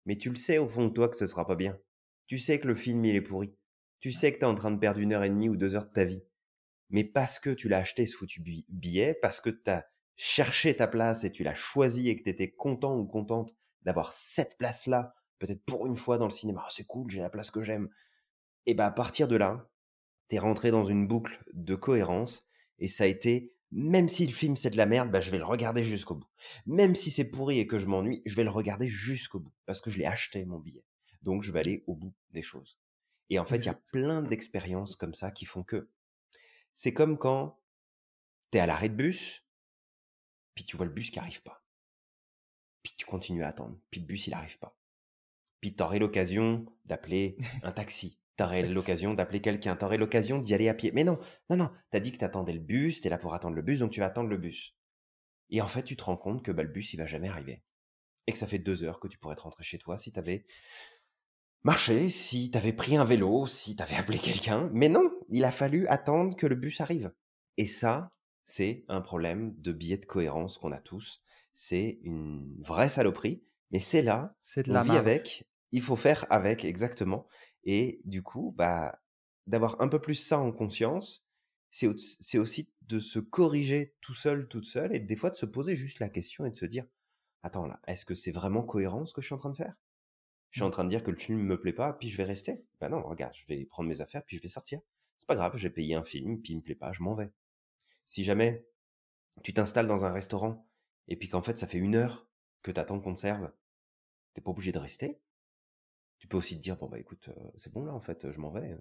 Mais 0.06 0.16
tu 0.16 0.30
le 0.30 0.36
sais 0.36 0.58
au 0.58 0.68
fond 0.68 0.86
de 0.86 0.92
toi 0.92 1.08
que 1.08 1.16
ce 1.16 1.26
sera 1.26 1.46
pas 1.46 1.56
bien. 1.56 1.78
Tu 2.26 2.38
sais 2.38 2.58
que 2.58 2.66
le 2.66 2.74
film, 2.74 3.04
il 3.04 3.14
est 3.14 3.20
pourri. 3.20 3.56
Tu 4.00 4.12
sais 4.12 4.32
que 4.32 4.38
t'es 4.38 4.46
en 4.46 4.54
train 4.54 4.70
de 4.70 4.78
perdre 4.78 5.00
une 5.00 5.12
heure 5.12 5.24
et 5.24 5.30
demie 5.30 5.48
ou 5.48 5.56
deux 5.56 5.74
heures 5.74 5.86
de 5.86 5.92
ta 5.92 6.04
vie. 6.04 6.24
Mais 6.88 7.04
parce 7.04 7.38
que 7.38 7.50
tu 7.50 7.68
l'as 7.68 7.78
acheté 7.78 8.06
ce 8.06 8.16
foutu 8.16 8.40
billet, 8.40 9.18
parce 9.20 9.40
que 9.40 9.50
t'as 9.50 9.84
cherché 10.14 10.74
ta 10.74 10.86
place 10.86 11.24
et 11.24 11.32
tu 11.32 11.42
l'as 11.42 11.54
choisi 11.54 12.08
et 12.08 12.16
que 12.16 12.24
t'étais 12.24 12.50
content 12.50 12.96
ou 12.96 13.04
contente 13.04 13.54
d'avoir 13.82 14.12
cette 14.12 14.56
place-là 14.56 15.14
peut-être 15.38 15.64
pour 15.64 15.86
une 15.86 15.96
fois 15.96 16.18
dans 16.18 16.26
le 16.26 16.30
cinéma, 16.30 16.62
ah, 16.64 16.70
c'est 16.70 16.86
cool, 16.86 17.10
j'ai 17.10 17.20
la 17.20 17.30
place 17.30 17.50
que 17.50 17.62
j'aime. 17.62 17.88
Et 18.66 18.74
bah 18.74 18.86
à 18.86 18.90
partir 18.90 19.28
de 19.28 19.36
là, 19.36 19.68
t'es 20.28 20.38
rentré 20.38 20.70
dans 20.70 20.84
une 20.84 21.06
boucle 21.06 21.44
de 21.52 21.74
cohérence 21.74 22.44
et 22.78 22.88
ça 22.88 23.04
a 23.04 23.06
été 23.06 23.54
même 23.70 24.08
si 24.08 24.26
le 24.26 24.32
film 24.32 24.56
c'est 24.56 24.70
de 24.70 24.76
la 24.76 24.86
merde, 24.86 25.10
bah, 25.10 25.20
je 25.20 25.30
vais 25.30 25.38
le 25.38 25.44
regarder 25.44 25.84
jusqu'au 25.84 26.14
bout. 26.14 26.28
Même 26.66 26.94
si 26.94 27.10
c'est 27.10 27.24
pourri 27.24 27.58
et 27.58 27.66
que 27.66 27.78
je 27.78 27.86
m'ennuie, 27.86 28.22
je 28.24 28.34
vais 28.34 28.44
le 28.44 28.50
regarder 28.50 28.88
jusqu'au 28.88 29.40
bout 29.40 29.52
parce 29.66 29.80
que 29.80 29.90
je 29.90 29.98
l'ai 29.98 30.06
acheté 30.06 30.44
mon 30.44 30.58
billet. 30.58 30.84
Donc 31.22 31.42
je 31.42 31.52
vais 31.52 31.60
aller 31.60 31.84
au 31.86 31.94
bout 31.94 32.14
des 32.30 32.42
choses. 32.42 32.78
Et 33.30 33.38
en 33.38 33.44
fait, 33.44 33.58
il 33.58 33.66
y 33.66 33.70
a 33.70 33.74
plein 33.74 34.22
d'expériences 34.22 34.94
comme 34.94 35.14
ça 35.14 35.30
qui 35.30 35.44
font 35.44 35.64
que 35.64 35.90
c'est 36.74 36.92
comme 36.94 37.18
quand 37.18 37.60
t'es 38.50 38.60
à 38.60 38.66
l'arrêt 38.66 38.88
de 38.88 38.94
bus, 38.94 39.44
puis 40.54 40.64
tu 40.64 40.76
vois 40.76 40.86
le 40.86 40.92
bus 40.92 41.10
qui 41.10 41.18
arrive 41.18 41.42
pas. 41.42 41.64
Puis 42.82 42.94
tu 42.96 43.04
continues 43.04 43.42
à 43.42 43.48
attendre, 43.48 43.78
puis 43.90 44.00
le 44.00 44.06
bus 44.06 44.28
il 44.28 44.34
arrive 44.34 44.58
pas. 44.58 44.78
Puis 45.60 45.74
t'aurais 45.74 45.98
l'occasion 45.98 46.66
d'appeler 46.84 47.36
un 47.62 47.72
taxi. 47.72 48.20
T'aurais 48.36 48.62
l'occasion 48.62 49.14
d'appeler 49.14 49.40
quelqu'un. 49.40 49.76
T'aurais 49.76 49.96
l'occasion 49.96 50.38
d'y 50.38 50.54
aller 50.54 50.68
à 50.68 50.74
pied. 50.74 50.92
Mais 50.92 51.04
non, 51.04 51.18
non, 51.48 51.56
non. 51.56 51.70
T'as 51.90 52.00
dit 52.00 52.12
que 52.12 52.18
t'attendais 52.18 52.52
le 52.52 52.60
bus. 52.60 53.00
T'es 53.00 53.08
là 53.08 53.18
pour 53.18 53.34
attendre 53.34 53.56
le 53.56 53.62
bus, 53.62 53.78
donc 53.78 53.92
tu 53.92 54.00
vas 54.00 54.06
attendre 54.06 54.28
le 54.28 54.36
bus. 54.36 54.76
Et 55.50 55.60
en 55.62 55.68
fait, 55.68 55.82
tu 55.82 55.96
te 55.96 56.04
rends 56.04 56.16
compte 56.16 56.44
que 56.44 56.52
bah, 56.52 56.62
le 56.62 56.68
bus, 56.68 56.92
il 56.92 56.98
va 56.98 57.06
jamais 57.06 57.28
arriver. 57.28 57.62
Et 58.26 58.32
que 58.32 58.38
ça 58.38 58.46
fait 58.46 58.58
deux 58.58 58.84
heures 58.84 59.00
que 59.00 59.08
tu 59.08 59.18
pourrais 59.18 59.36
te 59.36 59.42
rentrer 59.42 59.64
chez 59.64 59.78
toi 59.78 59.96
si 59.96 60.12
t'avais 60.12 60.44
marché, 61.62 62.10
si 62.10 62.50
t'avais 62.50 62.72
pris 62.72 62.96
un 62.96 63.04
vélo, 63.04 63.46
si 63.46 63.76
t'avais 63.76 63.94
appelé 63.96 64.18
quelqu'un. 64.18 64.70
Mais 64.72 64.88
non, 64.88 65.10
il 65.28 65.44
a 65.44 65.50
fallu 65.50 65.86
attendre 65.86 66.36
que 66.36 66.46
le 66.46 66.56
bus 66.56 66.80
arrive. 66.80 67.12
Et 67.56 67.66
ça, 67.66 68.12
c'est 68.42 68.84
un 68.88 69.00
problème 69.00 69.54
de 69.58 69.72
biais 69.72 69.98
de 69.98 70.06
cohérence 70.06 70.58
qu'on 70.58 70.72
a 70.72 70.80
tous. 70.80 71.22
C'est 71.54 72.00
une 72.02 72.60
vraie 72.60 72.88
saloperie. 72.88 73.42
Mais 73.70 73.80
c'est 73.80 74.02
là, 74.02 74.36
c'est 74.42 74.64
de 74.66 74.72
on 74.72 74.82
vit 74.82 74.96
avec, 74.96 75.44
il 75.72 75.82
faut 75.82 75.96
faire 75.96 76.24
avec 76.30 76.64
exactement. 76.64 77.26
Et 77.66 78.00
du 78.04 78.22
coup, 78.22 78.54
bah, 78.56 79.02
d'avoir 79.46 79.80
un 79.82 79.88
peu 79.88 80.00
plus 80.00 80.14
ça 80.14 80.38
en 80.38 80.52
conscience, 80.52 81.26
c'est, 81.70 81.88
c'est 81.98 82.38
aussi 82.38 82.72
de 82.82 83.00
se 83.00 83.18
corriger 83.18 83.94
tout 84.00 84.14
seul, 84.14 84.48
toute 84.48 84.64
seule, 84.64 84.94
et 84.94 85.00
des 85.00 85.16
fois 85.16 85.30
de 85.30 85.34
se 85.34 85.46
poser 85.46 85.76
juste 85.76 85.98
la 85.98 86.08
question 86.08 86.46
et 86.46 86.50
de 86.50 86.54
se 86.54 86.64
dire, 86.64 86.86
attends 87.42 87.66
là, 87.66 87.80
est-ce 87.86 88.04
que 88.04 88.14
c'est 88.14 88.30
vraiment 88.30 88.62
cohérent 88.62 89.04
ce 89.04 89.12
que 89.12 89.20
je 89.20 89.26
suis 89.26 89.34
en 89.34 89.38
train 89.38 89.50
de 89.50 89.56
faire? 89.56 89.74
Je 90.50 90.60
suis 90.60 90.64
en 90.64 90.68
mmh. 90.68 90.72
train 90.72 90.84
de 90.84 90.88
dire 90.88 91.02
que 91.02 91.10
le 91.10 91.18
film 91.18 91.40
me 91.40 91.60
plaît 91.60 91.72
pas, 91.72 91.92
puis 91.92 92.08
je 92.08 92.16
vais 92.16 92.24
rester? 92.24 92.64
Ben 92.80 92.88
non, 92.88 93.02
regarde, 93.02 93.34
je 93.34 93.46
vais 93.46 93.64
prendre 93.66 93.88
mes 93.88 94.00
affaires, 94.00 94.24
puis 94.24 94.36
je 94.36 94.42
vais 94.42 94.48
sortir. 94.48 94.80
C'est 95.18 95.26
pas 95.26 95.34
grave, 95.34 95.56
j'ai 95.56 95.70
payé 95.70 95.94
un 95.94 96.04
film, 96.04 96.40
puis 96.40 96.52
il 96.52 96.56
me 96.56 96.62
plaît 96.62 96.76
pas, 96.76 96.92
je 96.92 97.02
m'en 97.02 97.14
vais. 97.14 97.32
Si 98.04 98.24
jamais 98.24 98.64
tu 99.42 99.52
t'installes 99.52 99.88
dans 99.88 100.04
un 100.04 100.12
restaurant, 100.12 100.66
et 101.08 101.16
puis 101.16 101.28
qu'en 101.28 101.42
fait 101.42 101.58
ça 101.58 101.66
fait 101.66 101.78
une 101.78 101.96
heure 101.96 102.28
que 102.62 102.70
t'attends 102.70 103.00
qu'on 103.00 103.14
te 103.14 103.18
serve, 103.18 103.52
t'es 104.34 104.40
pas 104.40 104.50
obligé 104.50 104.72
de 104.72 104.78
rester. 104.78 105.20
Tu 106.18 106.28
peux 106.28 106.36
aussi 106.36 106.56
te 106.56 106.62
dire, 106.62 106.76
bon 106.76 106.88
bah 106.88 106.98
écoute, 106.98 107.28
c'est 107.56 107.72
bon 107.72 107.84
là 107.84 107.92
en 107.92 108.00
fait, 108.00 108.30
je 108.30 108.40
m'en 108.40 108.50
vais. 108.50 108.76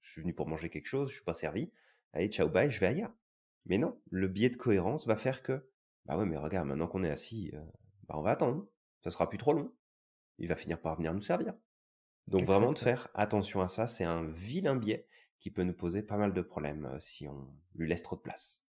Je 0.00 0.12
suis 0.12 0.20
venu 0.20 0.34
pour 0.34 0.46
manger 0.46 0.68
quelque 0.68 0.86
chose, 0.86 1.08
je 1.08 1.14
suis 1.14 1.24
pas 1.24 1.34
servi. 1.34 1.72
Allez, 2.12 2.28
ciao, 2.28 2.48
bye, 2.48 2.70
je 2.70 2.78
vais 2.80 2.86
ailleurs. 2.86 3.12
Mais 3.66 3.78
non, 3.78 4.00
le 4.10 4.28
biais 4.28 4.50
de 4.50 4.56
cohérence 4.56 5.06
va 5.06 5.16
faire 5.16 5.42
que, 5.42 5.66
bah 6.04 6.18
ouais, 6.18 6.26
mais 6.26 6.36
regarde, 6.36 6.68
maintenant 6.68 6.86
qu'on 6.86 7.02
est 7.02 7.10
assis, 7.10 7.52
bah 8.06 8.16
on 8.18 8.22
va 8.22 8.32
attendre. 8.32 8.68
Ça 9.02 9.10
sera 9.10 9.28
plus 9.28 9.38
trop 9.38 9.52
long. 9.52 9.74
Il 10.38 10.48
va 10.48 10.56
finir 10.56 10.80
par 10.80 10.96
venir 10.96 11.14
nous 11.14 11.22
servir. 11.22 11.54
Donc 12.28 12.44
vraiment 12.44 12.72
de 12.72 12.78
faire 12.78 13.08
attention 13.14 13.60
à 13.60 13.68
ça, 13.68 13.86
c'est 13.86 14.04
un 14.04 14.24
vilain 14.24 14.76
biais 14.76 15.06
qui 15.40 15.50
peut 15.50 15.62
nous 15.62 15.74
poser 15.74 16.02
pas 16.02 16.16
mal 16.16 16.32
de 16.32 16.40
problèmes 16.40 16.96
si 16.98 17.28
on 17.28 17.54
lui 17.74 17.88
laisse 17.88 18.02
trop 18.02 18.16
de 18.16 18.22
place. 18.22 18.64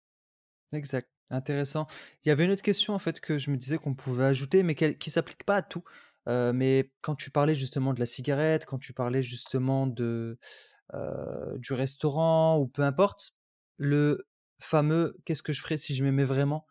Exact. 0.74 1.10
Intéressant. 1.30 1.88
Il 2.24 2.30
y 2.30 2.32
avait 2.32 2.46
une 2.46 2.52
autre 2.52 2.62
question 2.62 2.94
en 2.94 3.00
fait 3.00 3.20
que 3.20 3.38
je 3.38 3.50
me 3.50 3.58
disais 3.58 3.78
qu'on 3.78 3.96
pouvait 3.96 4.26
ajouter, 4.26 4.62
mais 4.62 4.76
qu'elle 4.76 4.98
qui 4.98 5.10
s'applique 5.10 5.44
pas 5.44 5.56
à 5.56 5.62
tout. 5.62 5.84
Mais 6.28 6.92
quand 7.02 7.16
tu 7.16 7.32
parlais 7.32 7.56
justement 7.56 7.94
de 7.94 8.00
la 8.00 8.06
cigarette, 8.06 8.66
quand 8.66 8.80
tu 8.80 8.94
parlais 8.94 9.24
justement 9.24 9.88
de, 9.88 10.38
du 11.58 11.74
restaurant 11.74 12.60
ou 12.60 12.68
peu 12.68 12.82
importe, 12.84 13.32
le 13.78 14.28
fameux: 14.62 15.18
«Qu'est-ce 15.26 15.44
que 15.44 15.54
je 15.54 15.62
ferais 15.62 15.78
si 15.78 15.96
je 15.96 16.04
m'aimais 16.04 16.24
vraiment?» 16.26 16.66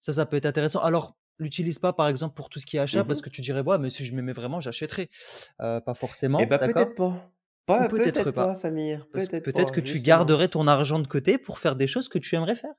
ça, 0.00 0.12
ça 0.14 0.26
peut 0.26 0.36
être 0.38 0.46
intéressant. 0.46 0.80
Alors, 0.82 1.18
l'utilise 1.40 1.80
pas 1.80 1.92
par 1.92 2.08
exemple 2.08 2.34
pour 2.36 2.50
tout 2.50 2.60
ce 2.60 2.66
qui 2.66 2.76
est 2.78 2.80
achat 2.80 3.04
parce 3.04 3.20
Mmh 3.20 3.22
que 3.22 3.30
tu 3.30 3.40
dirais: 3.42 3.62
«Ouais, 3.62 3.78
mais 3.78 3.90
si 3.90 4.04
je 4.06 4.14
m'aimais 4.14 4.32
vraiment, 4.32 4.60
j'achèterais». 4.60 5.10
Pas 5.58 5.94
Eh 6.38 6.46
forcément, 6.46 6.46
bah, 6.46 6.58
d'accord? 6.58 6.86
peut-être 6.86 6.94
pas. 6.94 7.30
Pas 7.66 7.90
peut-être 7.90 8.30
pas 8.32 8.32
pas. 8.32 8.54
Samir, 8.54 9.08
Parce 9.12 9.28
peut-être 9.42 9.48
pas, 9.50 9.72
que 9.72 9.80
tu 9.80 10.00
garderais 10.00 10.48
ton 10.48 10.66
argent 10.68 10.98
de 11.00 11.08
côté 11.08 11.38
pour 11.38 11.58
faire 11.58 11.76
des 11.76 11.86
choses 11.88 12.08
que 12.08 12.18
tu 12.18 12.34
aimerais 12.36 12.56
faire. 12.56 12.74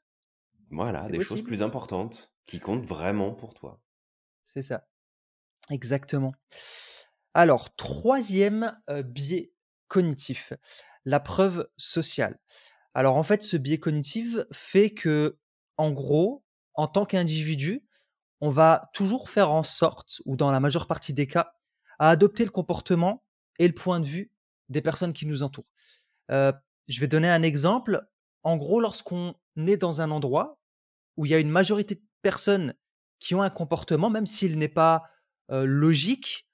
Voilà, 0.70 1.10
des 1.10 1.20
choses 1.20 1.42
plus 1.42 1.62
importantes 1.62 2.34
qui 2.46 2.62
comptent 2.62 2.86
vraiment 2.86 3.34
pour 3.34 3.54
toi. 3.54 3.82
C'est 4.44 4.64
ça. 4.64 4.88
Exactement. 5.70 6.34
Alors, 7.34 7.76
troisième 7.76 8.78
biais 9.06 9.52
cognitif, 9.88 10.54
la 11.06 11.20
preuve 11.20 11.68
sociale. 11.78 12.40
Alors 12.94 13.16
en 13.16 13.24
fait, 13.24 13.44
ce 13.44 13.58
biais 13.58 13.80
cognitif 13.80 14.38
fait 14.52 14.90
que, 14.90 15.38
en 15.78 15.92
gros, 15.92 16.44
en 16.74 16.88
tant 16.88 17.06
qu'individu, 17.06 17.86
on 18.42 18.50
va 18.50 18.90
toujours 18.94 19.30
faire 19.30 19.52
en 19.52 19.64
sorte, 19.64 20.22
ou 20.26 20.36
dans 20.36 20.52
la 20.52 20.60
majeure 20.60 20.88
partie 20.88 21.14
des 21.14 21.28
cas, 21.28 21.54
à 22.00 22.10
adopter 22.10 22.44
le 22.44 22.52
comportement 22.52 23.24
et 23.60 23.68
le 23.68 23.74
point 23.74 24.00
de 24.00 24.06
vue 24.06 24.32
des 24.70 24.82
personnes 24.82 25.14
qui 25.14 25.26
nous 25.26 25.44
entourent. 25.44 25.68
Je 26.30 27.00
vais 27.00 27.08
donner 27.08 27.30
un 27.30 27.44
exemple. 27.44 28.08
En 28.44 28.58
gros, 28.58 28.80
lorsqu'on 28.80 29.36
est 29.58 29.78
dans 29.78 30.02
un 30.02 30.12
endroit 30.12 30.60
où 31.18 31.26
il 31.26 31.32
y 31.32 31.36
a 31.36 31.40
une 31.40 31.50
majorité 31.50 31.96
de 31.96 32.04
personnes 32.22 32.74
qui 33.20 33.36
ont 33.36 33.42
un 33.42 33.50
comportement, 33.50 34.10
même 34.10 34.26
s'il 34.26 34.58
n'est 34.58 34.68
pas, 34.70 35.04
logique, 35.50 36.48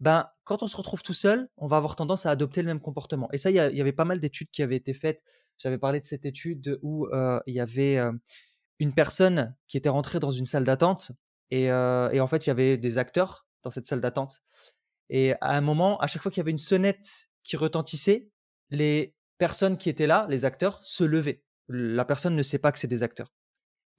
ben, 0.00 0.28
quand 0.44 0.62
on 0.62 0.66
se 0.66 0.76
retrouve 0.76 1.02
tout 1.02 1.14
seul, 1.14 1.48
on 1.56 1.66
va 1.66 1.76
avoir 1.76 1.94
tendance 1.96 2.26
à 2.26 2.30
adopter 2.30 2.62
le 2.62 2.66
même 2.66 2.80
comportement 2.80 3.28
et 3.32 3.38
ça, 3.38 3.50
il 3.50 3.56
y 3.56 3.80
avait 3.80 3.92
pas 3.92 4.04
mal 4.04 4.18
d'études 4.18 4.50
qui 4.50 4.62
avaient 4.62 4.76
été 4.76 4.92
faites. 4.92 5.22
J'avais 5.58 5.78
parlé 5.78 6.00
de 6.00 6.06
cette 6.06 6.24
étude 6.24 6.78
où, 6.82 7.06
il 7.46 7.54
y 7.54 7.60
avait, 7.60 7.98
une 8.78 8.94
personne 8.94 9.54
qui 9.68 9.76
était 9.76 9.90
rentrée 9.90 10.18
dans 10.18 10.30
une 10.30 10.46
salle 10.46 10.64
d'attente 10.64 11.12
et 11.50 11.70
en 11.70 12.26
fait, 12.26 12.46
il 12.46 12.48
y 12.48 12.50
avait 12.50 12.76
des 12.78 12.98
acteurs 12.98 13.46
dans 13.62 13.70
cette 13.70 13.86
salle 13.86 14.00
d'attente 14.00 14.40
et 15.10 15.34
à 15.40 15.56
un 15.56 15.60
moment, 15.60 15.98
à 15.98 16.06
chaque 16.06 16.22
fois 16.22 16.30
qu'il 16.30 16.40
y 16.40 16.44
avait 16.44 16.52
une 16.52 16.58
sonnette 16.58 17.30
qui 17.42 17.56
retentissait, 17.56 18.30
les 18.70 19.14
personnes 19.38 19.76
qui 19.76 19.90
étaient 19.90 20.06
là, 20.06 20.26
les 20.30 20.44
acteurs, 20.44 20.80
se 20.84 21.02
levaient. 21.02 21.42
La 21.68 22.04
personne 22.04 22.36
ne 22.36 22.42
sait 22.42 22.58
pas 22.58 22.70
que 22.72 22.78
c'est 22.78 22.86
des 22.86 23.02
acteurs. 23.02 23.32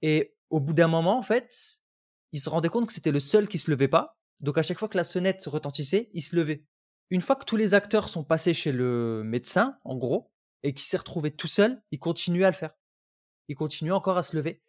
Et 0.00 0.34
au 0.48 0.58
bout 0.58 0.72
d'un 0.72 0.88
moment, 0.88 1.18
en 1.18 1.22
fait, 1.22 1.80
il 2.32 2.40
se 2.40 2.48
rendait 2.48 2.70
compte 2.70 2.86
que 2.86 2.92
c'était 2.92 3.12
le 3.12 3.20
seul 3.20 3.46
qui 3.46 3.58
se 3.58 3.70
levait 3.70 3.88
pas. 3.88 4.18
Donc 4.40 4.58
à 4.58 4.62
chaque 4.62 4.78
fois 4.78 4.88
que 4.88 4.96
la 4.96 5.04
sonnette 5.04 5.44
retentissait, 5.46 6.10
il 6.12 6.22
se 6.22 6.36
levait. 6.36 6.64
Une 7.10 7.20
fois 7.20 7.36
que 7.36 7.44
tous 7.44 7.56
les 7.56 7.74
acteurs 7.74 8.08
sont 8.08 8.24
passés 8.24 8.54
chez 8.54 8.72
le 8.72 9.22
médecin, 9.24 9.78
en 9.84 9.96
gros, 9.96 10.30
et 10.62 10.72
qu'il 10.74 10.84
s'est 10.84 10.96
retrouvé 10.96 11.30
tout 11.30 11.48
seul, 11.48 11.82
il 11.90 11.98
continuait 11.98 12.44
à 12.44 12.50
le 12.50 12.56
faire. 12.56 12.72
Il 13.48 13.56
continuait 13.56 13.92
encore 13.92 14.16
à 14.16 14.22
se 14.22 14.36
lever. 14.36 14.62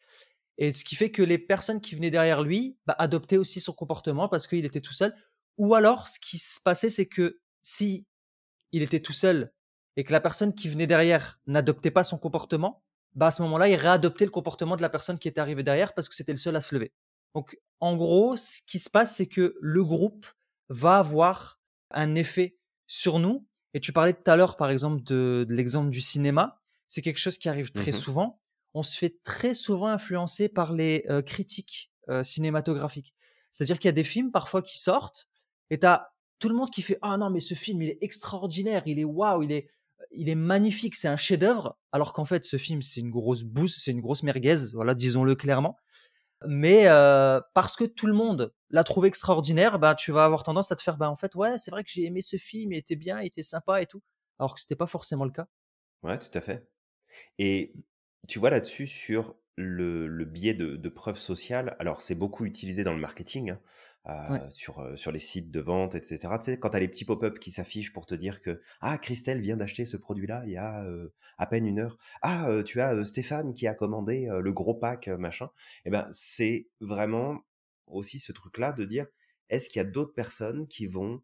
Et 0.58 0.74
ce 0.74 0.84
qui 0.84 0.96
fait 0.96 1.12
que 1.12 1.24
les 1.24 1.38
personnes 1.38 1.82
qui 1.82 1.96
venaient 1.96 2.12
derrière 2.12 2.44
lui, 2.44 2.78
bah, 2.86 2.96
adoptaient 3.00 3.38
aussi 3.38 3.60
son 3.60 3.74
comportement 3.74 4.30
parce 4.30 4.48
qu'il 4.48 4.66
était 4.66 4.82
tout 4.82 4.94
seul. 4.94 5.16
Ou 5.58 5.74
alors, 5.76 6.08
ce 6.08 6.20
qui 6.20 6.38
se 6.38 6.60
passait, 6.62 6.90
c'est 6.90 7.06
que 7.06 7.40
si 7.62 8.08
il 8.72 8.84
était 8.84 9.00
tout 9.00 9.14
seul 9.14 9.54
et 9.96 10.04
que 10.04 10.12
la 10.12 10.20
personne 10.20 10.54
qui 10.54 10.68
venait 10.68 10.88
derrière 10.88 11.40
n'adoptait 11.48 11.92
pas 11.92 12.04
son 12.04 12.18
comportement, 12.18 12.84
bah, 13.16 13.28
à 13.28 13.32
ce 13.32 13.42
moment-là, 13.44 13.68
il 13.70 13.76
réadoptait 13.76 14.26
le 14.26 14.32
comportement 14.32 14.76
de 14.76 14.82
la 14.82 14.90
personne 14.90 15.20
qui 15.20 15.28
était 15.28 15.42
arrivée 15.42 15.64
derrière 15.64 15.94
parce 15.94 16.10
que 16.10 16.16
c'était 16.16 16.34
le 16.34 16.38
seul 16.38 16.56
à 16.56 16.62
se 16.62 16.74
lever. 16.76 16.92
Donc, 17.36 17.58
en 17.80 17.96
gros, 17.96 18.36
ce 18.36 18.62
qui 18.66 18.80
se 18.80 18.90
passe, 18.90 19.16
c'est 19.16 19.28
que 19.28 19.56
le 19.60 19.84
groupe 19.84 20.26
va 20.70 21.00
avoir 21.00 21.60
un 21.92 22.16
effet 22.16 22.58
sur 22.88 23.20
nous. 23.20 23.48
Et 23.74 23.80
tu 23.80 23.92
parlais 23.92 24.14
tout 24.14 24.30
à 24.30 24.36
l'heure, 24.36 24.56
par 24.56 24.70
exemple, 24.70 25.04
de, 25.04 25.46
de 25.48 25.54
l'exemple 25.54 25.90
du 25.90 26.02
cinéma. 26.02 26.62
C'est 26.88 27.02
quelque 27.02 27.20
chose 27.20 27.38
qui 27.38 27.50
arrive 27.50 27.72
très 27.72 27.92
Mmh 27.92 27.96
souvent. 27.96 28.40
On 28.76 28.84
se 28.84 28.98
fait 28.98 29.22
très 29.24 29.54
souvent 29.54 29.88
influencer 29.88 30.50
par 30.50 30.74
les 30.74 31.06
euh, 31.10 31.22
critiques 31.22 31.92
euh, 32.10 32.24
cinématographiques. 32.24 33.14
C'est-à-dire 33.52 33.80
qu'il 33.80 33.88
y 33.88 33.90
a 33.90 33.94
des 33.94 34.04
films 34.04 34.32
parfois 34.32 34.62
qui 34.62 34.80
sortent 34.80 35.28
et 35.70 35.80
tu 35.80 35.86
as 35.86 36.14
tout 36.40 36.50
le 36.50 36.56
monde 36.56 36.70
qui 36.70 36.82
fait 36.82 36.98
ah 37.02 37.18
non 37.18 37.30
mais 37.30 37.40
ce 37.40 37.54
film 37.54 37.82
il 37.82 37.90
est 37.90 37.98
extraordinaire, 38.02 38.84
il 38.86 39.00
est 39.00 39.04
waouh, 39.04 39.44
il 39.44 39.52
est 39.52 39.70
il 40.12 40.28
est 40.28 40.36
magnifique, 40.36 40.96
c'est 40.96 41.08
un 41.08 41.16
chef-d'œuvre, 41.16 41.78
alors 41.92 42.14
qu'en 42.14 42.26
fait 42.26 42.44
ce 42.46 42.58
film 42.58 42.82
c'est 42.82 43.00
une 43.00 43.12
grosse 43.12 43.44
bouse, 43.44 43.78
c'est 43.78 43.92
une 43.92 44.02
grosse 44.02 44.24
merguez, 44.24 44.74
voilà, 44.74 44.96
disons-le 44.96 45.36
clairement. 45.36 45.78
Mais 46.48 46.86
parce 47.54 47.76
que 47.76 47.84
tout 47.86 48.08
le 48.08 48.14
monde 48.14 48.54
l'a 48.70 48.84
trouvé 48.84 49.08
extraordinaire, 49.10 49.80
bah 49.80 49.96
tu 49.96 50.12
vas 50.12 50.26
avoir 50.26 50.44
tendance 50.44 50.72
à 50.72 50.76
te 50.76 50.82
faire 50.82 50.98
bah 50.98 51.10
en 51.10 51.16
fait 51.16 51.36
ouais 51.36 51.58
c'est 51.58 51.72
vrai 51.72 51.84
que 51.84 51.90
j'ai 51.92 52.06
aimé 52.06 52.22
ce 52.22 52.38
film, 52.38 52.72
il 52.74 52.78
était 52.78 52.96
bien, 52.96 53.22
il 53.22 53.28
était 53.28 53.44
sympa 53.44 53.82
et 53.82 53.86
tout, 53.86 54.02
alors 54.40 54.54
que 54.56 54.60
c'était 54.60 54.76
pas 54.76 54.88
forcément 54.88 55.26
le 55.26 55.32
cas. 55.32 55.48
Ouais, 56.04 56.20
tout 56.20 56.36
à 56.38 56.42
fait. 56.42 56.68
Et 57.40 57.74
tu 58.28 58.40
vois 58.40 58.52
là-dessus 58.52 58.88
sur 58.88 59.36
le 59.58 60.26
biais 60.26 60.54
de 60.56 60.76
de 60.78 60.90
preuves 60.90 61.20
sociales, 61.20 61.76
alors 61.80 62.02
c'est 62.02 62.16
beaucoup 62.16 62.46
utilisé 62.46 62.84
dans 62.84 62.94
le 62.94 63.00
marketing, 63.02 63.52
hein, 63.52 63.62
Sur, 64.50 64.80
heu, 64.82 64.96
sur 64.98 65.12
les 65.12 65.20
sites 65.20 65.52
de 65.52 65.60
vente 65.62 65.96
et 65.96 66.04
cetera. 66.04 66.38
Tu 66.40 66.46
sais, 66.46 66.60
quand 66.60 66.70
tu 66.72 66.76
as 66.78 66.80
les 66.80 66.88
petits 66.88 67.06
pop-up 67.06 67.40
qui 67.40 67.52
s'affichent 67.52 67.94
pour 67.94 68.06
te 68.06 68.16
dire 68.16 68.42
que: 68.42 68.62
«Ah, 68.82 68.98
Christelle 68.98 69.40
vient 69.42 69.58
d'acheter 69.58 69.86
ce 69.86 69.98
produit-là 69.98 70.44
il 70.46 70.52
y 70.54 70.58
a, 70.58 70.84
heu, 70.86 71.14
à 71.38 71.48
peine 71.48 71.66
une 71.66 71.80
heure. 71.80 71.98
Ah, 72.22 72.50
heu, 72.52 72.64
tu 72.64 72.82
as, 72.82 72.94
heu, 72.96 73.04
Stéphane 73.06 73.54
qui 73.54 73.68
a 73.68 73.76
commandé, 73.76 74.28
heu, 74.30 74.42
le 74.42 74.54
gros 74.54 74.74
pack, 74.76 75.08
machin». 75.08 75.50
Et 75.86 75.90
ben, 75.90 76.08
c'est 76.12 76.70
vraiment 76.82 77.42
aussi 77.88 78.20
ce 78.20 78.32
truc-là 78.34 78.74
de 78.74 78.86
dire: 78.86 79.08
«Est-ce 79.50 79.70
qu'il 79.70 79.80
y 79.82 79.86
a 79.86 79.90
d'autres 79.90 80.14
personnes 80.14 80.68
qui 80.68 80.88
vont 80.88 81.22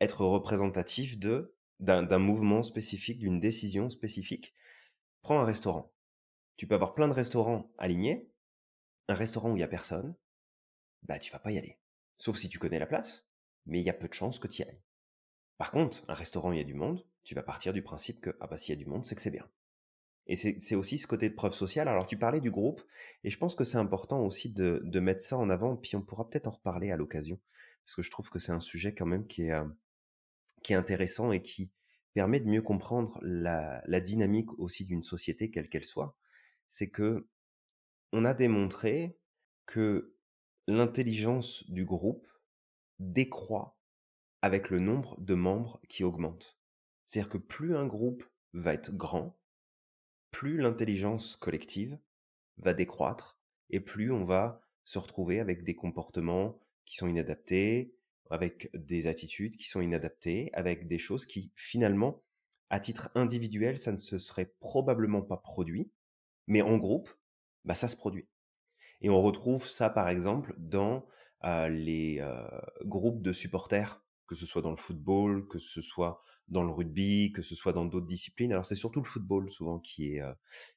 être 0.00 0.24
représentatifs 0.26 1.18
de 1.18 1.54
d'un 1.80 2.02
d'un 2.04 2.18
mouvement 2.20 2.62
spécifique, 2.62 3.18
d'une 3.20 3.40
décision 3.40 3.90
spécifique?» 3.90 4.54
Prends 5.22 5.40
un 5.40 5.44
restaurant. 5.46 5.92
Tu 6.58 6.66
peux 6.68 6.74
avoir 6.76 6.94
plein 6.94 7.08
de 7.08 7.14
restaurants 7.14 7.72
alignés. 7.78 8.30
Un 9.08 9.14
restaurant 9.14 9.52
où 9.52 9.56
il 9.56 9.60
y 9.60 9.64
a 9.64 9.68
personne, 9.68 10.16
bah, 11.04 11.18
tu 11.20 11.32
vas 11.32 11.40
pas 11.40 11.52
y 11.52 11.58
aller. 11.58 11.78
Sauf 12.22 12.36
si 12.36 12.48
tu 12.48 12.60
connais 12.60 12.78
la 12.78 12.86
place, 12.86 13.26
mais 13.66 13.80
il 13.80 13.84
y 13.84 13.90
a 13.90 13.92
peu 13.92 14.06
de 14.06 14.12
chances 14.12 14.38
que 14.38 14.46
tu 14.46 14.62
y 14.62 14.64
ailles. 14.64 14.80
Par 15.58 15.72
contre, 15.72 16.04
un 16.06 16.14
restaurant 16.14 16.50
où 16.50 16.52
il 16.52 16.58
y 16.58 16.62
a 16.62 16.64
du 16.64 16.72
monde, 16.72 17.04
tu 17.24 17.34
vas 17.34 17.42
partir 17.42 17.72
du 17.72 17.82
principe 17.82 18.20
que, 18.20 18.30
ah 18.38 18.46
bah, 18.46 18.56
s'il 18.56 18.72
y 18.72 18.78
a 18.78 18.80
du 18.80 18.88
monde, 18.88 19.04
c'est 19.04 19.16
que 19.16 19.22
c'est 19.22 19.32
bien. 19.32 19.50
Et 20.28 20.36
c'est 20.36 20.76
aussi 20.76 20.98
ce 20.98 21.08
côté 21.08 21.28
de 21.28 21.34
preuve 21.34 21.52
sociale. 21.52 21.88
Alors, 21.88 22.06
tu 22.06 22.16
parlais 22.16 22.38
du 22.38 22.52
groupe, 22.52 22.80
et 23.24 23.30
je 23.30 23.36
pense 23.38 23.56
que 23.56 23.64
c'est 23.64 23.76
important 23.76 24.24
aussi 24.24 24.50
de, 24.50 24.82
de 24.84 25.00
mettre 25.00 25.24
ça 25.24 25.36
en 25.36 25.50
avant, 25.50 25.76
puis 25.76 25.96
on 25.96 26.00
pourra 26.00 26.30
peut-être 26.30 26.46
en 26.46 26.52
reparler 26.52 26.92
à 26.92 26.96
l'occasion, 26.96 27.40
parce 27.84 27.96
que 27.96 28.02
je 28.02 28.10
trouve 28.12 28.30
que 28.30 28.38
c'est 28.38 28.52
un 28.52 28.60
sujet 28.60 28.94
quand 28.94 29.06
même 29.06 29.26
qui 29.26 29.46
est, 29.46 29.52
euh, 29.52 29.66
qui 30.62 30.74
est 30.74 30.76
intéressant 30.76 31.32
et 31.32 31.42
qui 31.42 31.72
permet 32.14 32.38
de 32.38 32.48
mieux 32.48 32.62
comprendre 32.62 33.18
la, 33.20 33.82
la 33.86 34.00
dynamique 34.00 34.56
aussi 34.60 34.84
d'une 34.84 35.02
société, 35.02 35.50
quelle 35.50 35.68
qu'elle 35.68 35.82
soit. 35.82 36.16
C'est 36.68 36.88
que 36.88 37.26
on 38.12 38.24
a 38.24 38.32
démontré 38.32 39.18
que 39.66 40.14
l'intelligence 40.68 41.68
du 41.70 41.84
groupe 41.84 42.26
décroît 42.98 43.76
avec 44.42 44.70
le 44.70 44.78
nombre 44.78 45.20
de 45.20 45.34
membres 45.34 45.80
qui 45.88 46.04
augmente. 46.04 46.58
C'est-à-dire 47.06 47.30
que 47.30 47.38
plus 47.38 47.76
un 47.76 47.86
groupe 47.86 48.24
va 48.52 48.74
être 48.74 48.92
grand, 48.92 49.38
plus 50.30 50.58
l'intelligence 50.58 51.36
collective 51.36 51.98
va 52.58 52.74
décroître 52.74 53.38
et 53.70 53.80
plus 53.80 54.10
on 54.10 54.24
va 54.24 54.62
se 54.84 54.98
retrouver 54.98 55.40
avec 55.40 55.64
des 55.64 55.74
comportements 55.74 56.60
qui 56.84 56.96
sont 56.96 57.08
inadaptés, 57.08 57.94
avec 58.30 58.70
des 58.74 59.06
attitudes 59.06 59.56
qui 59.56 59.68
sont 59.68 59.80
inadaptées, 59.80 60.50
avec 60.54 60.88
des 60.88 60.98
choses 60.98 61.26
qui 61.26 61.52
finalement, 61.54 62.22
à 62.70 62.80
titre 62.80 63.10
individuel, 63.14 63.78
ça 63.78 63.92
ne 63.92 63.98
se 63.98 64.18
serait 64.18 64.54
probablement 64.60 65.22
pas 65.22 65.36
produit, 65.36 65.90
mais 66.46 66.62
en 66.62 66.78
groupe, 66.78 67.10
bah 67.64 67.74
ça 67.74 67.88
se 67.88 67.96
produit. 67.96 68.26
Et 69.02 69.10
on 69.10 69.20
retrouve 69.20 69.68
ça, 69.68 69.90
par 69.90 70.08
exemple, 70.08 70.54
dans 70.58 71.04
euh, 71.44 71.68
les 71.68 72.18
euh, 72.20 72.46
groupes 72.84 73.20
de 73.20 73.32
supporters, 73.32 74.00
que 74.28 74.36
ce 74.36 74.46
soit 74.46 74.62
dans 74.62 74.70
le 74.70 74.76
football, 74.76 75.48
que 75.48 75.58
ce 75.58 75.80
soit 75.80 76.22
dans 76.46 76.62
le 76.62 76.70
rugby, 76.70 77.32
que 77.32 77.42
ce 77.42 77.56
soit 77.56 77.72
dans 77.72 77.84
d'autres 77.84 78.06
disciplines. 78.06 78.52
Alors 78.52 78.64
c'est 78.64 78.76
surtout 78.76 79.00
le 79.00 79.06
football 79.06 79.50
souvent 79.50 79.80
qui 79.80 80.14
est, 80.14 80.22
euh, 80.22 80.32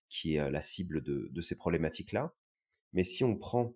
qui 0.10 0.36
est 0.36 0.50
la 0.50 0.62
cible 0.62 1.04
de, 1.04 1.42
ces 1.42 1.56
problématiques-là. 1.56 2.34
Mais 2.94 3.04
si 3.04 3.24
on 3.24 3.38
prend 3.38 3.76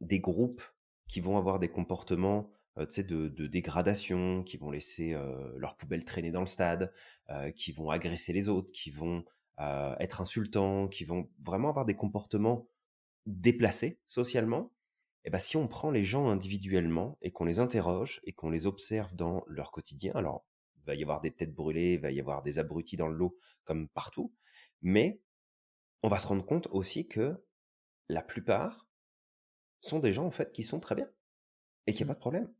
des 0.00 0.18
groupes 0.18 0.62
qui 1.06 1.20
vont 1.20 1.36
avoir 1.36 1.58
des 1.58 1.68
comportements 1.68 2.50
de, 2.76 3.28
de 3.28 3.46
dégradation, 3.46 4.42
qui 4.44 4.56
vont 4.56 4.70
laisser 4.70 5.14
leurs 5.56 5.76
poubelles 5.76 6.04
traîner 6.04 6.30
dans 6.30 6.40
le 6.40 6.46
stade, 6.46 6.92
qui 7.54 7.72
vont 7.72 7.90
agresser 7.90 8.32
les 8.32 8.48
autres, 8.48 8.72
qui 8.72 8.90
vont 8.90 9.24
être 9.58 10.20
insultants, 10.20 10.88
qui 10.88 11.04
vont 11.04 11.28
vraiment 11.42 11.68
avoir 11.68 11.84
des 11.84 11.96
comportements 11.96 12.68
déplacés 13.26 14.00
socialement, 14.06 14.72
et 15.24 15.30
ben 15.30 15.38
si 15.38 15.56
on 15.56 15.68
prend 15.68 15.90
les 15.90 16.02
gens 16.02 16.28
individuellement 16.28 17.16
et 17.22 17.30
qu'on 17.30 17.44
les 17.44 17.58
interroge 17.58 18.20
et 18.24 18.32
qu'on 18.32 18.50
les 18.50 18.66
observe 18.66 19.14
dans 19.14 19.44
leur 19.46 19.70
quotidien, 19.70 20.12
alors 20.14 20.44
il 20.76 20.82
va 20.84 20.94
y 20.94 21.02
avoir 21.02 21.20
des 21.20 21.30
têtes 21.30 21.54
brûlées, 21.54 21.94
il 21.94 22.00
va 22.00 22.10
y 22.10 22.18
avoir 22.18 22.42
des 22.42 22.58
abrutis 22.58 22.96
dans 22.96 23.08
le 23.08 23.16
lot 23.16 23.36
comme 23.64 23.88
partout, 23.88 24.34
mais 24.80 25.20
on 26.02 26.08
va 26.08 26.18
se 26.18 26.26
rendre 26.26 26.44
compte 26.44 26.66
aussi 26.72 27.06
que 27.06 27.36
la 28.08 28.22
plupart 28.22 28.88
sont 29.80 30.00
des 30.00 30.12
gens 30.12 30.26
en 30.26 30.30
fait 30.30 30.52
qui 30.52 30.64
sont 30.64 30.80
très 30.80 30.96
bien 30.96 31.08
et 31.86 31.92
qu'il 31.92 32.04
n'y 32.06 32.10
a 32.10 32.14
Mmh. 32.14 32.14
pas 32.14 32.14
de 32.14 32.20
problème. 32.20 32.54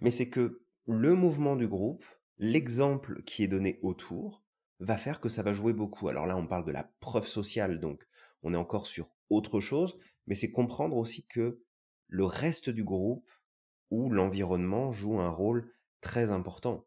Mais 0.00 0.10
c'est 0.10 0.28
que 0.28 0.64
le 0.86 1.14
mouvement 1.14 1.56
du 1.56 1.68
groupe, 1.68 2.04
l'exemple 2.38 3.22
qui 3.22 3.44
est 3.44 3.48
donné 3.48 3.78
autour, 3.82 4.42
va 4.80 4.96
faire 4.96 5.20
que 5.20 5.28
ça 5.28 5.42
va 5.42 5.52
jouer 5.52 5.72
beaucoup. 5.72 6.08
Alors 6.08 6.26
là, 6.26 6.36
on 6.36 6.46
parle 6.46 6.64
de 6.64 6.72
la 6.72 6.84
preuve 7.00 7.26
sociale, 7.26 7.80
donc 7.80 8.06
on 8.42 8.54
est 8.54 8.58
encore 8.58 8.86
sur 8.86 9.10
autre 9.30 9.60
chose, 9.60 9.98
mais 10.26 10.34
c'est 10.34 10.50
comprendre 10.50 10.96
aussi 10.96 11.26
que 11.26 11.62
le 12.08 12.24
reste 12.24 12.70
du 12.70 12.84
groupe 12.84 13.30
ou 13.90 14.10
l'environnement 14.10 14.92
joue 14.92 15.20
un 15.20 15.30
rôle 15.30 15.72
très 16.00 16.30
important. 16.30 16.86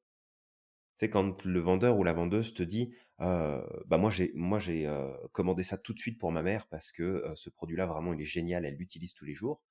C'est 0.95 1.09
quand 1.09 1.43
le 1.45 1.59
vendeur 1.59 1.97
ou 1.97 2.03
la 2.03 2.13
vendeuse 2.13 2.53
te 2.53 2.63
dit 2.63 2.93
euh, 3.21 3.65
bah 3.87 3.97
moi 3.97 4.11
j'ai 4.11 4.31
moi 4.35 4.59
j'ai 4.59 4.87
euh, 4.87 5.11
commandé 5.31 5.63
ça 5.63 5.77
tout 5.77 5.93
de 5.93 5.99
suite 5.99 6.19
pour 6.19 6.31
ma 6.31 6.43
mère 6.43 6.67
parce 6.67 6.91
que 6.91 7.03
euh, 7.03 7.35
ce 7.35 7.49
produit-là 7.49 7.85
vraiment 7.85 8.13
il 8.13 8.21
est 8.21 8.25
génial, 8.25 8.65
elle 8.65 8.75
l'utilise 8.75 9.13
tous 9.13 9.25
les 9.25 9.33
jours. 9.33 9.63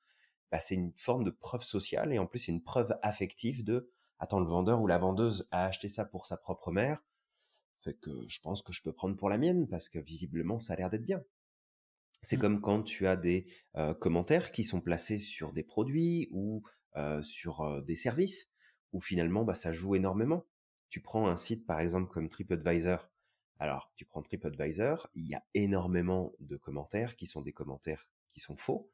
Bah, 0.50 0.60
c'est 0.60 0.74
une 0.74 0.92
forme 0.96 1.24
de 1.24 1.30
preuve 1.30 1.62
sociale 1.62 2.12
et 2.12 2.18
en 2.18 2.26
plus 2.26 2.40
c'est 2.40 2.52
une 2.52 2.62
preuve 2.62 2.96
affective 3.02 3.64
de 3.64 3.90
attends 4.18 4.40
le 4.40 4.46
vendeur 4.46 4.82
ou 4.82 4.86
la 4.86 4.98
vendeuse 4.98 5.48
a 5.50 5.66
acheté 5.66 5.88
ça 5.88 6.04
pour 6.04 6.26
sa 6.26 6.36
propre 6.36 6.72
mère, 6.72 7.04
fait 7.82 7.94
que 7.94 8.10
je 8.28 8.40
pense 8.40 8.62
que 8.62 8.72
je 8.72 8.82
peux 8.82 8.92
prendre 8.92 9.16
pour 9.16 9.28
la 9.28 9.38
mienne 9.38 9.68
parce 9.68 9.88
que 9.88 9.98
visiblement 9.98 10.58
ça 10.58 10.72
a 10.74 10.76
l'air 10.76 10.90
d'être 10.90 11.04
bien. 11.04 11.22
C'est 12.22 12.36
Mmh. 12.36 12.40
comme 12.40 12.60
quand 12.60 12.82
tu 12.82 13.06
as 13.06 13.16
des 13.16 13.46
euh, 13.76 13.94
commentaires 13.94 14.52
qui 14.52 14.64
sont 14.64 14.80
placés 14.80 15.18
sur 15.18 15.52
des 15.52 15.62
produits 15.62 16.28
ou 16.32 16.62
euh, 16.96 17.22
sur 17.22 17.82
des 17.82 17.96
services 17.96 18.50
où 18.92 19.00
finalement 19.00 19.44
bah, 19.44 19.54
ça 19.54 19.72
joue 19.72 19.94
énormément. 19.94 20.46
Tu 20.90 21.00
prends 21.00 21.28
un 21.28 21.36
site 21.36 21.66
par 21.66 21.80
exemple 21.80 22.10
comme 22.12 22.28
TripAdvisor. 22.28 23.08
Alors 23.58 23.92
tu 23.94 24.04
prends 24.04 24.22
TripAdvisor, 24.22 25.08
il 25.14 25.26
y 25.26 25.34
a 25.34 25.44
énormément 25.54 26.32
de 26.40 26.56
commentaires 26.56 27.16
qui 27.16 27.26
sont 27.26 27.42
des 27.42 27.52
commentaires 27.52 28.08
qui 28.30 28.40
sont 28.40 28.56
faux 28.56 28.90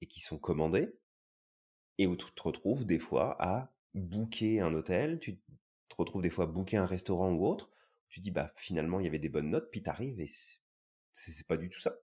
et 0.00 0.06
qui 0.06 0.20
sont 0.20 0.38
commandés 0.38 0.94
et 1.98 2.06
où 2.06 2.16
tu 2.16 2.26
te 2.32 2.42
retrouves 2.42 2.84
des 2.84 2.98
fois 2.98 3.36
à 3.42 3.72
booker 3.94 4.60
un 4.60 4.74
hôtel, 4.74 5.18
tu 5.20 5.38
te 5.88 5.96
retrouves 5.96 6.22
des 6.22 6.30
fois 6.30 6.44
à 6.44 6.46
booker 6.48 6.76
un 6.76 6.86
restaurant 6.86 7.32
ou 7.32 7.46
autre. 7.46 7.70
Tu 8.08 8.20
dis 8.20 8.30
bah 8.30 8.50
finalement 8.56 9.00
il 9.00 9.04
y 9.04 9.08
avait 9.08 9.18
des 9.18 9.28
bonnes 9.28 9.50
notes, 9.50 9.70
puis 9.70 9.82
t'arrives 9.82 10.20
et 10.20 10.26
c'est 10.26 10.58
c'est 11.12 11.46
pas 11.46 11.56
du 11.56 11.68
tout 11.68 11.80
ça. 11.80 11.94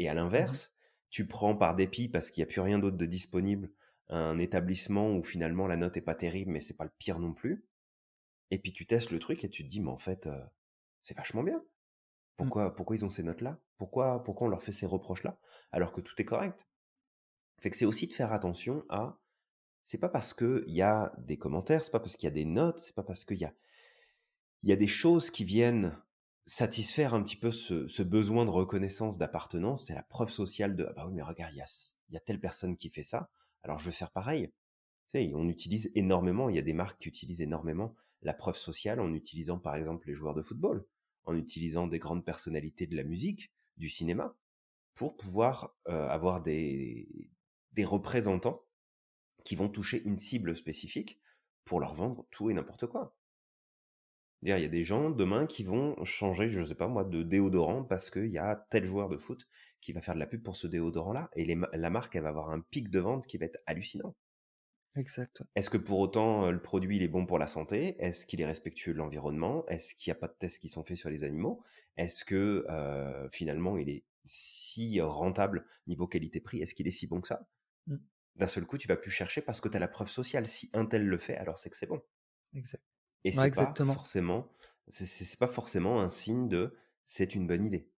Et 0.00 0.08
à 0.08 0.14
Mmh 0.14 0.16
l'inverse, 0.16 0.74
tu 1.10 1.26
prends 1.26 1.54
par 1.54 1.76
dépit 1.76 2.08
parce 2.08 2.30
qu'il 2.30 2.40
n'y 2.40 2.48
a 2.48 2.50
plus 2.50 2.62
rien 2.62 2.78
d'autre 2.78 2.96
de 2.96 3.04
disponible 3.04 3.70
un 4.08 4.38
établissement 4.38 5.14
où 5.14 5.22
finalement 5.22 5.66
la 5.66 5.76
note 5.76 5.94
est 5.98 6.00
pas 6.00 6.14
terrible, 6.14 6.52
mais 6.52 6.62
c'est 6.62 6.76
pas 6.78 6.84
le 6.84 6.92
pire 6.98 7.18
non 7.18 7.34
plus. 7.34 7.66
Et 8.50 8.58
puis 8.58 8.72
tu 8.72 8.86
testes 8.86 9.10
le 9.10 9.18
truc 9.18 9.44
et 9.44 9.50
tu 9.50 9.62
te 9.62 9.68
dis, 9.68 9.78
mais 9.78 9.90
en 9.90 9.98
fait, 9.98 10.26
euh, 10.26 10.42
c'est 11.02 11.14
vachement 11.14 11.42
bien. 11.42 11.58
Mmh. 11.58 11.64
Pourquoi, 12.38 12.74
pourquoi 12.74 12.96
ils 12.96 13.04
ont 13.04 13.10
ces 13.10 13.22
notes-là? 13.22 13.60
Pourquoi, 13.76 14.24
pourquoi 14.24 14.46
on 14.46 14.50
leur 14.50 14.62
fait 14.62 14.72
ces 14.72 14.86
reproches-là? 14.86 15.38
Alors 15.70 15.92
que 15.92 16.00
tout 16.00 16.14
est 16.18 16.24
correct 16.24 16.66
Fait 17.58 17.68
que 17.68 17.76
c'est 17.76 17.84
aussi 17.84 18.06
de 18.06 18.14
faire 18.14 18.32
attention 18.32 18.86
à. 18.88 19.20
C'est 19.84 19.98
pas 19.98 20.08
parce 20.08 20.32
qu'il 20.32 20.62
y 20.66 20.80
a 20.80 21.12
des 21.18 21.36
commentaires, 21.36 21.84
c'est 21.84 21.90
pas 21.90 22.00
parce 22.00 22.16
qu'il 22.16 22.26
y 22.26 22.32
a 22.32 22.34
des 22.34 22.46
notes, 22.46 22.78
c'est 22.78 22.94
pas 22.94 23.02
parce 23.02 23.26
qu'il 23.26 23.38
y 23.38 23.44
a, 23.44 23.52
il 24.62 24.70
y 24.70 24.72
a 24.72 24.76
des 24.76 24.88
choses 24.88 25.30
qui 25.30 25.44
viennent 25.44 25.94
satisfaire 26.46 27.14
un 27.14 27.22
petit 27.22 27.36
peu 27.36 27.50
ce, 27.50 28.02
besoin 28.02 28.44
de 28.44 28.50
reconnaissance, 28.50 29.18
d'appartenance, 29.18 29.86
c'est 29.86 29.94
la 29.94 30.02
preuve 30.02 30.30
sociale 30.30 30.76
de 30.76 30.86
ah 30.88 30.92
bah 30.94 31.06
oui 31.06 31.14
mais 31.14 31.22
regarde 31.22 31.52
il 31.54 31.58
y 31.58 31.62
a, 31.62 31.96
y 32.10 32.16
a 32.16 32.20
telle 32.20 32.40
personne 32.40 32.76
qui 32.76 32.90
fait 32.90 33.02
ça, 33.02 33.30
alors 33.62 33.78
je 33.78 33.86
vais 33.86 33.94
faire 33.94 34.10
pareil. 34.10 34.48
Tu 35.06 35.18
sais, 35.18 35.32
on 35.34 35.48
utilise 35.48 35.90
énormément, 35.94 36.48
il 36.48 36.56
y 36.56 36.58
a 36.58 36.62
des 36.62 36.72
marques 36.72 37.00
qui 37.00 37.08
utilisent 37.08 37.42
énormément 37.42 37.94
la 38.22 38.34
preuve 38.34 38.56
sociale 38.56 39.00
en 39.00 39.12
utilisant 39.14 39.58
par 39.58 39.74
exemple 39.74 40.08
les 40.08 40.14
joueurs 40.14 40.34
de 40.34 40.42
football, 40.42 40.86
en 41.24 41.36
utilisant 41.36 41.86
des 41.86 41.98
grandes 41.98 42.24
personnalités 42.24 42.86
de 42.86 42.96
la 42.96 43.04
musique, 43.04 43.52
du 43.76 43.88
cinéma, 43.88 44.36
pour 44.94 45.16
pouvoir 45.16 45.74
euh, 45.88 46.08
avoir 46.08 46.42
des, 46.42 47.30
des 47.72 47.84
représentants 47.84 48.62
qui 49.44 49.56
vont 49.56 49.68
toucher 49.68 50.02
une 50.02 50.18
cible 50.18 50.54
spécifique 50.54 51.20
pour 51.64 51.80
leur 51.80 51.94
vendre 51.94 52.26
tout 52.30 52.50
et 52.50 52.54
n'importe 52.54 52.86
quoi. 52.86 53.14
Dire, 54.42 54.56
il 54.56 54.62
y 54.62 54.66
a 54.66 54.68
des 54.68 54.84
gens 54.84 55.10
demain 55.10 55.46
qui 55.46 55.64
vont 55.64 56.02
changer, 56.04 56.48
je 56.48 56.64
sais 56.64 56.74
pas 56.74 56.88
moi, 56.88 57.04
de 57.04 57.22
déodorant 57.22 57.84
parce 57.84 58.10
qu'il 58.10 58.30
y 58.30 58.38
a 58.38 58.66
tel 58.70 58.86
joueur 58.86 59.08
de 59.08 59.18
foot 59.18 59.46
qui 59.80 59.92
va 59.92 60.00
faire 60.00 60.14
de 60.14 60.20
la 60.20 60.26
pub 60.26 60.42
pour 60.42 60.56
ce 60.56 60.66
déodorant-là 60.66 61.28
et 61.34 61.44
les 61.44 61.58
la 61.72 61.90
marque, 61.90 62.16
elle 62.16 62.22
va 62.22 62.30
avoir 62.30 62.50
un 62.50 62.60
pic 62.60 62.90
de 62.90 63.00
vente 63.00 63.26
qui 63.26 63.36
va 63.36 63.46
être 63.46 63.60
hallucinant. 63.66 64.14
Exact. 64.96 65.42
Est-ce 65.54 65.70
que 65.70 65.76
pour 65.76 66.00
autant 66.00 66.46
euh, 66.46 66.50
le 66.50 66.60
produit 66.60 66.96
il 66.96 67.02
est 67.02 67.08
bon 67.08 67.26
pour 67.26 67.38
la 67.38 67.46
santé? 67.46 67.96
Est-ce 67.98 68.26
qu'il 68.26 68.40
est 68.40 68.46
respectueux 68.46 68.92
de 68.92 68.98
l'environnement? 68.98 69.64
Est-ce 69.66 69.94
qu'il 69.94 70.10
n'y 70.10 70.16
a 70.16 70.20
pas 70.20 70.28
de 70.28 70.36
tests 70.38 70.58
qui 70.58 70.68
sont 70.68 70.82
faits 70.84 70.96
sur 70.96 71.10
les 71.10 71.22
animaux? 71.22 71.62
Est-ce 71.96 72.24
que 72.24 72.64
euh, 72.68 73.28
finalement 73.30 73.76
il 73.76 73.88
est 73.88 74.04
si 74.24 75.00
rentable 75.00 75.64
niveau 75.86 76.08
qualité-prix? 76.08 76.60
Est-ce 76.60 76.74
qu'il 76.74 76.88
est 76.88 76.92
si 76.92 77.06
bon 77.06 77.20
que 77.20 77.28
ça? 77.28 77.46
Mmh. 77.86 77.96
D'un 78.36 78.46
seul 78.48 78.66
coup, 78.66 78.78
tu 78.78 78.88
vas 78.88 78.96
plus 78.96 79.10
chercher 79.10 79.42
parce 79.42 79.60
que 79.60 79.68
tu 79.68 79.76
as 79.76 79.80
la 79.80 79.88
preuve 79.88 80.08
sociale. 80.08 80.46
Si 80.46 80.70
un 80.72 80.86
tel 80.86 81.04
le 81.04 81.18
fait, 81.18 81.36
alors 81.36 81.58
c'est 81.58 81.70
que 81.70 81.76
c'est 81.76 81.86
bon. 81.86 82.00
Exact. 82.54 82.82
Et 83.24 83.32
Ouais, 83.32 83.50
c'est 83.50 83.54
pas 83.54 83.74
forcément, 83.74 84.48
c'est 84.88 85.38
pas 85.38 85.48
forcément 85.48 86.00
un 86.00 86.08
signe 86.10 86.48
de 86.48 86.76
c'est 87.04 87.34
une 87.34 87.46
bonne 87.46 87.64
idée. 87.64 87.90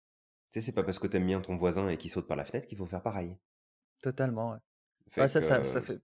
Tu 0.51 0.59
sais, 0.59 0.61
c'est 0.61 0.71
pas 0.73 0.83
parce 0.83 0.99
que 0.99 1.07
t'aimes 1.07 1.27
bien 1.27 1.41
ton 1.41 1.57
voisin 1.57 1.89
et 1.89 1.97
qu'il 1.97 2.11
saute 2.11 2.27
par 2.27 2.37
la 2.37 2.45
fenêtre 2.45 2.67
qu'il 2.67 2.77
faut 2.77 2.85
faire 2.87 3.03
pareil. 3.03 3.37
Totalement, 4.03 4.51
ouais. 4.51 4.59
Fait 5.07 5.21
Ouais, 5.21 5.27
ça, 5.27 5.41
ça, 5.41 5.57
que 5.59 5.63
ça 5.63 5.81
fait 5.81 5.99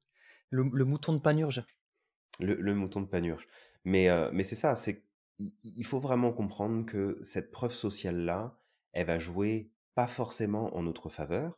le, 0.50 0.64
le 0.74 0.86
mouton 0.86 1.14
de 1.14 1.20
Panurge. 1.20 1.64
le, 2.40 2.56
le 2.56 2.74
mouton 2.76 3.02
de 3.02 3.08
panurge. 3.08 3.48
Mais, 3.86 4.10
euh, 4.10 4.30
mais 4.34 4.44
c'est 4.44 4.56
ça, 4.56 4.76
c'est 4.76 5.04
il 5.40 5.54
il 5.64 5.86
faut 5.86 6.00
vraiment 6.00 6.34
comprendre 6.34 6.86
que 6.86 7.18
cette 7.22 7.52
preuve 7.52 7.74
sociale-là, 7.74 8.58
elle 8.94 9.08
va 9.08 9.20
jouer 9.20 9.72
pas 9.96 10.08
forcément 10.08 10.76
en 10.76 10.84
notre 10.84 11.10
faveur 11.10 11.58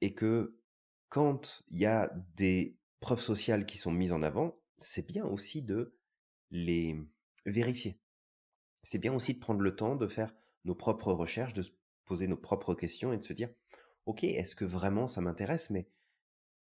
et 0.00 0.14
que 0.14 0.56
quand 1.08 1.62
il 1.68 1.78
y 1.78 1.86
a 1.86 2.10
des 2.36 2.78
preuves 3.00 3.20
sociales 3.20 3.66
qui 3.66 3.78
sont 3.78 3.92
mises 3.92 4.12
en 4.12 4.22
avant, 4.22 4.60
c'est 4.78 5.06
bien 5.06 5.24
aussi 5.24 5.62
de 5.62 5.97
les 6.50 6.96
vérifier. 7.46 7.98
C'est 8.82 8.98
bien 8.98 9.14
aussi 9.14 9.34
de 9.34 9.38
prendre 9.38 9.60
le 9.60 9.76
temps 9.76 9.96
de 9.96 10.06
faire 10.06 10.34
nos 10.64 10.74
propres 10.74 11.12
recherches, 11.12 11.54
de 11.54 11.62
se 11.62 11.70
poser 12.04 12.26
nos 12.26 12.36
propres 12.36 12.74
questions 12.74 13.12
et 13.12 13.18
de 13.18 13.22
se 13.22 13.32
dire, 13.32 13.50
ok, 14.06 14.24
est-ce 14.24 14.56
que 14.56 14.64
vraiment 14.64 15.06
ça 15.06 15.20
m'intéresse? 15.20 15.70
Mais 15.70 15.88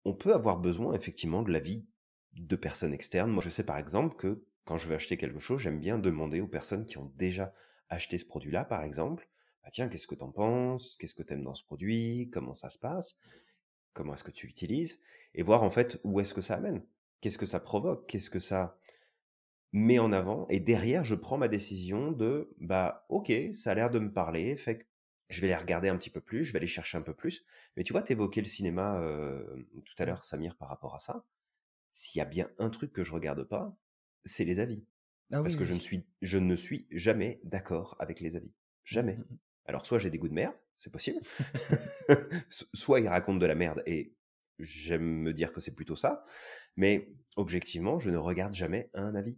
on 0.06 0.14
peut 0.14 0.34
avoir 0.34 0.60
besoin 0.60 0.94
effectivement 0.94 1.44
de 1.44 1.52
l'avis 1.52 1.86
de 2.34 2.56
personnes 2.56 2.94
externes. 2.94 3.32
Moi, 3.32 3.44
je 3.44 3.50
sais 3.50 3.64
par 3.64 3.78
exemple 3.78 4.16
que 4.16 4.46
quand 4.66 4.78
je 4.78 4.88
veux 4.88 4.96
acheter 4.96 5.18
quelque 5.18 5.40
chose, 5.40 5.62
j'aime 5.62 5.80
bien 5.80 6.00
demander 6.00 6.42
aux 6.42 6.48
personnes 6.48 6.86
qui 6.86 6.98
ont 6.98 7.12
déjà 7.16 7.54
acheté 7.90 8.18
ce 8.18 8.26
produit-là, 8.26 8.64
par 8.66 8.84
exemple, 8.84 9.28
bah 9.64 9.70
tiens, 9.72 9.88
qu'est-ce 9.88 10.08
que 10.08 10.16
t'en 10.16 10.32
penses? 10.32 10.98
Qu'est-ce 10.98 11.16
que 11.16 11.24
t'aimes 11.24 11.44
dans 11.44 11.56
ce 11.56 11.64
produit? 11.64 12.30
Comment 12.32 12.54
ça 12.54 12.70
se 12.70 12.78
passe? 12.78 13.18
Comment 13.94 14.14
est-ce 14.14 14.24
que 14.24 14.32
tu 14.32 14.48
l'utilises 14.48 15.00
Et 15.36 15.44
voir 15.44 15.64
en 15.64 15.70
fait 15.70 16.00
où 16.04 16.20
est-ce 16.20 16.34
que 16.34 16.42
ça 16.42 16.56
amène? 16.56 16.84
Qu'est-ce 17.22 17.38
que 17.38 17.46
ça 17.46 17.60
provoque? 17.60 18.08
Qu'est-ce 18.08 18.30
que 18.30 18.40
ça 18.40 18.78
met 19.74 20.00
en 20.00 20.14
avant 20.14 20.48
Et 20.50 20.60
derrière, 20.60 21.04
je 21.06 21.16
prends 21.16 21.38
ma 21.38 21.48
décision 21.50 22.12
de, 22.12 22.54
bah 22.60 23.06
ok, 23.10 23.32
ça 23.54 23.72
a 23.72 23.76
l'air 23.76 23.92
de 23.92 24.00
me 24.00 24.14
parler, 24.14 24.58
fait 24.58 24.80
que 24.80 24.86
je 25.30 25.42
vais 25.42 25.48
les 25.48 25.56
regarder 25.56 25.90
un 25.90 25.98
petit 25.98 26.12
peu 26.12 26.22
plus, 26.22 26.44
je 26.46 26.54
vais 26.54 26.60
aller 26.60 26.68
chercher 26.68 26.98
un 26.98 27.02
peu 27.02 27.16
plus. 27.16 27.46
Mais 27.78 27.84
tu 27.84 27.94
vois, 27.94 28.04
t'évoquais 28.04 28.42
le 28.42 28.48
cinéma 28.48 29.00
euh, 29.02 29.64
tout 29.86 29.96
à 30.00 30.06
Mmh. 30.06 30.08
l'heure, 30.08 30.26
Samir, 30.26 30.58
par 30.58 30.70
rapport 30.70 30.96
à 30.96 31.00
ça. 31.00 31.26
S'il 31.92 32.20
y 32.20 32.22
a 32.22 32.26
bien 32.26 32.50
un 32.60 32.70
truc 32.70 32.94
que 32.94 33.04
je 33.04 33.14
regarde 33.14 33.44
pas, 33.44 33.78
c'est 34.26 34.46
les 34.46 34.60
avis. 34.60 34.86
Ah 35.32 35.42
Parce 35.44 35.56
oui, 35.56 35.58
que 35.58 35.66
je 35.66 35.74
ne 35.74 35.80
suis, 35.80 36.08
je 36.22 36.38
ne 36.40 36.56
suis 36.56 36.88
jamais 36.92 37.42
d'accord 37.44 37.96
avec 38.00 38.20
les 38.22 38.36
avis. 38.38 38.54
Mmh, 38.92 39.00
Jamais. 39.00 39.20
mmh, 39.20 39.24
mmh. 39.30 39.38
Alors, 39.66 39.86
soit 39.86 40.00
j'ai 40.00 40.10
des 40.12 40.18
goûts 40.20 40.30
de 40.30 40.34
merde, 40.34 40.56
c'est 40.78 40.92
possible. 40.92 41.22
So- 42.50 42.66
soit 42.74 43.00
ils 43.00 43.08
racontent 43.08 43.38
de 43.40 43.46
la 43.46 43.56
merde 43.56 43.84
et 43.86 44.16
j'aime 44.60 45.04
me 45.04 45.34
dire 45.34 45.52
que 45.54 45.62
c'est 45.62 45.76
plutôt 45.76 45.96
ça. 45.96 46.26
Mais 46.76 47.14
objectivement, 47.36 48.00
je 48.00 48.10
ne 48.12 48.18
regarde 48.18 48.54
jamais 48.54 48.90
un 48.94 49.16
avis. 49.16 49.38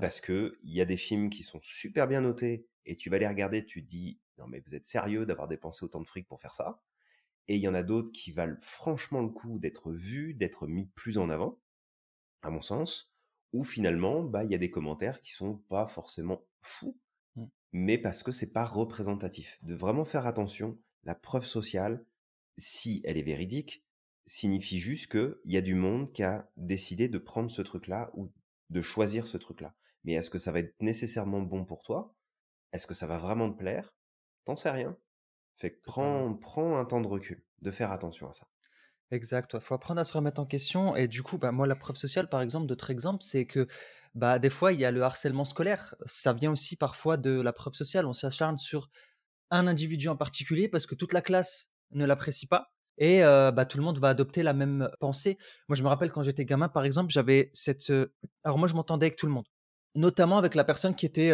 Parce 0.00 0.20
que 0.20 0.58
il 0.62 0.74
y 0.74 0.80
a 0.80 0.84
des 0.84 0.96
films 0.96 1.30
qui 1.30 1.42
sont 1.42 1.60
super 1.62 2.06
bien 2.08 2.20
notés 2.20 2.66
et 2.84 2.96
tu 2.96 3.10
vas 3.10 3.18
les 3.18 3.28
regarder, 3.28 3.64
tu 3.64 3.82
te 3.82 3.88
dis 3.88 4.20
non 4.38 4.46
mais 4.46 4.60
vous 4.66 4.74
êtes 4.74 4.86
sérieux 4.86 5.26
d'avoir 5.26 5.48
dépensé 5.48 5.84
autant 5.84 6.00
de 6.00 6.06
fric 6.06 6.26
pour 6.28 6.40
faire 6.40 6.54
ça? 6.54 6.82
Et 7.48 7.56
il 7.56 7.62
y 7.62 7.68
en 7.68 7.74
a 7.74 7.82
d'autres 7.82 8.12
qui 8.12 8.32
valent 8.32 8.56
franchement 8.60 9.22
le 9.22 9.30
coup 9.30 9.58
d'être 9.58 9.92
vus, 9.92 10.34
d'être 10.34 10.66
mis 10.66 10.86
plus 10.86 11.18
en 11.18 11.30
avant, 11.30 11.60
à 12.42 12.50
mon 12.50 12.60
sens, 12.60 13.12
où 13.52 13.64
finalement 13.64 14.22
bah 14.22 14.44
il 14.44 14.50
y 14.50 14.54
a 14.54 14.58
des 14.58 14.70
commentaires 14.70 15.20
qui 15.22 15.32
sont 15.32 15.56
pas 15.68 15.86
forcément 15.86 16.46
fous, 16.62 16.98
Mmh. 17.36 17.46
mais 17.72 17.98
parce 17.98 18.22
que 18.22 18.32
c'est 18.32 18.52
pas 18.52 18.64
représentatif. 18.64 19.58
De 19.62 19.74
vraiment 19.74 20.04
faire 20.06 20.26
attention, 20.26 20.78
la 21.04 21.14
preuve 21.14 21.46
sociale, 21.46 22.04
si 22.56 23.02
elle 23.04 23.18
est 23.18 23.22
véridique, 23.22 23.84
signifie 24.26 24.78
juste 24.78 25.10
qu'il 25.10 25.36
y 25.44 25.56
a 25.56 25.62
du 25.62 25.74
monde 25.74 26.12
qui 26.12 26.22
a 26.22 26.50
décidé 26.56 27.08
de 27.08 27.18
prendre 27.18 27.50
ce 27.50 27.62
truc-là 27.62 28.10
ou 28.14 28.32
de 28.70 28.82
choisir 28.82 29.26
ce 29.26 29.36
truc-là. 29.36 29.74
Mais 30.06 30.14
est-ce 30.14 30.30
que 30.30 30.38
ça 30.38 30.52
va 30.52 30.60
être 30.60 30.74
nécessairement 30.80 31.40
bon 31.42 31.66
pour 31.66 31.82
toi? 31.82 32.16
Est-ce 32.72 32.86
que 32.86 32.94
ça 32.94 33.06
va 33.06 33.18
vraiment 33.18 33.52
te 33.52 33.58
plaire? 33.58 33.94
T'en 34.46 34.56
sais 34.56 34.70
rien. 34.70 34.96
Fait 35.56 35.72
que 35.72 35.80
prends 35.84 36.78
un 36.78 36.84
temps 36.86 37.00
de 37.02 37.08
recul, 37.08 37.44
de 37.60 37.70
faire 37.70 37.90
attention 37.92 38.28
à 38.28 38.32
ça. 38.32 38.48
Exact, 39.12 39.52
il 39.54 39.60
faut 39.60 39.74
apprendre 39.74 40.00
à 40.00 40.04
se 40.04 40.12
remettre 40.12 40.40
en 40.40 40.46
question. 40.46 40.96
Et 40.96 41.06
du 41.08 41.22
coup, 41.22 41.38
bah, 41.38 41.52
moi, 41.52 41.66
la 41.66 41.76
preuve 41.76 41.96
sociale, 41.96 42.28
par 42.28 42.40
exemple, 42.42 42.66
d'autres 42.66 42.90
exemples, 42.90 43.22
c'est 43.22 43.46
que 43.46 43.68
bah, 44.14 44.38
des 44.38 44.50
fois, 44.50 44.72
il 44.72 44.80
y 44.80 44.84
a 44.84 44.90
le 44.90 45.02
harcèlement 45.02 45.44
scolaire. 45.44 45.94
Ça 46.06 46.32
vient 46.32 46.50
aussi 46.50 46.76
parfois 46.76 47.16
de 47.16 47.40
la 47.40 47.52
preuve 47.52 47.74
sociale. 47.74 48.06
On 48.06 48.12
s'acharne 48.12 48.58
sur 48.58 48.90
un 49.50 49.66
individu 49.66 50.08
en 50.08 50.16
particulier 50.16 50.68
parce 50.68 50.86
que 50.86 50.94
toute 50.94 51.12
la 51.12 51.22
classe 51.22 51.70
ne 51.92 52.04
l'apprécie 52.06 52.46
pas. 52.46 52.72
et 52.98 53.22
bah, 53.22 53.66
tout 53.66 53.78
le 53.78 53.84
monde 53.84 53.98
va 53.98 54.08
adopter 54.08 54.42
la 54.42 54.52
même 54.54 54.90
pensée. 55.00 55.38
Moi, 55.68 55.76
je 55.76 55.82
me 55.82 55.88
rappelle 55.88 56.10
quand 56.10 56.22
j'étais 56.22 56.44
gamin, 56.44 56.68
par 56.68 56.84
exemple, 56.84 57.12
j'avais 57.12 57.50
cette. 57.52 57.92
Alors 58.44 58.58
moi, 58.58 58.68
je 58.68 58.74
m'entendais 58.74 59.06
avec 59.06 59.16
tout 59.16 59.26
le 59.26 59.32
monde, 59.32 59.46
notamment 59.96 60.38
avec 60.38 60.54
la 60.54 60.64
personne 60.64 60.94
qui 60.94 61.06
était, 61.06 61.32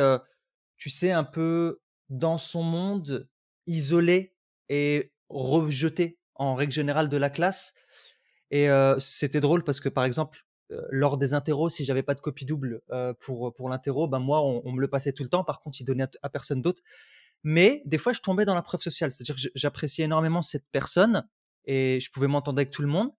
tu 0.76 0.90
sais, 0.90 1.10
un 1.10 1.24
peu 1.24 1.80
dans 2.08 2.38
son 2.38 2.62
monde, 2.62 3.28
isolé 3.66 4.34
et 4.68 5.12
rejeté 5.28 6.18
en 6.34 6.54
règle 6.54 6.72
générale 6.72 7.08
de 7.08 7.16
la 7.16 7.30
classe. 7.30 7.74
Et 8.50 8.68
c'était 8.98 9.40
drôle 9.40 9.64
parce 9.64 9.80
que, 9.80 9.88
par 9.88 10.04
exemple, 10.04 10.44
lors 10.90 11.18
des 11.18 11.34
interros, 11.34 11.68
si 11.68 11.84
j'avais 11.84 12.02
pas 12.02 12.14
de 12.14 12.20
copie 12.20 12.44
double 12.44 12.82
pour, 13.20 13.52
pour 13.54 13.68
l'interro, 13.68 14.08
ben 14.08 14.18
moi, 14.18 14.42
on, 14.42 14.72
me 14.72 14.80
le 14.80 14.88
passait 14.88 15.12
tout 15.12 15.22
le 15.22 15.28
temps. 15.28 15.44
Par 15.44 15.60
contre, 15.60 15.80
il 15.80 15.84
donnait 15.84 16.06
à 16.22 16.28
personne 16.28 16.62
d'autre. 16.62 16.82
Mais 17.44 17.82
des 17.84 17.98
fois, 17.98 18.12
je 18.12 18.20
tombais 18.20 18.44
dans 18.44 18.54
la 18.54 18.62
preuve 18.62 18.80
sociale. 18.80 19.10
C'est-à-dire 19.10 19.34
que 19.34 19.50
j'appréciais 19.54 20.04
énormément 20.04 20.42
cette 20.42 20.66
personne 20.70 21.26
et 21.64 21.98
je 22.00 22.10
pouvais 22.10 22.28
m'entendre 22.28 22.58
avec 22.58 22.70
tout 22.70 22.82
le 22.82 22.88
monde. 22.88 23.10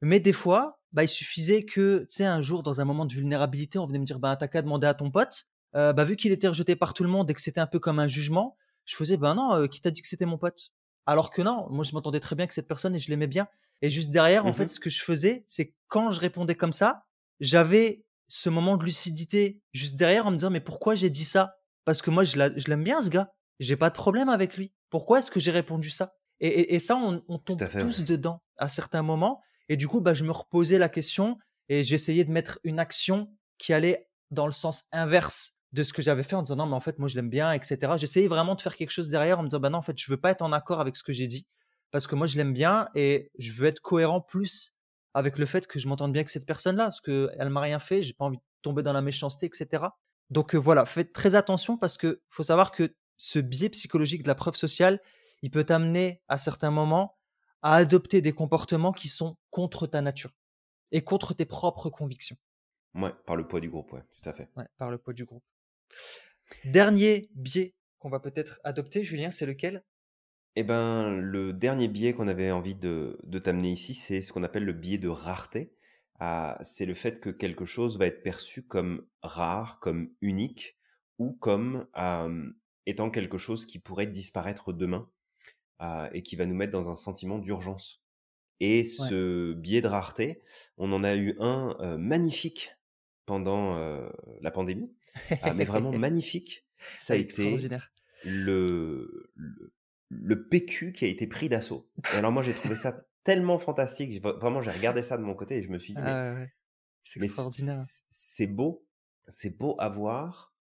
Mais 0.00 0.20
des 0.20 0.32
fois, 0.32 0.80
bah, 0.94 1.04
il 1.04 1.08
suffisait 1.08 1.64
que, 1.64 2.06
tu 2.08 2.16
sais, 2.16 2.24
un 2.24 2.40
jour, 2.40 2.62
dans 2.62 2.80
un 2.80 2.84
moment 2.84 3.04
de 3.04 3.12
vulnérabilité, 3.12 3.78
on 3.78 3.86
venait 3.86 3.98
me 3.98 4.04
dire, 4.04 4.20
bah, 4.20 4.36
t'as 4.36 4.48
qu'à 4.48 4.62
demander 4.62 4.86
à 4.86 4.94
ton 4.94 5.10
pote. 5.10 5.44
Euh, 5.74 5.92
bah, 5.92 6.04
vu 6.04 6.14
qu'il 6.14 6.30
était 6.30 6.48
rejeté 6.48 6.76
par 6.76 6.94
tout 6.94 7.02
le 7.02 7.10
monde 7.10 7.28
et 7.28 7.34
que 7.34 7.40
c'était 7.40 7.60
un 7.60 7.66
peu 7.66 7.80
comme 7.80 7.98
un 7.98 8.06
jugement, 8.06 8.56
je 8.84 8.94
faisais, 8.94 9.16
bah 9.16 9.34
non, 9.34 9.54
euh, 9.54 9.66
qui 9.66 9.80
t'a 9.80 9.90
dit 9.90 10.00
que 10.02 10.06
c'était 10.06 10.24
mon 10.24 10.38
pote? 10.38 10.70
Alors 11.04 11.30
que 11.30 11.42
non, 11.42 11.66
moi, 11.68 11.84
je 11.84 11.92
m'entendais 11.92 12.20
très 12.20 12.36
bien 12.36 12.44
avec 12.44 12.52
cette 12.52 12.68
personne 12.68 12.94
et 12.94 13.00
je 13.00 13.10
l'aimais 13.10 13.26
bien. 13.26 13.48
Et 13.82 13.90
juste 13.90 14.10
derrière, 14.10 14.46
en 14.46 14.52
fait, 14.52 14.64
mmh 14.64 14.68
ce 14.68 14.80
que 14.80 14.88
je 14.88 15.02
faisais, 15.02 15.44
c'est 15.48 15.74
quand 15.88 16.12
je 16.12 16.20
répondais 16.20 16.54
comme 16.54 16.72
ça, 16.72 17.04
j'avais 17.40 18.04
ce 18.28 18.48
moment 18.48 18.76
de 18.76 18.84
lucidité 18.84 19.60
juste 19.72 19.96
derrière 19.96 20.26
en 20.26 20.30
me 20.30 20.36
disant, 20.36 20.50
mais 20.50 20.60
pourquoi 20.60 20.94
j'ai 20.94 21.10
dit 21.10 21.24
ça? 21.24 21.56
Parce 21.84 22.02
que 22.02 22.10
moi, 22.10 22.22
je 22.24 22.38
l'aime 22.38 22.84
bien, 22.84 23.02
ce 23.02 23.10
gars. 23.10 23.32
J'ai 23.58 23.76
pas 23.76 23.90
de 23.90 23.94
problème 23.94 24.28
avec 24.28 24.56
lui. 24.56 24.72
Pourquoi 24.90 25.18
est-ce 25.18 25.30
que 25.30 25.40
j'ai 25.40 25.50
répondu 25.50 25.90
ça? 25.90 26.14
Et, 26.40 26.78
ça, 26.78 26.96
on, 26.96 27.38
tombe 27.38 27.62
tous 27.80 28.04
dedans 28.04 28.42
à 28.58 28.68
certains 28.68 29.02
moments. 29.02 29.40
Et 29.68 29.76
du 29.76 29.88
coup, 29.88 30.00
bah, 30.00 30.14
je 30.14 30.24
me 30.24 30.32
reposais 30.32 30.78
la 30.78 30.88
question 30.88 31.38
et 31.68 31.82
j'essayais 31.82 32.24
de 32.24 32.30
mettre 32.30 32.58
une 32.64 32.78
action 32.78 33.30
qui 33.58 33.72
allait 33.72 34.08
dans 34.30 34.46
le 34.46 34.52
sens 34.52 34.84
inverse 34.92 35.52
de 35.72 35.82
ce 35.82 35.92
que 35.92 36.02
j'avais 36.02 36.22
fait 36.22 36.36
en 36.36 36.42
disant 36.42 36.56
non, 36.56 36.66
mais 36.66 36.74
en 36.74 36.80
fait, 36.80 36.98
moi, 36.98 37.08
je 37.08 37.16
l'aime 37.16 37.30
bien, 37.30 37.52
etc. 37.52 37.94
J'essayais 37.96 38.28
vraiment 38.28 38.54
de 38.54 38.60
faire 38.60 38.76
quelque 38.76 38.90
chose 38.90 39.08
derrière 39.08 39.38
en 39.38 39.42
me 39.42 39.48
disant 39.48 39.60
bah 39.60 39.70
non, 39.70 39.78
en 39.78 39.82
fait, 39.82 39.98
je 39.98 40.10
veux 40.10 40.20
pas 40.20 40.30
être 40.30 40.42
en 40.42 40.52
accord 40.52 40.80
avec 40.80 40.96
ce 40.96 41.02
que 41.02 41.12
j'ai 41.12 41.26
dit 41.26 41.46
parce 41.90 42.06
que 42.06 42.14
moi, 42.14 42.26
je 42.26 42.36
l'aime 42.36 42.52
bien 42.52 42.88
et 42.94 43.30
je 43.38 43.52
veux 43.52 43.66
être 43.66 43.80
cohérent 43.80 44.20
plus 44.20 44.74
avec 45.14 45.38
le 45.38 45.46
fait 45.46 45.66
que 45.66 45.78
je 45.78 45.88
m'entende 45.88 46.12
bien 46.12 46.20
avec 46.20 46.30
cette 46.30 46.46
personne-là 46.46 46.84
parce 46.84 47.00
qu'elle 47.00 47.50
m'a 47.50 47.60
rien 47.60 47.78
fait, 47.78 48.02
j'ai 48.02 48.12
pas 48.12 48.24
envie 48.24 48.38
de 48.38 48.42
tomber 48.62 48.82
dans 48.82 48.92
la 48.92 49.00
méchanceté, 49.00 49.46
etc. 49.46 49.84
Donc 50.30 50.54
euh, 50.54 50.58
voilà, 50.58 50.86
faites 50.86 51.12
très 51.12 51.34
attention 51.34 51.76
parce 51.76 51.96
que 51.96 52.20
faut 52.30 52.42
savoir 52.42 52.72
que 52.72 52.94
ce 53.16 53.38
biais 53.38 53.68
psychologique 53.68 54.22
de 54.22 54.28
la 54.28 54.34
preuve 54.34 54.56
sociale, 54.56 55.00
il 55.42 55.50
peut 55.50 55.64
t'amener 55.64 56.22
à 56.28 56.36
certains 56.36 56.70
moments 56.70 57.16
à 57.64 57.76
adopter 57.76 58.20
des 58.20 58.34
comportements 58.34 58.92
qui 58.92 59.08
sont 59.08 59.38
contre 59.48 59.86
ta 59.86 60.02
nature 60.02 60.30
et 60.92 61.02
contre 61.02 61.32
tes 61.32 61.46
propres 61.46 61.88
convictions. 61.88 62.36
Ouais, 62.94 63.12
par 63.26 63.36
le 63.36 63.48
poids 63.48 63.58
du 63.58 63.70
groupe, 63.70 63.90
ouais, 63.94 64.04
tout 64.12 64.28
à 64.28 64.34
fait. 64.34 64.50
Ouais, 64.54 64.66
par 64.76 64.90
le 64.90 64.98
poids 64.98 65.14
du 65.14 65.24
groupe. 65.24 65.42
Dernier 66.66 67.30
biais 67.34 67.74
qu'on 67.98 68.10
va 68.10 68.20
peut-être 68.20 68.60
adopter, 68.64 69.02
Julien, 69.02 69.30
c'est 69.30 69.46
lequel? 69.46 69.82
Eh 70.56 70.62
ben, 70.62 71.18
le 71.18 71.54
dernier 71.54 71.88
biais 71.88 72.12
qu'on 72.12 72.28
avait 72.28 72.50
envie 72.50 72.74
de, 72.74 73.18
t'amener 73.42 73.72
ici, 73.72 73.94
c'est 73.94 74.20
ce 74.20 74.32
qu'on 74.34 74.44
appelle 74.44 74.66
le 74.66 74.74
biais 74.74 74.98
de 74.98 75.08
rareté. 75.08 75.74
Ah, 76.20 76.58
c'est 76.60 76.86
le 76.86 76.94
fait 76.94 77.18
que 77.18 77.30
quelque 77.30 77.64
chose 77.64 77.98
va 77.98 78.06
être 78.06 78.22
perçu 78.22 78.62
comme 78.62 79.06
rare, 79.22 79.80
comme 79.80 80.12
unique, 80.20 80.76
ou 81.18 81.32
comme 81.32 81.88
étant 82.84 83.10
quelque 83.10 83.38
chose 83.38 83.64
qui 83.64 83.78
pourrait 83.78 84.06
disparaître 84.06 84.74
demain 84.74 85.08
et 86.12 86.22
qui 86.22 86.36
va 86.36 86.46
nous 86.46 86.54
mettre 86.54 86.72
dans 86.72 86.90
un 86.90 86.96
sentiment 86.96 87.38
d'urgence. 87.38 88.02
Et 88.60 88.84
ce 88.84 89.52
biais 89.52 89.82
de 89.82 89.88
rareté, 89.88 90.42
on 90.78 90.92
en 90.92 91.04
a 91.04 91.16
eu 91.16 91.36
un 91.40 91.98
magnifique 91.98 92.76
pendant 93.26 93.76
la 94.40 94.50
pandémie, 94.50 94.92
ah, 95.42 95.54
mais 95.54 95.64
vraiment 95.64 95.92
magnifique. 95.98 96.66
Ça 96.96 97.14
a 97.14 97.16
été 97.16 97.56
le, 98.24 99.30
le, 100.08 100.48
PQ 100.48 100.92
qui 100.92 101.04
a 101.04 101.08
été 101.08 101.26
pris 101.26 101.48
d'assaut. 101.48 101.88
Alors 102.12 102.32
moi 102.32 102.42
j'ai 102.42 102.52
trouvé 102.52 102.76
ça 102.76 103.06
tellement 103.24 103.58
fantastique. 103.58 104.22
Vraiment 104.22 104.60
j'ai 104.60 104.70
regardé 104.70 105.02
ça 105.02 105.16
de 105.16 105.22
mon 105.22 105.34
côté 105.34 105.56
et 105.56 105.62
je 105.62 105.70
me 105.70 105.78
suis 105.78 105.94
dit 105.94 106.00
ah 106.02 106.34
c'est 107.04 107.22
extraordinaire. 107.22 107.78
C'est 108.08 108.46
beau, 108.46 108.86
c'est 109.28 109.56
beau 109.56 109.76
à 109.78 109.88
voir 109.88 110.54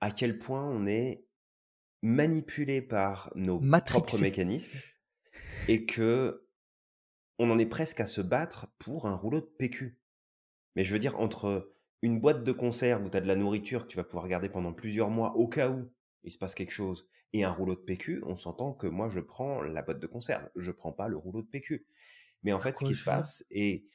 à 0.00 0.10
quel 0.10 0.38
point 0.38 0.64
on 0.64 0.86
est 0.86 1.23
manipulé 2.04 2.82
par 2.82 3.32
nos 3.34 3.58
propres 3.58 4.18
mécanismes 4.18 4.78
et 5.68 5.86
que 5.86 6.46
on 7.38 7.50
en 7.50 7.58
est 7.58 7.66
presque 7.66 7.98
à 7.98 8.06
se 8.06 8.20
battre 8.20 8.68
pour 8.78 9.08
un 9.08 9.16
rouleau 9.16 9.40
de 9.40 9.50
PQ. 9.58 9.98
Mais 10.76 10.84
je 10.84 10.92
veux 10.92 10.98
dire, 10.98 11.18
entre 11.18 11.74
une 12.02 12.20
boîte 12.20 12.44
de 12.44 12.52
conserve 12.52 13.04
où 13.04 13.08
tu 13.08 13.16
as 13.16 13.22
de 13.22 13.26
la 13.26 13.36
nourriture 13.36 13.84
que 13.84 13.88
tu 13.88 13.96
vas 13.96 14.04
pouvoir 14.04 14.28
garder 14.28 14.50
pendant 14.50 14.74
plusieurs 14.74 15.08
mois 15.08 15.34
au 15.36 15.48
cas 15.48 15.70
où 15.70 15.90
il 16.22 16.30
se 16.30 16.38
passe 16.38 16.54
quelque 16.54 16.72
chose, 16.72 17.08
et 17.32 17.42
un 17.42 17.50
rouleau 17.50 17.74
de 17.74 17.80
PQ, 17.80 18.22
on 18.26 18.36
s'entend 18.36 18.74
que 18.74 18.86
moi 18.86 19.08
je 19.08 19.20
prends 19.20 19.62
la 19.62 19.82
boîte 19.82 19.98
de 19.98 20.06
conserve, 20.06 20.48
je 20.56 20.70
prends 20.70 20.92
pas 20.92 21.08
le 21.08 21.16
rouleau 21.16 21.42
de 21.42 21.48
PQ. 21.48 21.86
Mais 22.42 22.52
en 22.52 22.60
fait, 22.60 22.76
ce 22.76 22.84
qui 22.84 22.94
se 22.94 23.02
passe, 23.02 23.44
et 23.50 23.88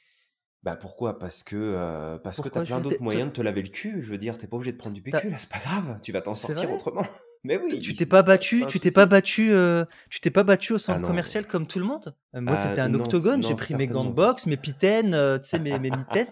bah 0.64 0.76
pourquoi? 0.76 1.20
Parce 1.20 1.44
que 1.44 1.56
euh, 1.56 2.18
parce 2.18 2.42
que 2.42 2.50
t'as 2.50 2.66
plein 2.66 2.82
d'autres 2.82 3.04
moyens 3.04 3.30
de 3.30 3.34
te 3.34 3.42
laver 3.42 3.62
le 3.62 3.70
cul. 3.70 4.02
Je 4.02 4.12
veux 4.12 4.18
dire, 4.18 4.40
t'es 4.40 4.48
pas 4.48 4.58
obligé 4.58 4.72
de 4.72 4.78
prendre 4.78 4.96
du 4.96 5.04
PQ 5.04 5.30
là, 5.30 5.38
c'est 5.38 5.50
pas 5.50 5.60
grave. 5.60 6.00
Tu 6.02 6.12
vas 6.12 6.22
t'en 6.22 6.34
sortir 6.34 6.72
autrement. 6.72 7.06
Mais 7.44 7.58
oui. 7.58 7.80
Tu 7.80 7.94
t'es 7.94 8.06
pas 8.06 8.22
battu, 8.22 8.66
tu 8.68 8.80
t'es 8.80 8.92
pas 8.92 9.06
battu, 9.06 9.52
euh, 9.52 9.86
tu 10.10 10.20
t'es 10.20 10.30
pas 10.30 10.44
battu 10.44 10.74
au 10.74 10.76
ah 10.76 10.80
centre 10.80 11.02
commercial 11.02 11.48
comme 11.48 11.68
tout 11.68 11.80
le 11.80 11.86
monde? 11.86 12.14
Euh, 12.36 12.42
moi, 12.42 12.56
c'était 12.56 12.82
ah 12.82 12.86
un 12.86 12.94
octogone. 12.94 13.44
J'ai 13.44 13.56
pris 13.56 13.76
mes 13.76 13.88
gants 13.88 14.06
de 14.06 14.12
boxe, 14.12 14.46
mes 14.46 14.58
pitaines, 14.58 15.12
tu 15.42 15.48
sais, 15.48 15.60
mes, 15.60 15.80
mes 15.80 15.92
mitaines, 15.92 16.28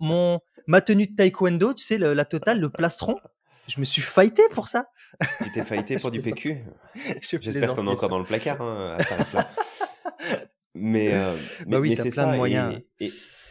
mon 0.00 0.40
ma 0.66 0.80
tenue 0.80 1.06
de 1.06 1.14
taekwondo, 1.14 1.74
tu 1.74 1.84
sais, 1.84 1.98
la 1.98 2.24
totale, 2.24 2.60
le 2.60 2.70
plastron. 2.70 3.16
Je 3.68 3.80
me 3.80 3.84
suis 3.84 4.02
fighté 4.02 4.42
pour 4.50 4.68
ça. 4.68 4.88
Tu 5.42 5.52
t'es 5.52 5.64
fighté 5.64 5.98
pour 5.98 6.10
du 6.10 6.20
PQ. 6.20 6.64
J'espère 7.22 7.74
t'en 7.74 7.86
as 7.86 7.90
encore 7.90 8.10
dans 8.10 8.18
le 8.18 8.24
placard. 8.24 8.60
Hein, 8.60 8.98
mais, 10.74 11.12
bah 11.66 11.80
oui, 11.80 11.96
c'est 11.96 12.10
plein 12.10 12.32
de 12.32 12.36
moyens. 12.36 12.80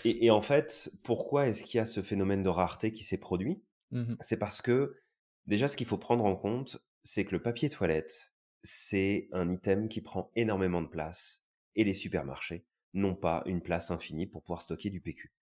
Et, 0.06 0.30
en 0.32 0.42
fait, 0.42 0.92
pourquoi 1.04 1.48
est-ce 1.48 1.64
qu'il 1.64 1.78
y 1.78 1.82
a 1.82 1.86
ce 1.86 2.02
phénomène 2.02 2.44
de 2.44 2.50
rareté 2.50 2.92
qui 2.92 3.04
s'est 3.04 3.18
produit? 3.18 3.62
Mmh 3.92 4.14
C'est 4.20 4.38
parce 4.38 4.62
que 4.62 4.98
déjà, 5.46 5.68
ce 5.68 5.78
qu'il 5.78 5.88
faut 5.88 5.98
prendre 5.98 6.26
en 6.26 6.36
compte, 6.36 6.78
c'est 7.04 7.26
que 7.26 7.32
le 7.32 7.42
papier 7.42 7.70
toilette, 7.70 8.34
c'est 8.64 9.28
un 9.32 9.50
item 9.50 9.90
qui 9.90 10.02
prend 10.02 10.32
énormément 10.36 10.82
de 10.82 10.88
place 10.88 11.44
et 11.76 11.84
les 11.84 11.94
supermarchés 11.94 12.66
n'ont 12.94 13.16
pas 13.16 13.44
une 13.46 13.62
place 13.62 13.92
infinie 13.92 14.28
pour 14.28 14.44
pouvoir 14.44 14.62
stocker 14.62 14.90
du 14.90 15.02
PQ. 15.02 15.34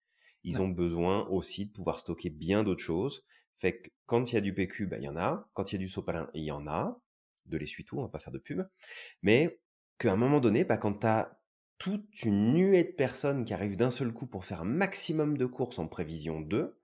Ils 0.43 0.61
ont 0.61 0.69
besoin 0.69 1.27
aussi 1.27 1.67
de 1.67 1.71
pouvoir 1.71 1.99
stocker 1.99 2.29
bien 2.29 2.63
d'autres 2.63 2.81
choses. 2.81 3.23
Fait 3.57 3.79
que 3.79 3.89
quand 4.05 4.31
il 4.31 4.35
y 4.35 4.37
a 4.37 4.41
du 4.41 4.53
PQ, 4.53 4.87
ben, 4.87 4.99
il 5.01 5.05
y 5.05 5.09
en 5.09 5.17
a. 5.17 5.47
Quand 5.53 5.71
il 5.71 5.75
y 5.75 5.77
a 5.77 5.79
du 5.79 5.89
sopalin, 5.89 6.29
il 6.33 6.43
y 6.43 6.51
en 6.51 6.67
a. 6.67 6.99
De 7.45 7.57
l'essuie-tout, 7.57 7.99
on 7.99 8.03
va 8.03 8.09
pas 8.09 8.19
faire 8.19 8.33
de 8.33 8.39
pub. 8.39 8.65
Mais 9.21 9.59
qu'à 9.97 10.13
un 10.13 10.15
moment 10.15 10.39
donné, 10.39 10.63
bah, 10.63 10.77
quand 10.77 10.99
tu 10.99 11.07
as 11.07 11.39
toute 11.77 12.23
une 12.23 12.53
nuée 12.53 12.83
de 12.83 12.91
personnes 12.91 13.43
qui 13.43 13.53
arrivent 13.53 13.77
d'un 13.77 13.89
seul 13.89 14.13
coup 14.13 14.27
pour 14.27 14.45
faire 14.45 14.61
un 14.61 14.65
maximum 14.65 15.37
de 15.37 15.45
courses 15.45 15.79
en 15.79 15.87
prévision 15.87 16.39
d'eux, 16.39 16.79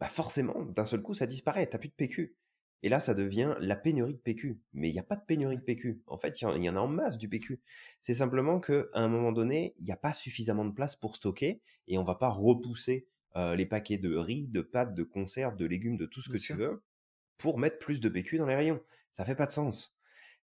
bah 0.00 0.08
forcément, 0.08 0.62
d'un 0.64 0.84
seul 0.84 1.02
coup, 1.02 1.14
ça 1.14 1.26
disparaît, 1.26 1.66
t'as 1.66 1.78
plus 1.78 1.88
de 1.88 1.94
PQ. 1.94 2.36
Et 2.82 2.88
là, 2.88 3.00
ça 3.00 3.14
devient 3.14 3.56
la 3.60 3.74
pénurie 3.74 4.14
de 4.14 4.18
PQ. 4.18 4.60
Mais 4.72 4.88
il 4.88 4.92
n'y 4.92 5.00
a 5.00 5.04
pas 5.04 5.16
de 5.16 5.24
pénurie 5.24 5.56
de 5.56 5.62
PQ. 5.62 6.00
En 6.06 6.16
fait, 6.16 6.40
il 6.40 6.62
y, 6.62 6.70
en 6.70 6.76
a 6.76 6.80
en 6.80 6.86
masse 6.86 7.18
du 7.18 7.28
PQ. 7.28 7.60
C'est 8.00 8.14
simplement 8.14 8.60
qu'à 8.60 8.84
un 8.92 9.08
moment 9.08 9.32
donné, 9.32 9.74
il 9.78 9.84
n'y 9.84 9.92
a 9.92 9.96
pas 9.96 10.12
suffisamment 10.12 10.64
de 10.64 10.72
place 10.72 10.94
pour 10.94 11.16
stocker 11.16 11.60
et 11.88 11.98
on 11.98 12.04
va 12.04 12.14
pas 12.14 12.28
repousser 12.28 13.08
euh, 13.36 13.56
les 13.56 13.66
paquets 13.66 13.98
de 13.98 14.14
riz, 14.14 14.46
de 14.46 14.60
pâtes, 14.60 14.94
de 14.94 15.02
conserves, 15.02 15.56
de 15.56 15.66
légumes, 15.66 15.96
de 15.96 16.06
tout 16.06 16.20
ce 16.20 16.28
que 16.28 16.38
tu 16.38 16.54
veux 16.54 16.84
pour 17.36 17.58
mettre 17.58 17.78
plus 17.78 18.00
de 18.00 18.08
PQ 18.08 18.38
dans 18.38 18.46
les 18.46 18.56
rayons. 18.56 18.80
Ça 19.10 19.24
fait 19.24 19.36
pas 19.36 19.46
de 19.46 19.52
sens. 19.52 19.96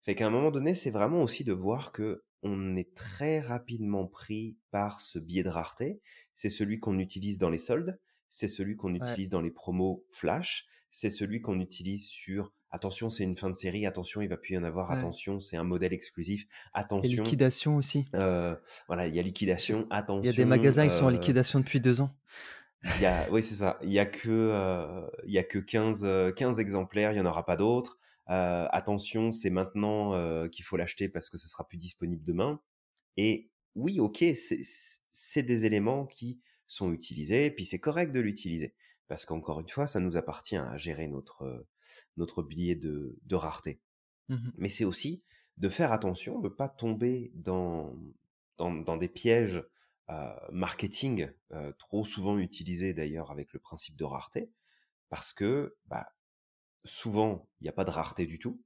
Fait 0.04 0.16
qu'à 0.16 0.28
un 0.28 0.32
moment 0.32 0.51
donné, 0.51 0.76
c'est 0.76 0.91
vraiment 0.91 1.22
aussi 1.22 1.43
de 1.43 1.54
voir 1.54 1.91
que 1.91 2.24
on 2.41 2.76
est 2.76 2.93
très 2.93 3.39
rapidement 3.39 4.06
pris 4.06 4.58
par 4.70 4.99
ce 4.99 5.18
biais 5.18 5.43
de 5.43 5.49
rareté. 5.49 6.01
C'est 6.34 6.49
celui 6.49 6.80
qu'on 6.80 6.99
utilise 6.99 7.38
dans 7.38 7.49
les 7.49 7.58
soldes, 7.58 7.99
c'est 8.34 8.48
celui 8.48 8.76
qu'on 8.76 8.96
utilise 8.96 9.30
dans 9.30 9.42
les 9.42 9.52
promos 9.52 10.06
flash, 10.12 10.66
c'est 10.90 11.12
celui 11.12 11.42
qu'on 11.42 11.60
utilise 11.60 12.08
sur 12.08 12.52
attention, 12.72 13.12
c'est 13.12 13.24
une 13.24 13.38
fin 13.38 13.52
de 13.52 13.56
série, 13.56 13.86
attention, 13.86 14.22
il 14.22 14.28
va 14.28 14.38
plus 14.38 14.56
y 14.56 14.58
en 14.58 14.64
avoir, 14.64 14.90
attention, 14.92 15.40
c'est 15.40 15.58
un 15.58 15.64
modèle 15.64 15.94
exclusif, 15.94 16.48
attention. 16.74 17.12
Il 17.12 17.16
y 17.16 17.20
a 17.20 17.24
liquidation 17.24 17.76
aussi. 17.76 18.08
Euh, 18.16 18.56
voilà, 18.88 19.06
il 19.06 19.14
y 19.14 19.20
a 19.20 19.22
liquidation, 19.22 19.86
attention. 19.92 20.24
Il 20.24 20.26
y 20.26 20.30
a 20.30 20.34
des 20.34 20.46
magasins 20.46 20.88
qui 20.88 20.94
sont 20.94 21.06
en 21.06 21.10
euh, 21.10 21.12
liquidation 21.12 21.60
depuis 21.60 21.80
deux 21.80 22.02
ans. 22.02 22.16
Y 23.00 23.06
a, 23.06 23.30
oui, 23.32 23.44
c'est 23.44 23.56
ça. 23.56 23.78
Il 23.84 23.92
y 23.92 24.00
a 24.00 24.08
que, 24.08 24.30
euh, 24.30 25.08
y 25.26 25.38
a 25.38 25.44
que 25.44 25.60
15, 25.60 26.34
15 26.36 26.60
exemplaires, 26.60 27.12
il 27.12 27.16
n'y 27.16 27.22
en 27.22 27.26
aura 27.26 27.46
pas 27.46 27.56
d'autres. 27.56 28.00
Euh, 28.32 28.68
attention, 28.72 29.32
c'est 29.32 29.52
maintenant 29.52 30.14
euh, 30.14 30.48
qu'il 30.48 30.66
faut 30.66 30.76
l'acheter 30.76 31.08
parce 31.08 31.30
que 31.30 31.38
ce 31.38 31.48
sera 31.48 31.68
plus 31.68 31.78
disponible 31.78 32.24
demain. 32.24 32.60
Et 33.16 33.52
oui, 33.76 34.00
ok, 34.00 34.24
c'est 35.12 35.44
des 35.44 35.66
éléments 35.66 36.08
qui 36.08 36.42
sont 36.68 36.91
utilisés, 36.91 37.45
et 37.45 37.51
puis 37.51 37.66
c'est 37.66 37.80
correct 37.80 38.11
de 38.11 38.20
l'utiliser. 38.20 38.76
Parce 39.07 39.26
qu'encore 39.26 39.59
une 39.59 39.70
fois, 39.70 39.88
ça 39.88 39.99
nous 39.99 40.18
appartient 40.18 40.55
à 40.55 40.78
gérer 40.78 41.07
notre, 41.07 41.68
notre 42.18 42.41
billet 42.41 42.76
de, 42.76 43.20
de 43.24 43.36
rareté. 43.36 43.82
Mmh 44.30 44.49
Mais 44.57 44.70
c'est 44.70 44.86
aussi 44.86 45.24
de 45.57 45.70
faire 45.70 45.91
attention, 45.91 46.39
de 46.39 46.49
ne 46.49 46.53
pas 46.53 46.70
tomber 46.70 47.32
dans, 47.36 47.95
dans, 48.57 48.97
des 48.97 49.09
pièges 49.09 49.64
marketing 50.51 51.30
trop 51.78 52.05
souvent 52.05 52.38
utilisés 52.38 52.93
d'ailleurs 52.93 53.32
avec 53.32 53.53
le 53.53 53.59
principe 53.59 53.95
de 53.95 54.03
rareté, 54.03 54.51
parce 55.09 55.34
que 55.34 55.76
bah, 55.88 56.07
souvent, 56.84 57.47
il 57.59 57.66
n'y 57.66 57.70
a 57.70 57.74
pas 57.74 57.86
de 57.86 57.91
rareté 57.91 58.26
du 58.26 58.39
tout. 58.39 58.61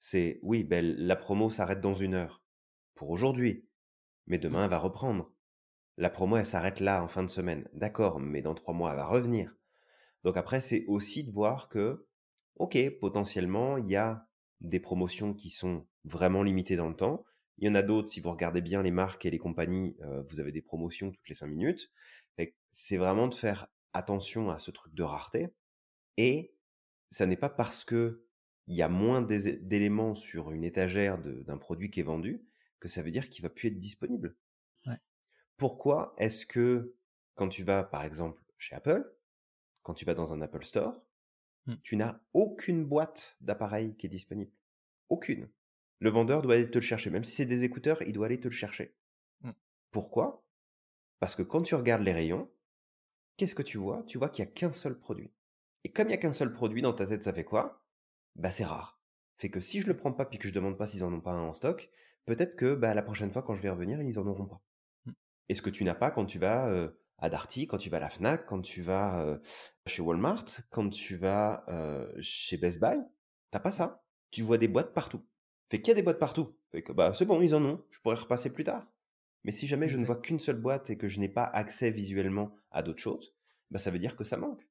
C'est 0.00 0.38
oui, 0.42 0.64
ben, 0.64 0.84
la 0.84 1.16
promo 1.16 1.50
s'arrête 1.50 1.80
dans 1.80 1.94
une 1.94 2.14
heure 2.14 2.42
pour 2.94 3.10
aujourd'hui, 3.10 3.66
mais 4.26 4.38
demain 4.38 4.64
elle 4.64 4.70
va 4.70 4.78
reprendre. 4.78 5.32
La 6.00 6.10
promo 6.10 6.36
elle 6.36 6.46
s'arrête 6.46 6.78
là 6.78 7.02
en 7.02 7.08
fin 7.08 7.24
de 7.24 7.28
semaine, 7.28 7.68
d'accord, 7.72 8.20
mais 8.20 8.40
dans 8.40 8.54
trois 8.54 8.72
mois 8.72 8.92
elle 8.92 8.96
va 8.98 9.06
revenir. 9.06 9.54
Donc 10.22 10.36
après, 10.36 10.60
c'est 10.60 10.84
aussi 10.86 11.24
de 11.24 11.32
voir 11.32 11.68
que, 11.68 12.06
ok, 12.54 12.78
potentiellement, 13.00 13.78
il 13.78 13.88
y 13.88 13.96
a 13.96 14.28
des 14.60 14.78
promotions 14.78 15.34
qui 15.34 15.50
sont 15.50 15.86
vraiment 16.04 16.44
limitées 16.44 16.76
dans 16.76 16.88
le 16.88 16.94
temps. 16.94 17.24
Il 17.58 17.66
y 17.66 17.70
en 17.70 17.74
a 17.74 17.82
d'autres, 17.82 18.08
si 18.08 18.20
vous 18.20 18.30
regardez 18.30 18.62
bien 18.62 18.80
les 18.80 18.92
marques 18.92 19.26
et 19.26 19.30
les 19.30 19.38
compagnies, 19.38 19.96
vous 20.28 20.38
avez 20.38 20.52
des 20.52 20.62
promotions 20.62 21.10
toutes 21.10 21.28
les 21.28 21.34
cinq 21.34 21.48
minutes. 21.48 21.90
C'est 22.70 22.96
vraiment 22.96 23.26
de 23.26 23.34
faire 23.34 23.66
attention 23.92 24.50
à 24.50 24.60
ce 24.60 24.70
truc 24.70 24.94
de 24.94 25.02
rareté. 25.02 25.48
Et 26.16 26.54
ça 27.10 27.26
n'est 27.26 27.36
pas 27.36 27.48
parce 27.48 27.84
que 27.84 28.24
il 28.68 28.76
y 28.76 28.82
a 28.82 28.88
moins 28.88 29.22
d'éléments 29.22 30.14
sur 30.14 30.52
une 30.52 30.62
étagère 30.62 31.18
d'un 31.18 31.58
produit 31.58 31.90
qui 31.90 32.00
est 32.00 32.04
vendu 32.04 32.44
que 32.78 32.86
ça 32.86 33.02
veut 33.02 33.10
dire 33.10 33.30
qu'il 33.30 33.42
va 33.42 33.50
plus 33.50 33.68
être 33.68 33.78
disponible. 33.78 34.36
Pourquoi 35.58 36.14
est-ce 36.18 36.46
que 36.46 36.94
quand 37.34 37.48
tu 37.48 37.64
vas, 37.64 37.82
par 37.84 38.04
exemple, 38.04 38.40
chez 38.56 38.74
Apple, 38.74 39.12
quand 39.82 39.92
tu 39.92 40.04
vas 40.04 40.14
dans 40.14 40.32
un 40.32 40.40
Apple 40.40 40.64
Store, 40.64 41.06
mmh. 41.66 41.74
tu 41.82 41.96
n'as 41.96 42.20
aucune 42.32 42.84
boîte 42.84 43.36
d'appareil 43.40 43.96
qui 43.96 44.06
est 44.06 44.10
disponible 44.10 44.52
Aucune. 45.08 45.48
Le 45.98 46.10
vendeur 46.10 46.42
doit 46.42 46.54
aller 46.54 46.70
te 46.70 46.78
le 46.78 46.84
chercher. 46.84 47.10
Même 47.10 47.24
si 47.24 47.34
c'est 47.34 47.44
des 47.44 47.64
écouteurs, 47.64 48.02
il 48.02 48.12
doit 48.12 48.26
aller 48.26 48.40
te 48.40 48.46
le 48.46 48.54
chercher. 48.54 48.94
Mmh. 49.42 49.50
Pourquoi? 49.90 50.44
Parce 51.18 51.34
que 51.34 51.42
quand 51.42 51.62
tu 51.62 51.74
regardes 51.74 52.02
les 52.02 52.12
rayons, 52.12 52.48
qu'est-ce 53.36 53.56
que 53.56 53.62
tu 53.62 53.78
vois? 53.78 54.04
Tu 54.04 54.16
vois 54.16 54.28
qu'il 54.28 54.44
n'y 54.44 54.50
a 54.50 54.54
qu'un 54.54 54.72
seul 54.72 54.96
produit. 54.96 55.32
Et 55.82 55.90
comme 55.90 56.06
il 56.06 56.10
n'y 56.10 56.14
a 56.14 56.18
qu'un 56.18 56.32
seul 56.32 56.52
produit 56.52 56.82
dans 56.82 56.92
ta 56.92 57.06
tête, 57.06 57.24
ça 57.24 57.32
fait 57.32 57.44
quoi? 57.44 57.84
Bah 58.36 58.52
c'est 58.52 58.64
rare. 58.64 59.00
Fait 59.36 59.50
que 59.50 59.58
si 59.58 59.80
je 59.80 59.88
le 59.88 59.96
prends 59.96 60.12
pas 60.12 60.24
puis 60.24 60.38
que 60.38 60.46
je 60.46 60.54
demande 60.54 60.78
pas 60.78 60.86
s'ils 60.86 61.02
en 61.02 61.12
ont 61.12 61.20
pas 61.20 61.32
un 61.32 61.48
en 61.48 61.54
stock, 61.54 61.90
peut-être 62.26 62.54
que 62.54 62.74
bah, 62.74 62.94
la 62.94 63.02
prochaine 63.02 63.32
fois 63.32 63.42
quand 63.42 63.54
je 63.54 63.62
vais 63.62 63.70
revenir, 63.70 64.00
ils 64.02 64.18
en 64.20 64.26
auront 64.26 64.46
pas. 64.46 64.62
Mmh. 65.48 65.52
Et 65.52 65.54
ce 65.54 65.62
que 65.62 65.70
tu 65.70 65.84
n'as 65.84 65.94
pas 65.94 66.10
quand 66.10 66.26
tu 66.26 66.38
vas 66.38 66.90
à 67.18 67.30
Darty, 67.30 67.66
quand 67.66 67.78
tu 67.78 67.90
vas 67.90 67.96
à 67.96 68.00
la 68.00 68.10
Fnac, 68.10 68.46
quand 68.46 68.60
tu 68.60 68.82
vas 68.82 69.40
chez 69.86 70.02
Walmart, 70.02 70.44
quand 70.70 70.88
tu 70.90 71.16
vas 71.16 71.64
chez 72.20 72.56
Best 72.56 72.80
Buy, 72.80 72.98
t'as 73.50 73.60
pas 73.60 73.72
ça? 73.72 74.04
Tu 74.30 74.42
vois 74.42 74.58
des 74.58 74.68
boîtes 74.68 74.92
partout. 74.94 75.24
Fait 75.68 75.80
qu'il 75.80 75.88
y 75.88 75.92
a 75.92 75.94
des 75.94 76.02
boîtes 76.02 76.18
partout. 76.18 76.56
Fait 76.70 76.82
que 76.82 76.92
bah 76.92 77.12
c'est 77.14 77.24
bon, 77.24 77.40
ils 77.40 77.54
en 77.54 77.64
ont. 77.64 77.84
Je 77.90 78.00
pourrais 78.00 78.16
repasser 78.16 78.50
plus 78.50 78.64
tard. 78.64 78.86
Mais 79.44 79.52
si 79.52 79.66
jamais 79.66 79.88
je 79.88 79.96
ne 79.96 80.04
vois 80.04 80.20
qu'une 80.20 80.38
seule 80.38 80.60
boîte 80.60 80.90
et 80.90 80.98
que 80.98 81.08
je 81.08 81.20
n'ai 81.20 81.28
pas 81.28 81.44
accès 81.44 81.90
visuellement 81.90 82.54
à 82.70 82.82
d'autres 82.82 83.00
choses, 83.00 83.34
bah 83.70 83.78
ça 83.78 83.90
veut 83.90 83.98
dire 83.98 84.16
que 84.16 84.24
ça 84.24 84.36
manque. 84.36 84.68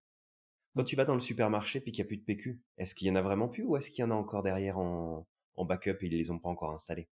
Quand 0.76 0.84
tu 0.84 0.96
vas 0.96 1.06
dans 1.06 1.16
le 1.16 1.20
supermarché 1.20 1.82
puis 1.82 1.92
qu'il 1.92 2.04
n'y 2.04 2.08
a 2.08 2.10
plus 2.10 2.18
de 2.18 2.24
PQ, 2.24 2.62
est-ce 2.78 2.94
qu'il 2.94 3.08
y 3.08 3.12
en 3.12 3.16
a 3.16 3.22
vraiment 3.22 3.48
plus 3.48 3.64
ou 3.64 3.78
est-ce 3.78 3.90
qu'il 3.90 4.04
y 4.04 4.06
en 4.06 4.12
a 4.12 4.16
encore 4.16 4.44
derrière 4.44 4.78
en, 4.78 5.28
en 5.56 5.66
backup 5.66 5.98
et 6.02 6.06
ils 6.06 6.16
les 6.16 6.30
ont 6.30 6.38
pas 6.38 6.50
encore 6.50 6.72
installés? 6.72 7.10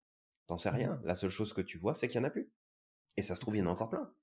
T'en 0.47 0.57
sais 0.57 0.71
rien. 0.71 0.99
La 1.03 1.13
seule 1.13 1.29
chose 1.29 1.53
que 1.53 1.61
tu 1.61 1.77
vois, 1.77 1.93
c'est 1.93 2.07
qu'il 2.07 2.19
y 2.19 2.23
en 2.23 2.27
a 2.27 2.31
plus. 2.31 2.49
Et 3.17 3.21
ça 3.21 3.35
se 3.35 3.41
trouve, 3.41 3.55
il 3.55 3.59
y 3.59 3.61
en 3.61 3.67
a 3.67 3.71
encore 3.71 3.89
plein. 3.89 4.13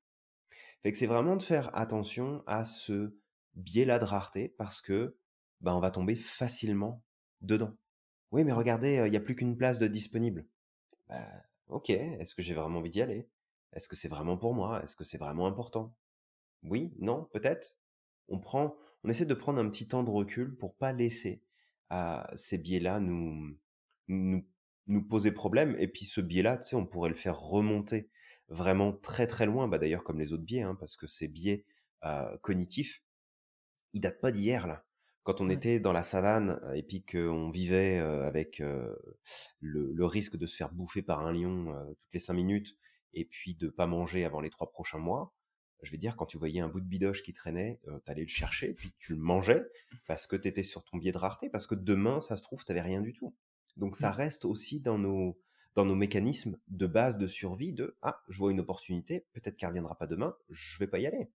Fait 0.83 0.93
que 0.93 0.99
c'est 0.99 1.07
vraiment 1.07 1.37
de 1.37 1.43
faire 1.43 1.77
attention 1.77 2.43
à 2.47 2.65
ce 2.65 3.17
biais-là 3.55 3.99
de 3.99 4.05
rareté 4.05 4.49
parce 4.49 4.81
que 4.81 5.17
bah, 5.61 5.75
on 5.75 5.81
va 5.81 5.91
tomber 5.91 6.15
facilement 6.15 7.03
dedans. 7.41 7.77
Oui, 8.31 8.45
mais 8.45 8.53
regardez, 8.53 9.03
il 9.07 9.11
n'y 9.11 9.17
a 9.17 9.21
plus 9.21 9.35
qu'une 9.35 9.57
place 9.57 9.79
de 9.79 9.89
disponible. 9.89 10.47
Bah, 11.09 11.27
ok, 11.69 11.91
est-ce 11.91 12.35
que 12.35 12.43
j'ai 12.43 12.55
vraiment 12.55 12.79
envie 12.79 12.91
d'y 12.91 13.03
aller? 13.03 13.29
Est-ce 13.73 13.89
que 13.89 13.97
c'est 13.97 14.09
vraiment 14.09 14.37
pour 14.37 14.55
moi? 14.55 14.83
Est-ce 14.83 14.97
que 14.97 15.05
c'est 15.05 15.19
vraiment 15.19 15.47
important? 15.47 15.95
Oui, 16.63 16.95
non, 16.99 17.25
peut-être. 17.33 17.79
On 18.29 18.39
prend, 18.39 18.77
on 19.05 19.09
essaie 19.09 19.27
de 19.27 19.35
prendre 19.35 19.59
un 19.59 19.69
petit 19.69 19.89
temps 19.89 20.03
de 20.03 20.11
recul 20.11 20.57
pour 20.57 20.77
pas 20.77 20.93
laisser 20.93 21.43
à 21.91 22.31
ces 22.35 22.59
biais-là 22.59 23.01
nous, 23.01 23.57
nous, 24.09 24.47
nous 24.87 25.03
poser 25.03 25.33
problème. 25.33 25.75
Et 25.79 25.89
puis 25.89 26.05
ce 26.05 26.21
biais-là, 26.21 26.59
tu 26.59 26.69
sais, 26.69 26.77
on 26.77 26.87
pourrait 26.87 27.11
le 27.11 27.15
faire 27.17 27.39
remonter 27.39 28.11
vraiment 28.49 28.93
très 28.93 29.27
très 29.27 29.47
loin, 29.47 29.69
bah 29.69 29.79
d'ailleurs 29.79 30.05
comme 30.05 30.19
les 30.19 30.33
autres 30.33 30.45
biais, 30.45 30.63
hein, 30.63 30.75
parce 30.75 30.97
que 30.97 31.07
ces 31.07 31.29
biais 31.29 31.65
cognitifs, 32.43 33.03
ils 33.93 34.01
datent 34.01 34.21
pas 34.21 34.33
d'hier 34.33 34.67
là. 34.67 34.85
Quand 35.25 35.43
on 35.43 35.51
était 35.51 35.79
dans 35.79 35.93
la 35.93 36.03
savane 36.03 36.59
et 36.75 36.83
puis 36.83 37.05
qu'on 37.05 37.51
vivait 37.51 37.99
avec 37.99 38.63
le, 39.61 40.05
risque 40.07 40.37
de 40.37 40.47
se 40.47 40.57
faire 40.57 40.73
bouffer 40.73 41.03
par 41.03 41.27
un 41.27 41.33
lion 41.33 41.75
toutes 41.89 42.13
les 42.15 42.21
cinq 42.21 42.35
minutes 42.35 42.79
et 43.13 43.27
puis 43.27 43.55
de 43.55 43.69
pas 43.69 43.87
manger 43.87 44.25
avant 44.25 44.41
les 44.41 44.49
trois 44.49 44.71
prochains 44.71 44.99
mois, 44.99 45.35
je 45.83 45.93
vais 45.93 45.99
dire, 45.99 46.17
quand 46.17 46.27
tu 46.27 46.39
voyais 46.39 46.61
un 46.61 46.69
bout 46.69 46.81
de 46.81 46.87
bidoche 46.87 47.23
qui 47.23 47.33
traînait, 47.35 47.81
tu 47.85 48.11
allais 48.11 48.23
le 48.23 48.29
chercher, 48.29 48.73
puis 48.73 48.93
tu 48.99 49.15
le 49.15 49.21
mangeais 49.21 49.63
parce 50.07 50.27
que 50.27 50.37
tu 50.37 50.49
étais 50.49 50.63
sur 50.63 50.83
ton 50.85 50.97
biais 50.97 51.13
de 51.13 51.19
rareté, 51.19 51.51
parce 51.51 51.67
que 51.67 51.75
demain, 51.75 52.21
ça 52.21 52.37
se 52.37 52.43
trouve, 52.43 52.65
tu 52.65 52.73
rien 52.73 53.01
du 53.01 53.13
tout. 53.13 53.35
Donc 53.77 53.97
ça 53.97 54.11
mmh. 54.11 54.15
reste 54.15 54.45
aussi 54.45 54.81
dans 54.81 54.99
nos, 54.99 55.39
dans 55.79 55.85
nos 55.85 55.95
mécanismes 55.95 56.59
de 56.67 56.89
base 56.89 57.19
de 57.19 57.29
survie 57.29 57.73
de 57.73 57.97
ah 58.03 58.21
je 58.29 58.39
vois 58.39 58.51
une 58.51 58.59
opportunité 58.59 59.29
peut-être 59.33 59.57
qu'elle 59.57 59.69
reviendra 59.69 59.97
pas 59.97 60.09
demain 60.09 60.35
je 60.51 60.77
vais 60.81 60.89
pas 60.89 60.99
y 60.99 61.07
aller 61.07 61.31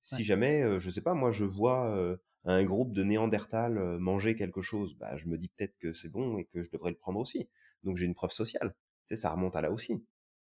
si 0.00 0.22
jamais 0.22 0.62
euh, 0.62 0.78
je 0.78 0.88
sais 0.88 1.00
pas 1.00 1.14
moi 1.14 1.32
je 1.32 1.44
vois 1.44 1.90
euh, 1.96 2.16
un 2.44 2.62
groupe 2.62 2.92
de 2.92 3.02
Néandertal 3.02 3.76
euh, 3.76 3.98
manger 3.98 4.36
quelque 4.36 4.60
chose 4.60 4.94
bah 4.94 5.16
je 5.16 5.26
me 5.26 5.36
dis 5.36 5.48
peut-être 5.48 5.76
que 5.80 5.92
c'est 5.92 6.10
bon 6.10 6.38
et 6.38 6.44
que 6.44 6.62
je 6.62 6.70
devrais 6.70 6.92
le 6.92 6.96
prendre 6.96 7.18
aussi. 7.18 7.48
Donc 7.82 7.96
j'ai 7.96 8.06
une 8.06 8.14
preuve 8.14 8.30
sociale. 8.30 8.76
Tu 9.08 9.16
ça 9.16 9.32
remonte 9.32 9.56
à 9.56 9.62
là 9.62 9.72
aussi. 9.72 10.04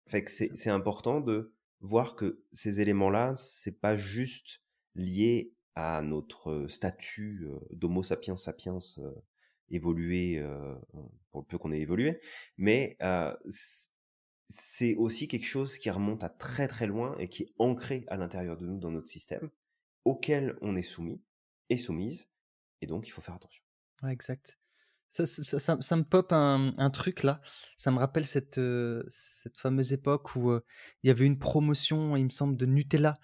Fait 0.08 0.22
que 0.22 0.30
c'est 0.30 0.54
c'est 0.54 0.68
important 0.68 1.22
de 1.22 1.54
voir 1.80 2.16
que 2.16 2.44
ces 2.52 2.82
éléments 2.82 3.08
là 3.08 3.34
c'est 3.36 3.80
pas 3.80 3.96
juste 3.96 4.60
lié 4.94 5.54
à 5.74 6.02
notre 6.02 6.66
statut 6.68 7.48
d'homo 7.70 8.02
sapiens 8.02 8.36
sapiens 8.36 8.80
évolué 9.70 10.42
pour 11.30 11.40
le 11.40 11.46
peu 11.46 11.58
qu'on 11.58 11.72
ait 11.72 11.80
évolué, 11.80 12.20
mais 12.56 12.96
c'est 14.48 14.94
aussi 14.96 15.28
quelque 15.28 15.46
chose 15.46 15.78
qui 15.78 15.90
remonte 15.90 16.24
à 16.24 16.28
très 16.28 16.68
très 16.68 16.86
loin 16.86 17.16
et 17.18 17.28
qui 17.28 17.44
est 17.44 17.54
ancré 17.58 18.04
à 18.08 18.16
l'intérieur 18.16 18.56
de 18.56 18.66
nous 18.66 18.78
dans 18.78 18.90
notre 18.90 19.08
système, 19.08 19.50
auquel 20.04 20.56
on 20.62 20.76
est 20.76 20.82
soumis 20.82 21.22
et 21.68 21.76
soumise, 21.76 22.28
et 22.80 22.86
donc 22.86 23.06
il 23.06 23.10
faut 23.10 23.20
faire 23.20 23.34
attention. 23.34 23.62
Exact. 24.06 24.58
Ça, 25.10 25.24
ça, 25.24 25.96
me 25.96 26.02
pop 26.02 26.32
un, 26.32 26.90
truc 26.90 27.22
là. 27.22 27.40
Ça 27.78 27.90
me 27.90 27.98
rappelle 27.98 28.26
cette, 28.26 28.60
cette 29.08 29.56
fameuse 29.56 29.94
époque 29.94 30.36
où 30.36 30.52
il 31.02 31.08
y 31.08 31.10
avait 31.10 31.24
une 31.24 31.38
promotion, 31.38 32.14
il 32.14 32.24
me 32.24 32.30
semble, 32.30 32.58
de 32.58 32.66
Nutella 32.66 33.14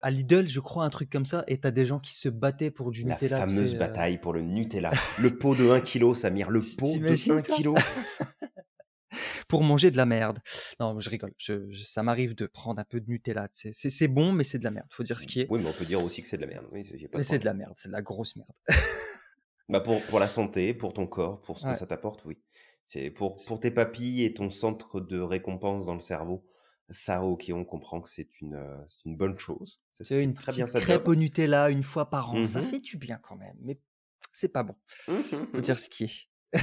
à 0.00 0.10
Lidl, 0.10 0.48
je 0.48 0.60
crois, 0.60 0.84
un 0.84 0.90
truc 0.90 1.10
comme 1.10 1.24
ça, 1.24 1.44
et 1.46 1.58
t'as 1.58 1.70
des 1.70 1.86
gens 1.86 1.98
qui 1.98 2.14
se 2.14 2.28
battaient 2.28 2.70
pour 2.70 2.90
du 2.90 3.04
Nutella. 3.04 3.38
La 3.38 3.46
fameuse 3.46 3.74
euh, 3.74 3.78
bataille 3.78 4.18
pour 4.18 4.32
le 4.32 4.42
Nutella. 4.42 4.92
le 5.18 5.36
pot 5.36 5.54
de 5.54 5.68
1 5.68 5.80
kg, 5.80 6.14
Samir, 6.14 6.50
le 6.50 6.60
pot 6.78 6.96
de 6.96 7.32
1 7.32 7.42
kg. 7.42 7.74
pour 9.48 9.64
manger 9.64 9.90
de 9.90 9.96
la 9.96 10.06
merde. 10.06 10.38
Non, 10.78 10.98
je 11.00 11.10
rigole. 11.10 11.32
ça 11.72 12.02
m'arrive 12.02 12.34
de 12.34 12.46
prendre 12.46 12.80
un 12.80 12.84
peu 12.84 13.00
de 13.00 13.08
Nutella. 13.10 13.48
C'est 13.52 14.08
bon, 14.08 14.32
mais 14.32 14.44
c'est 14.44 14.58
de 14.58 14.64
la 14.64 14.70
merde. 14.70 14.88
Faut 14.90 15.02
dire 15.02 15.18
ce 15.18 15.26
qui 15.26 15.40
est. 15.40 15.46
Oui, 15.50 15.60
mais 15.62 15.68
on 15.68 15.72
peut 15.72 15.86
dire 15.86 16.02
aussi 16.02 16.22
que 16.22 16.28
c'est 16.28 16.36
de 16.36 16.42
la 16.42 16.48
merde. 16.48 16.66
Oui, 16.72 16.88
mais 17.14 17.22
c'est 17.22 17.38
de 17.38 17.44
la 17.44 17.54
merde, 17.54 17.74
c'est 17.76 17.88
de 17.88 17.94
la 17.94 18.02
grosse 18.02 18.36
merde. 18.36 18.52
bah 19.68 19.80
pour, 19.80 20.02
pour 20.02 20.20
la 20.20 20.28
santé, 20.28 20.74
pour 20.74 20.92
ton 20.92 21.06
corps, 21.06 21.40
pour 21.40 21.58
ce 21.58 21.66
que 21.66 21.74
ça 21.74 21.86
t'apporte, 21.86 22.24
oui. 22.24 22.38
C'est 22.86 23.10
pour, 23.10 23.36
pour 23.46 23.60
tes 23.60 23.70
papilles 23.70 24.24
et 24.24 24.32
ton 24.32 24.48
centre 24.48 25.00
de 25.00 25.20
récompense 25.20 25.84
dans 25.84 25.92
le 25.92 26.00
cerveau 26.00 26.42
ça, 26.90 27.22
ok, 27.22 27.50
on 27.52 27.64
comprend 27.64 28.00
que 28.00 28.08
c'est 28.08 28.40
une, 28.40 28.54
euh, 28.54 28.84
une 29.04 29.16
bonne 29.16 29.38
chose. 29.38 29.80
C'est 30.00 30.22
une 30.22 30.34
très 30.34 30.52
bien 30.52 30.66
crêpe 30.66 31.08
au 31.08 31.14
Nutella 31.14 31.70
une 31.70 31.82
fois 31.82 32.08
par 32.08 32.32
an. 32.32 32.44
Ça 32.44 32.60
mmh 32.60 32.64
fait 32.64 32.80
du 32.80 32.96
bien 32.96 33.18
quand 33.18 33.36
même, 33.36 33.56
mais 33.60 33.80
c'est 34.32 34.48
pas 34.48 34.62
bon. 34.62 34.76
Mmh 35.08 35.12
Faut 35.54 35.60
dire 35.60 35.78
ce 35.78 35.88
qui 35.88 36.04
est. 36.04 36.28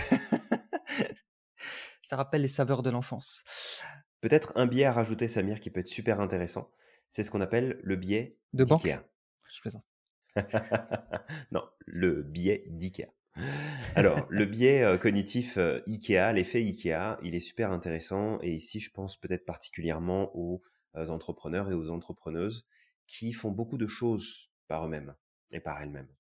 ça 2.02 2.16
rappelle 2.16 2.42
les 2.42 2.48
saveurs 2.48 2.82
de 2.82 2.90
l'enfance. 2.90 3.44
Peut-être 4.22 4.54
un 4.56 4.68
biais 4.68 4.86
à 4.86 4.94
rajouter, 4.94 5.28
Samir, 5.28 5.60
qui 5.60 5.70
peut 5.70 5.82
être 5.82 5.88
super 5.88 6.22
intéressant. 6.22 6.72
C'est 7.10 7.24
ce 7.24 7.32
qu'on 7.32 7.42
appelle 7.42 7.80
le 7.84 7.96
biais 7.96 8.38
de 8.54 8.64
banque? 8.64 8.88
Je 8.88 9.62
plaisante. 9.62 9.86
non, 11.52 11.64
le 11.86 12.24
biais 12.24 12.64
d'IKEA. 12.68 13.08
Alors, 13.96 14.26
le 14.30 14.46
biais 14.46 14.84
euh, 14.84 14.98
cognitif 14.98 15.58
euh, 15.58 15.82
IKEA, 15.88 16.32
l'effet 16.34 16.60
IKEA, 16.60 17.18
il 17.22 17.36
est 17.36 17.42
super 17.42 17.72
intéressant. 17.72 18.40
Et 18.42 18.54
ici, 18.54 18.80
je 18.80 18.92
pense 18.92 19.18
peut-être 19.18 19.46
particulièrement 19.46 20.36
aux 20.36 20.62
euh, 20.96 21.08
entrepreneurs 21.10 21.70
et 21.70 21.74
aux 21.74 21.90
entrepreneuses 21.90 22.66
qui 23.08 23.34
font 23.34 23.52
beaucoup 23.52 23.78
de 23.78 23.88
choses 23.88 24.52
par 24.68 24.86
eux-mêmes 24.86 25.16
et 25.52 25.60
par 25.60 25.82
elles-mêmes. 25.82 26.14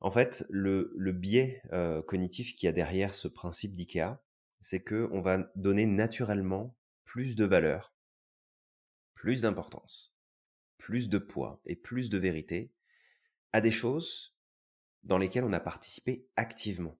En 0.00 0.10
fait, 0.10 0.44
le, 0.50 0.92
biais 1.12 1.62
cognitif 2.06 2.54
qu'il 2.54 2.66
y 2.66 2.68
a 2.68 2.72
derrière 2.72 3.14
ce 3.14 3.28
principe 3.28 3.74
d'IKEA, 3.74 4.22
c'est 4.60 4.82
que 4.82 5.08
on 5.12 5.20
va 5.20 5.50
donner 5.56 5.86
naturellement 5.86 6.76
plus 7.04 7.36
de 7.36 7.44
valeur, 7.44 7.94
plus 9.14 9.42
d'importance, 9.42 10.16
plus 10.78 11.08
de 11.08 11.18
poids 11.18 11.60
et 11.64 11.76
plus 11.76 12.10
de 12.10 12.18
vérité 12.18 12.72
à 13.52 13.60
des 13.60 13.70
choses 13.70 14.36
dans 15.02 15.18
lesquelles 15.18 15.44
on 15.44 15.52
a 15.52 15.60
participé 15.60 16.26
activement, 16.36 16.98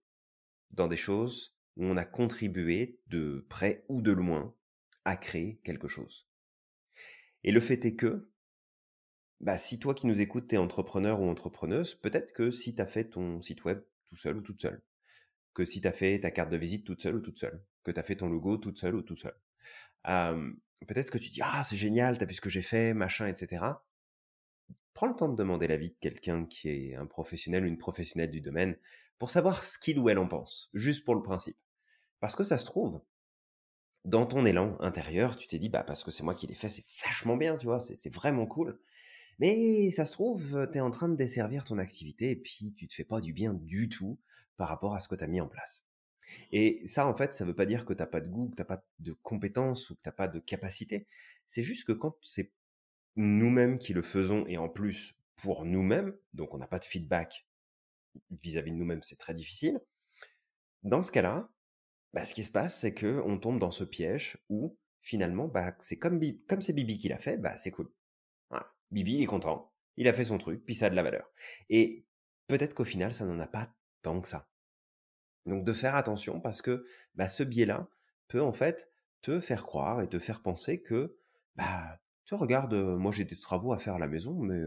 dans 0.71 0.89
des 0.89 0.97
choses 0.97 1.59
où 1.77 1.85
on 1.85 1.97
a 1.97 2.05
contribué 2.05 3.01
de 3.09 3.47
près 3.49 3.85
ou 3.89 4.03
de 4.03 4.13
loin 4.13 4.55
à 5.05 5.17
créer 5.17 5.61
quelque 5.65 5.89
chose. 5.89 6.29
Et 7.43 7.51
le 7.53 7.61
fait 7.61 7.85
est 7.85 7.97
que, 7.97 8.31
bah, 9.41 9.59
si 9.59 9.79
toi 9.79 9.95
qui 9.95 10.07
nous 10.07 10.21
écoutes, 10.21 10.53
es 10.53 10.57
entrepreneur 10.57 11.21
ou 11.21 11.29
entrepreneuse, 11.29 11.95
peut-être 11.95 12.33
que 12.33 12.51
si 12.51 12.75
tu 12.75 12.83
as 12.83 12.87
fait 12.87 13.05
ton 13.05 13.41
site 13.41 13.65
web 13.65 13.83
tout 14.09 14.17
seul 14.17 14.37
ou 14.37 14.41
toute 14.41 14.61
seule, 14.61 14.83
que 15.55 15.65
si 15.65 15.81
tu 15.81 15.89
as 15.89 15.93
fait 15.93 16.21
ta 16.21 16.31
carte 16.31 16.51
de 16.51 16.57
visite 16.57 16.85
toute 16.85 17.03
seule 17.03 17.17
ou 17.17 17.21
toute 17.21 17.39
seule, 17.39 17.63
que 17.85 17.91
tu 17.91 18.01
as 18.01 18.03
fait 18.03 18.17
ton 18.17 18.29
logo 18.29 18.57
toute 18.57 18.79
seule 18.79 18.95
ou 18.95 19.03
tout 19.03 19.17
seul, 19.17 19.35
peut-être 20.87 21.11
que 21.11 21.19
tu 21.19 21.31
dis 21.31 21.41
ah 21.43 21.63
c'est 21.65 21.77
génial, 21.77 22.19
t'as 22.19 22.27
vu 22.27 22.35
ce 22.35 22.41
que 22.41 22.51
j'ai 22.51 22.63
fait, 22.63 22.95
machin, 22.95 23.27
etc. 23.27 23.65
Prends 24.95 25.09
le 25.09 25.17
temps 25.17 25.29
de 25.29 25.37
demander 25.37 25.67
l'avis 25.67 25.91
de 25.91 25.97
quelqu'un 26.01 26.47
qui 26.47 26.69
est 26.69 26.95
un 26.95 27.07
professionnel 27.07 27.65
ou 27.65 27.67
une 27.67 27.79
professionnelle 27.79 28.31
du 28.31 28.41
domaine 28.41 28.77
pour 29.19 29.31
savoir 29.31 29.65
ce 29.65 29.79
qu'il 29.79 29.99
ou 29.99 30.09
elle 30.09 30.19
en 30.19 30.29
pense, 30.29 30.71
juste 30.75 31.05
pour 31.05 31.15
le 31.15 31.23
principe. 31.23 31.57
Parce 32.21 32.37
que 32.37 32.45
ça 32.45 32.59
se 32.59 32.65
trouve, 32.65 33.01
dans 34.05 34.27
ton 34.27 34.45
élan 34.45 34.77
intérieur, 34.81 35.37
tu 35.37 35.47
t'es 35.47 35.59
dit, 35.59 35.69
bah, 35.69 35.83
parce 35.83 36.05
que 36.05 36.11
c'est 36.11 36.23
moi 36.23 36.35
qui 36.35 36.47
l'ai 36.47 36.55
fait, 36.55 36.69
c'est 36.69 36.85
vachement 37.05 37.37
bien, 37.37 37.57
tu 37.57 37.67
vois, 37.67 37.81
c'est 37.81 38.13
vraiment 38.13 38.47
cool. 38.47 38.79
Mais 39.39 39.91
ça 39.91 40.05
se 40.05 40.13
trouve, 40.13 40.69
tu 40.73 40.79
es 40.79 40.81
en 40.81 40.91
train 40.91 41.09
de 41.09 41.17
desservir 41.17 41.65
ton 41.65 41.79
activité 41.79 42.31
et 42.31 42.37
puis 42.37 42.75
tu 42.75 42.89
te 42.89 42.95
fais 42.95 43.05
pas 43.05 43.21
du 43.21 43.33
bien 43.33 43.55
du 43.55 43.89
tout 43.89 44.19
par 44.57 44.69
rapport 44.69 44.95
à 44.95 45.01
ce 45.01 45.09
que 45.09 45.15
tu 45.15 45.25
as 45.25 45.29
mis 45.29 45.41
en 45.41 45.49
place. 45.49 45.87
Et 46.53 46.87
ça, 46.87 47.07
en 47.07 47.15
fait, 47.15 47.35
ça 47.35 47.45
veut 47.45 47.55
pas 47.55 47.67
dire 47.67 47.85
que 47.85 47.93
t'as 47.93 48.07
pas 48.07 48.21
de 48.21 48.29
goût, 48.29 48.49
que 48.49 48.57
t'as 48.57 48.65
pas 48.65 48.85
de 48.99 49.13
compétences 49.13 49.91
ou 49.91 49.97
que 49.97 50.01
t'as 50.03 50.13
pas 50.13 50.29
de 50.29 50.39
capacité. 50.39 51.07
C'est 51.47 51.63
juste 51.63 51.87
que 51.87 51.93
quand 51.93 52.17
c'est 52.23 52.53
nous-mêmes 53.17 53.79
qui 53.79 53.93
le 53.93 54.03
faisons 54.03 54.47
et 54.47 54.57
en 54.57 54.69
plus 54.69 55.15
pour 55.37 55.65
nous-mêmes, 55.65 56.17
donc 56.33 56.55
on 56.55 56.59
n'a 56.59 56.67
pas 56.67 56.79
de 56.79 56.85
feedback 56.85 57.47
vis-à-vis 58.31 58.71
de 58.71 58.77
nous-mêmes, 58.77 59.03
c'est 59.03 59.19
très 59.19 59.35
difficile. 59.35 59.81
Dans 60.83 61.03
ce 61.03 61.11
cas-là, 61.11 61.51
bah, 62.13 62.25
ce 62.25 62.35
qui 62.35 62.45
se 62.45 62.51
passe, 62.51 62.79
c'est 62.81 62.95
que 62.95 63.21
on 63.25 63.39
tombe 63.39 63.59
dans 63.59 63.71
ce 63.71 63.85
piège 63.85 64.39
où 64.49 64.79
finalement, 65.03 65.49
bah, 65.49 65.77
c'est 65.81 65.99
comme, 65.99 66.21
comme 66.49 66.61
c'est 66.61 66.73
Bibi 66.73 66.99
qui 66.99 67.09
l'a 67.09 67.19
fait, 67.19 67.37
bah, 67.37 67.57
c'est 67.57 67.71
cool. 67.71 67.91
Bibi 68.95 69.23
est 69.23 69.27
content, 69.27 69.73
il 69.97 70.07
a 70.07 70.13
fait 70.13 70.25
son 70.25 70.39
truc, 70.39 70.65
puis 70.65 70.75
ça 70.75 70.87
a 70.87 70.91
de 70.91 70.95
la 70.95 71.03
valeur. 71.03 71.29
Et 71.69 72.07
peut-être 72.47 72.75
qu'au 72.75 72.85
final, 72.85 73.13
ça 73.13 73.27
n'en 73.27 73.41
a 73.41 73.49
pas 73.49 73.75
tant 74.03 74.21
que 74.21 74.29
ça. 74.29 74.49
Donc 75.47 75.65
de 75.65 75.73
faire 75.73 75.97
attention 75.97 76.41
parce 76.41 76.63
que 76.63 76.87
bah, 77.15 77.29
ce 77.29 77.43
biais-là 77.43 77.89
peut 78.29 78.41
en 78.41 78.53
fait 78.53 78.93
te 79.21 79.41
faire 79.41 79.65
croire 79.65 80.01
et 80.01 80.09
te 80.09 80.19
faire 80.19 80.43
penser 80.43 80.81
que 80.81 81.19
bah 81.57 81.99
tu 82.25 82.35
regardes, 82.35 82.75
moi 82.75 83.13
j'ai 83.13 83.25
des 83.25 83.37
travaux 83.37 83.73
à 83.73 83.79
faire 83.79 83.95
à 83.95 83.99
la 83.99 84.09
maison, 84.09 84.39
mais 84.39 84.63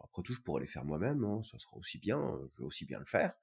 après 0.00 0.22
tout 0.22 0.34
je 0.34 0.40
pourrais 0.40 0.60
les 0.60 0.66
faire 0.66 0.84
moi-même, 0.84 1.24
hein, 1.24 1.40
ça 1.42 1.58
sera 1.58 1.76
aussi 1.76 1.98
bien, 1.98 2.38
je 2.52 2.58
vais 2.58 2.66
aussi 2.66 2.84
bien 2.84 2.98
le 2.98 3.06
faire. 3.06 3.34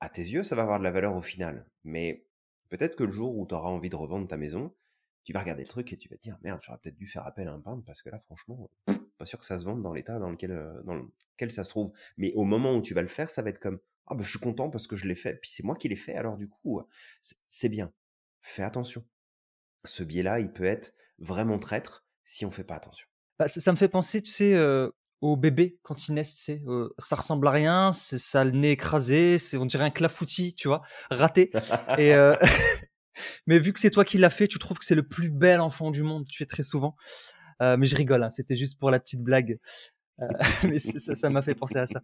À 0.00 0.08
tes 0.08 0.22
yeux, 0.22 0.42
ça 0.42 0.56
va 0.56 0.62
avoir 0.62 0.78
de 0.78 0.84
la 0.84 0.90
valeur 0.90 1.14
au 1.14 1.20
final, 1.20 1.68
mais 1.84 2.24
peut-être 2.70 2.96
que 2.96 3.04
le 3.04 3.12
jour 3.12 3.36
où 3.36 3.46
tu 3.46 3.54
auras 3.54 3.68
envie 3.68 3.90
de 3.90 3.96
revendre 3.96 4.26
ta 4.26 4.36
maison, 4.36 4.74
tu 5.24 5.32
vas 5.32 5.40
regarder 5.40 5.62
le 5.62 5.68
truc 5.68 5.92
et 5.92 5.96
tu 5.96 6.08
vas 6.08 6.16
te 6.16 6.22
dire 6.22 6.38
merde, 6.42 6.60
j'aurais 6.62 6.78
peut-être 6.78 6.96
dû 6.96 7.06
faire 7.06 7.26
appel 7.26 7.46
à 7.48 7.52
un 7.52 7.60
peintre 7.60 7.84
parce 7.84 8.02
que 8.02 8.10
là 8.10 8.18
franchement, 8.20 8.70
pas 9.18 9.26
sûr 9.26 9.38
que 9.38 9.44
ça 9.44 9.58
se 9.58 9.64
vende 9.64 9.82
dans 9.82 9.92
l'état 9.92 10.18
dans 10.18 10.30
lequel 10.30 10.50
dans 10.84 10.94
lequel 10.94 11.50
ça 11.50 11.64
se 11.64 11.70
trouve. 11.70 11.92
Mais 12.16 12.32
au 12.34 12.44
moment 12.44 12.74
où 12.74 12.82
tu 12.82 12.94
vas 12.94 13.02
le 13.02 13.08
faire, 13.08 13.28
ça 13.28 13.42
va 13.42 13.50
être 13.50 13.58
comme 13.58 13.80
ah 14.06 14.14
ben, 14.14 14.22
je 14.22 14.30
suis 14.30 14.38
content 14.38 14.70
parce 14.70 14.86
que 14.86 14.96
je 14.96 15.06
l'ai 15.06 15.14
fait, 15.14 15.34
puis 15.34 15.50
c'est 15.50 15.62
moi 15.62 15.76
qui 15.76 15.88
l'ai 15.88 15.96
fait, 15.96 16.14
alors 16.14 16.36
du 16.36 16.48
coup, 16.48 16.80
c'est 17.48 17.68
bien. 17.68 17.92
Fais 18.40 18.62
attention. 18.62 19.04
Ce 19.84 20.02
biais-là, 20.02 20.40
il 20.40 20.50
peut 20.50 20.64
être 20.64 20.94
vraiment 21.18 21.58
traître 21.58 22.06
si 22.24 22.46
on 22.46 22.50
fait 22.50 22.64
pas 22.64 22.76
attention. 22.76 23.06
Bah, 23.38 23.48
ça, 23.48 23.70
me 23.70 23.76
fait 23.76 23.88
penser, 23.88 24.22
tu 24.22 24.30
sais, 24.30 24.58
au 25.20 25.36
bébé 25.36 25.78
quand 25.82 26.08
il 26.08 26.14
naissent, 26.14 26.34
tu 26.34 26.42
sais, 26.42 26.62
ça 26.96 27.16
ressemble 27.16 27.46
à 27.48 27.50
rien, 27.50 27.92
c'est 27.92 28.18
ça 28.18 28.44
le 28.44 28.52
nez 28.52 28.72
écrasé, 28.72 29.38
c'est 29.38 29.58
on 29.58 29.66
dirait 29.66 29.84
un 29.84 29.90
clafoutis, 29.90 30.54
tu 30.54 30.68
vois, 30.68 30.82
raté. 31.10 31.50
Et 31.98 32.14
mais 33.46 33.58
vu 33.58 33.72
que 33.72 33.80
c'est 33.80 33.90
toi 33.90 34.04
qui 34.04 34.18
l'as 34.18 34.30
fait, 34.30 34.48
tu 34.48 34.58
trouves 34.58 34.78
que 34.78 34.84
c'est 34.84 34.94
le 34.94 35.06
plus 35.06 35.30
bel 35.30 35.60
enfant 35.60 35.90
du 35.90 36.02
monde. 36.02 36.26
Tu 36.28 36.38
fais 36.38 36.46
très 36.46 36.62
souvent. 36.62 36.96
Mais 37.60 37.86
je 37.86 37.96
rigole, 37.96 38.22
hein, 38.22 38.30
c'était 38.30 38.56
juste 38.56 38.78
pour 38.78 38.90
la 38.90 39.00
petite 39.00 39.20
blague. 39.20 39.58
mais 40.64 40.78
ça 40.78 41.30
m'a 41.30 41.42
fait 41.42 41.54
penser 41.54 41.78
à 41.78 41.86
ça. 41.86 42.02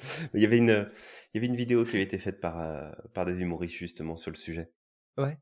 Il 0.34 0.40
y 0.40 0.46
avait 0.46 0.58
une, 0.58 0.88
il 1.32 1.36
y 1.36 1.38
avait 1.38 1.46
une 1.46 1.56
vidéo 1.56 1.84
qui 1.84 1.96
avait 1.96 2.02
été 2.02 2.18
faite 2.18 2.40
par, 2.40 2.60
euh, 2.60 2.90
par 3.14 3.24
des 3.24 3.40
humoristes 3.40 3.76
justement 3.76 4.16
sur 4.16 4.30
le 4.30 4.36
sujet. 4.36 4.70
Ouais. 5.18 5.38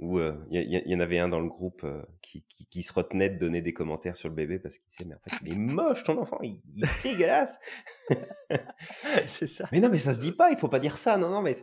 Où 0.00 0.18
euh, 0.18 0.34
il 0.50 0.82
y, 0.86 0.96
en 0.96 1.00
avait 1.00 1.20
un 1.20 1.28
dans 1.28 1.38
le 1.38 1.48
groupe 1.48 1.84
euh, 1.84 2.02
qui, 2.20 2.44
qui, 2.48 2.82
se 2.82 2.92
retenait 2.92 3.30
de 3.30 3.38
donner 3.38 3.62
des 3.62 3.72
commentaires 3.72 4.16
sur 4.16 4.28
le 4.28 4.34
bébé 4.34 4.58
parce 4.58 4.78
qu'il 4.78 4.88
disait 4.88 5.04
mais 5.04 5.14
en 5.14 5.20
fait 5.20 5.36
il 5.42 5.52
est 5.52 5.56
moche 5.56 6.02
ton 6.02 6.18
enfant, 6.18 6.40
il, 6.42 6.60
est 6.82 7.02
dégueulasse. 7.04 7.60
c'est 9.26 9.46
ça. 9.46 9.68
Mais 9.70 9.78
non 9.78 9.88
mais 9.90 9.98
ça 9.98 10.12
se 10.12 10.20
dit 10.20 10.32
pas, 10.32 10.50
il 10.50 10.56
faut 10.56 10.68
pas 10.68 10.80
dire 10.80 10.98
ça. 10.98 11.16
Non 11.16 11.30
non 11.30 11.42
mais 11.42 11.54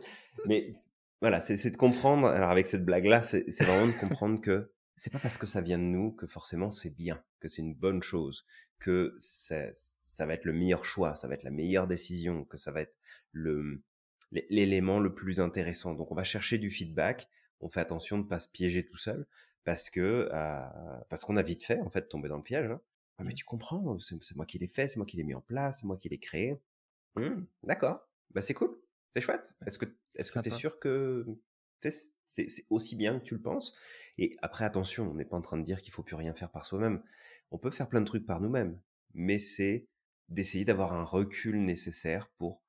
mais 0.46 0.72
voilà 1.20 1.40
c'est 1.40 1.70
de 1.70 1.76
comprendre. 1.76 2.26
Alors 2.28 2.50
avec 2.50 2.66
cette 2.66 2.86
blague 2.86 3.04
là, 3.04 3.22
c'est 3.22 3.44
vraiment 3.60 3.88
de 3.88 4.00
comprendre 4.00 4.40
que 4.40 4.72
c'est 4.96 5.12
pas 5.12 5.18
parce 5.18 5.38
que 5.38 5.46
ça 5.46 5.60
vient 5.60 5.78
de 5.78 5.84
nous 5.84 6.12
que 6.12 6.26
forcément 6.26 6.70
c'est 6.70 6.90
bien, 6.90 7.22
que 7.40 7.48
c'est 7.48 7.62
une 7.62 7.74
bonne 7.74 8.02
chose, 8.02 8.46
que 8.78 9.14
ça 9.18 10.26
va 10.26 10.34
être 10.34 10.44
le 10.44 10.52
meilleur 10.52 10.84
choix, 10.84 11.14
ça 11.14 11.28
va 11.28 11.34
être 11.34 11.44
la 11.44 11.50
meilleure 11.50 11.86
décision, 11.86 12.44
que 12.44 12.58
ça 12.58 12.72
va 12.72 12.82
être 12.82 12.96
le 13.32 13.82
l'élément 14.32 14.98
le 14.98 15.14
plus 15.14 15.40
intéressant. 15.40 15.94
Donc 15.94 16.10
on 16.10 16.14
va 16.14 16.24
chercher 16.24 16.58
du 16.58 16.70
feedback, 16.70 17.28
on 17.60 17.68
fait 17.68 17.80
attention 17.80 18.18
de 18.18 18.24
ne 18.24 18.28
pas 18.28 18.40
se 18.40 18.48
piéger 18.48 18.84
tout 18.84 18.96
seul 18.96 19.26
parce 19.64 19.90
que 19.90 20.28
euh, 20.32 21.00
parce 21.08 21.24
qu'on 21.24 21.36
a 21.36 21.42
vite 21.42 21.64
fait 21.64 21.80
en 21.80 21.90
fait 21.90 22.08
tomber 22.08 22.28
dans 22.28 22.38
le 22.38 22.42
piège. 22.42 22.70
Hein. 22.70 22.80
Ah, 23.18 23.24
mais 23.24 23.30
mmh. 23.30 23.34
tu 23.34 23.44
comprends, 23.44 23.98
c'est 23.98 24.36
moi 24.36 24.46
qui 24.46 24.58
l'ai 24.58 24.66
fait, 24.66 24.88
c'est 24.88 24.96
moi 24.96 25.06
qui 25.06 25.16
l'ai 25.16 25.24
mis 25.24 25.34
en 25.34 25.42
place, 25.42 25.80
c'est 25.80 25.86
moi 25.86 25.96
qui 25.96 26.08
l'ai 26.08 26.18
créé. 26.18 26.58
Mmh, 27.16 27.44
d'accord, 27.62 28.08
bah 28.30 28.40
c'est 28.42 28.54
cool, 28.54 28.76
c'est 29.10 29.20
chouette. 29.20 29.54
Est-ce 29.66 29.78
que 29.78 29.86
est-ce 30.14 30.32
que 30.32 30.40
tu 30.40 30.48
es 30.48 30.52
sûr 30.52 30.80
que 30.80 31.26
c'est 32.26 32.66
aussi 32.70 32.96
bien 32.96 33.18
que 33.18 33.24
tu 33.24 33.34
le 33.34 33.42
penses. 33.42 33.74
Et 34.18 34.36
après 34.42 34.64
attention, 34.64 35.10
on 35.10 35.14
n'est 35.14 35.24
pas 35.24 35.36
en 35.36 35.42
train 35.42 35.58
de 35.58 35.64
dire 35.64 35.80
qu'il 35.80 35.92
faut 35.92 36.02
plus 36.02 36.16
rien 36.16 36.34
faire 36.34 36.50
par 36.50 36.64
soi-même. 36.64 37.02
On 37.50 37.58
peut 37.58 37.70
faire 37.70 37.88
plein 37.88 38.00
de 38.00 38.06
trucs 38.06 38.26
par 38.26 38.40
nous-mêmes, 38.40 38.80
mais 39.14 39.38
c'est 39.38 39.86
d'essayer 40.28 40.64
d'avoir 40.64 40.92
un 40.92 41.04
recul 41.04 41.62
nécessaire 41.62 42.28
pour 42.38 42.62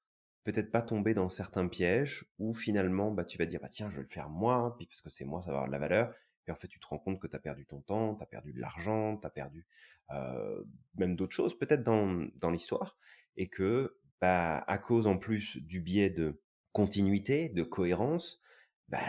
peut-être 0.43 0.71
pas 0.71 0.81
tomber 0.81 1.13
dans 1.13 1.29
certains 1.29 1.67
pièges 1.67 2.25
où 2.37 2.53
finalement 2.53 3.11
bah, 3.11 3.23
tu 3.23 3.37
vas 3.37 3.45
dire 3.45 3.61
bah 3.61 3.69
tiens 3.69 3.89
je 3.89 3.97
vais 3.97 4.01
le 4.01 4.09
faire 4.09 4.29
moi 4.29 4.75
puis 4.77 4.85
parce 4.85 5.01
que 5.01 5.09
c'est 5.09 5.23
moi 5.23 5.41
ça 5.41 5.51
va 5.51 5.59
avoir 5.59 5.67
de 5.67 5.71
la 5.71 5.79
valeur. 5.79 6.13
Et 6.47 6.51
en 6.51 6.55
fait 6.55 6.67
tu 6.67 6.79
te 6.79 6.87
rends 6.87 6.99
compte 6.99 7.21
que 7.21 7.27
tu 7.27 7.35
as 7.35 7.39
perdu 7.39 7.65
ton 7.65 7.81
temps, 7.81 8.15
tu 8.15 8.23
as 8.23 8.25
perdu 8.25 8.51
de 8.51 8.59
l'argent, 8.59 9.17
tu 9.17 9.25
as 9.25 9.29
perdu 9.29 9.65
même 10.95 11.15
d'autres 11.15 11.33
choses 11.33 11.57
peut-être 11.57 11.83
dans, 11.83 12.27
dans 12.35 12.51
l'histoire. 12.51 12.97
Et 13.37 13.47
que 13.47 13.97
bah, 14.21 14.59
à 14.67 14.77
cause 14.77 15.07
en 15.07 15.17
plus 15.17 15.57
du 15.57 15.79
biais 15.79 16.09
de 16.09 16.41
continuité, 16.71 17.49
de 17.49 17.63
cohérence, 17.63 18.41
bah, 18.89 18.99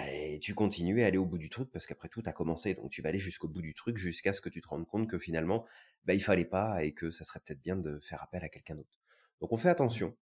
tu 0.40 0.54
continues 0.54 1.02
à 1.02 1.06
aller 1.06 1.18
au 1.18 1.26
bout 1.26 1.38
du 1.38 1.48
truc 1.48 1.70
parce 1.70 1.86
qu'après 1.86 2.08
tout, 2.08 2.22
tu 2.22 2.28
as 2.28 2.32
commencé. 2.32 2.74
Donc, 2.74 2.90
tu 2.90 3.02
vas 3.02 3.08
aller 3.08 3.18
jusqu'au 3.18 3.48
bout 3.48 3.62
du 3.62 3.74
truc 3.74 3.96
jusqu'à 3.96 4.32
ce 4.32 4.40
que 4.40 4.48
tu 4.48 4.60
te 4.60 4.68
rendes 4.68 4.86
compte 4.86 5.08
que 5.08 5.18
finalement, 5.18 5.66
bah, 6.04 6.14
il 6.14 6.22
fallait 6.22 6.44
pas 6.44 6.84
et 6.84 6.92
que 6.92 7.10
ça 7.10 7.24
serait 7.24 7.40
peut-être 7.44 7.60
bien 7.60 7.76
de 7.76 7.98
faire 8.00 8.22
appel 8.22 8.44
à 8.44 8.48
quelqu'un 8.48 8.76
d'autre. 8.76 9.00
Donc, 9.40 9.52
on 9.52 9.56
fait 9.56 9.68
attention 9.68 10.16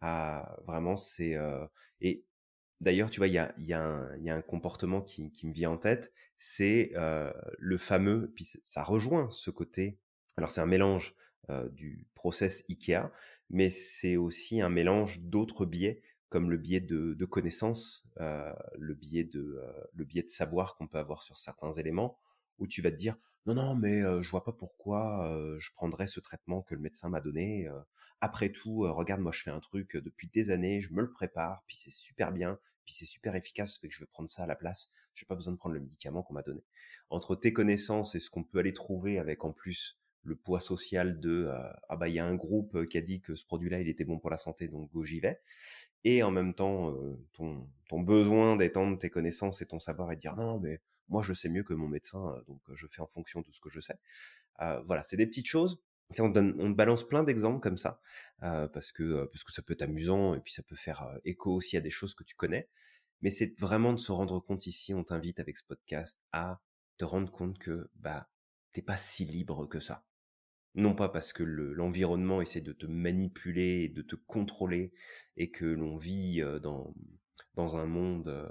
à 0.00 0.56
vraiment, 0.66 0.96
c'est. 0.96 1.36
et 2.00 2.24
d'ailleurs, 2.80 3.10
tu 3.10 3.20
vois, 3.20 3.28
il 3.28 3.34
y 3.34 3.38
a, 3.38 3.54
y, 3.58 3.72
a 3.72 4.34
un 4.34 4.42
comportement 4.42 5.00
qui, 5.00 5.30
me 5.44 5.52
vient 5.52 5.70
en 5.70 5.78
tête, 5.78 6.12
c'est 6.36 6.92
le 6.94 7.78
fameux, 7.78 8.32
puis 8.34 8.46
ça 8.62 8.82
rejoint 8.82 9.28
ce 9.30 9.50
côté. 9.50 9.98
Alors, 10.36 10.50
c'est 10.50 10.60
un 10.60 10.66
mélange 10.66 11.14
du 11.72 12.06
process 12.14 12.64
IKEA, 12.68 13.12
mais 13.50 13.70
c'est 13.70 14.16
aussi 14.16 14.60
un 14.60 14.70
mélange 14.70 15.20
d'autres 15.20 15.66
biais 15.66 16.02
comme 16.28 16.50
le 16.50 16.56
biais 16.56 16.80
de, 16.80 17.14
de 17.14 17.24
connaissances, 17.24 18.04
euh, 18.20 18.52
le 18.76 18.94
biais 18.94 19.24
de 19.24 19.60
euh, 19.62 19.84
le 19.94 20.04
biais 20.04 20.22
de 20.22 20.28
savoir 20.28 20.76
qu'on 20.76 20.88
peut 20.88 20.98
avoir 20.98 21.22
sur 21.22 21.36
certains 21.36 21.72
éléments, 21.72 22.18
où 22.58 22.66
tu 22.66 22.82
vas 22.82 22.90
te 22.90 22.96
dire 22.96 23.16
non 23.46 23.54
non 23.54 23.74
mais 23.74 24.02
euh, 24.02 24.22
je 24.22 24.30
vois 24.30 24.44
pas 24.44 24.52
pourquoi 24.52 25.28
je 25.58 25.70
prendrais 25.74 26.06
ce 26.06 26.20
traitement 26.20 26.62
que 26.62 26.74
le 26.74 26.80
médecin 26.80 27.08
m'a 27.08 27.20
donné. 27.20 27.68
après 28.20 28.50
tout, 28.50 28.80
regarde 28.80 29.20
moi 29.20 29.32
je 29.32 29.42
fais 29.42 29.50
un 29.50 29.60
truc 29.60 29.96
depuis 29.96 30.28
des 30.28 30.50
années, 30.50 30.80
je 30.80 30.92
me 30.92 31.02
le 31.02 31.10
prépare, 31.10 31.62
puis 31.66 31.76
c'est 31.76 31.90
super 31.90 32.32
bien, 32.32 32.58
puis 32.84 32.94
c'est 32.94 33.04
super 33.04 33.34
efficace, 33.34 33.78
fait 33.78 33.88
que 33.88 33.94
je 33.94 34.00
vais 34.00 34.06
prendre 34.06 34.30
ça 34.30 34.44
à 34.44 34.46
la 34.46 34.56
place. 34.56 34.90
J'ai 35.14 35.26
pas 35.26 35.36
besoin 35.36 35.52
de 35.52 35.58
prendre 35.58 35.74
le 35.74 35.80
médicament 35.80 36.22
qu'on 36.22 36.34
m'a 36.34 36.42
donné. 36.42 36.64
Entre 37.10 37.36
tes 37.36 37.52
connaissances 37.52 38.14
et 38.14 38.20
ce 38.20 38.30
qu'on 38.30 38.44
peut 38.44 38.58
aller 38.58 38.72
trouver 38.72 39.18
avec 39.18 39.44
en 39.44 39.52
plus 39.52 39.98
le 40.24 40.36
poids 40.36 40.60
social 40.60 41.20
de 41.20 41.48
ah 41.88 41.96
bah 41.96 42.08
il 42.08 42.14
y 42.14 42.18
a 42.18 42.26
un 42.26 42.34
groupe 42.34 42.86
qui 42.86 42.98
a 42.98 43.00
dit 43.00 43.20
que 43.20 43.34
ce 43.34 43.44
produit-là 43.44 43.80
il 43.80 43.88
était 43.88 44.04
bon 44.04 44.18
pour 44.18 44.30
la 44.30 44.38
santé 44.38 44.68
donc 44.68 44.90
go 44.90 45.04
j'y 45.04 45.20
vais. 45.20 45.40
Et 46.04 46.22
en 46.22 46.30
même 46.30 46.54
temps 46.54 46.94
ton, 47.32 47.68
ton 47.88 48.00
besoin 48.00 48.56
d'étendre 48.56 48.98
tes 48.98 49.10
connaissances 49.10 49.62
et 49.62 49.66
ton 49.66 49.78
savoir 49.80 50.12
et 50.12 50.16
de 50.16 50.20
dire 50.20 50.36
non 50.36 50.58
mais 50.60 50.80
moi 51.08 51.22
je 51.22 51.32
sais 51.32 51.48
mieux 51.48 51.62
que 51.62 51.74
mon 51.74 51.88
médecin 51.88 52.42
donc 52.48 52.60
je 52.74 52.86
fais 52.90 53.02
en 53.02 53.06
fonction 53.06 53.40
de 53.42 53.52
ce 53.52 53.60
que 53.60 53.70
je 53.70 53.80
sais. 53.80 53.98
Voilà 54.58 55.02
c'est 55.02 55.16
des 55.16 55.26
petites 55.26 55.46
choses. 55.46 55.80
On, 56.20 56.28
donne, 56.28 56.54
on 56.58 56.70
balance 56.70 57.08
plein 57.08 57.24
d'exemples 57.24 57.60
comme 57.60 57.78
ça 57.78 58.00
parce 58.40 58.92
que 58.92 59.24
parce 59.26 59.44
que 59.44 59.52
ça 59.52 59.62
peut 59.62 59.74
être 59.74 59.82
amusant 59.82 60.34
et 60.34 60.40
puis 60.40 60.52
ça 60.52 60.62
peut 60.62 60.76
faire 60.76 61.18
écho 61.24 61.52
aussi 61.52 61.76
à 61.76 61.80
des 61.80 61.90
choses 61.90 62.14
que 62.14 62.24
tu 62.24 62.34
connais. 62.34 62.68
Mais 63.20 63.30
c'est 63.30 63.58
vraiment 63.58 63.92
de 63.92 63.98
se 63.98 64.12
rendre 64.12 64.38
compte 64.40 64.66
ici 64.66 64.94
on 64.94 65.04
t'invite 65.04 65.40
avec 65.40 65.56
ce 65.56 65.64
podcast 65.64 66.20
à 66.32 66.60
te 66.98 67.04
rendre 67.04 67.32
compte 67.32 67.58
que 67.58 67.90
bah 67.96 68.28
t'es 68.72 68.82
pas 68.82 68.96
si 68.96 69.24
libre 69.24 69.66
que 69.66 69.80
ça 69.80 70.04
non 70.74 70.94
pas 70.94 71.08
parce 71.08 71.32
que 71.32 71.42
l'environnement 71.42 72.40
essaie 72.40 72.60
de 72.60 72.72
te 72.72 72.86
manipuler, 72.86 73.88
de 73.88 74.02
te 74.02 74.16
contrôler, 74.16 74.92
et 75.36 75.50
que 75.50 75.64
l'on 75.64 75.96
vit 75.96 76.42
dans, 76.62 76.94
dans 77.54 77.76
un 77.76 77.86
monde 77.86 78.50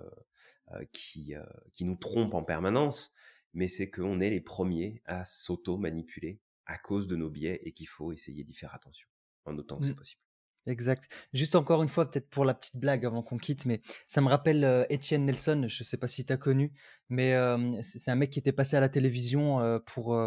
qui, 0.91 1.33
qui 1.71 1.85
nous 1.85 1.95
trompe 1.95 2.33
en 2.33 2.43
permanence, 2.43 3.11
mais 3.53 3.67
c'est 3.67 3.89
qu'on 3.89 4.19
est 4.19 4.29
les 4.29 4.41
premiers 4.41 5.01
à 5.05 5.25
s'auto-manipuler 5.25 6.39
à 6.65 6.77
cause 6.77 7.07
de 7.07 7.15
nos 7.15 7.29
biais 7.29 7.59
et 7.63 7.71
qu'il 7.73 7.87
faut 7.87 8.11
essayer 8.11 8.43
d'y 8.43 8.55
faire 8.55 8.73
attention 8.73 9.07
en 9.45 9.57
autant 9.57 9.79
que 9.79 9.85
c'est 9.85 9.91
Mmh. 9.91 9.95
possible. 9.95 10.21
Exact. 10.65 11.09
Juste 11.33 11.55
encore 11.55 11.83
une 11.83 11.89
fois, 11.89 12.09
peut-être 12.09 12.29
pour 12.29 12.45
la 12.45 12.53
petite 12.53 12.77
blague 12.77 13.05
avant 13.05 13.21
qu'on 13.21 13.37
quitte, 13.37 13.65
mais 13.65 13.81
ça 14.05 14.21
me 14.21 14.29
rappelle 14.29 14.63
euh, 14.63 14.85
Étienne 14.89 15.25
Nelson, 15.25 15.65
je 15.67 15.83
sais 15.83 15.97
pas 15.97 16.07
si 16.07 16.23
tu 16.25 16.31
as 16.31 16.37
connu, 16.37 16.71
mais 17.09 17.33
euh, 17.33 17.81
c'est 17.81 17.99
c'est 17.99 18.11
un 18.11 18.15
mec 18.15 18.29
qui 18.29 18.39
était 18.39 18.53
passé 18.53 18.77
à 18.77 18.79
la 18.79 18.89
télévision 18.89 19.59
euh, 19.59 19.79
pour... 19.79 20.17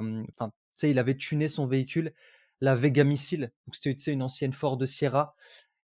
sais, 0.81 0.91
il 0.91 0.99
avait 0.99 1.17
tuné 1.17 1.49
son 1.49 1.67
véhicule, 1.67 2.13
la 2.61 2.75
Vega 2.75 3.05
Missile. 3.05 3.53
Donc 3.67 3.75
c'était 3.75 4.13
une 4.13 4.23
ancienne 4.23 4.53
Ford 4.53 4.79
Sierra. 4.87 5.35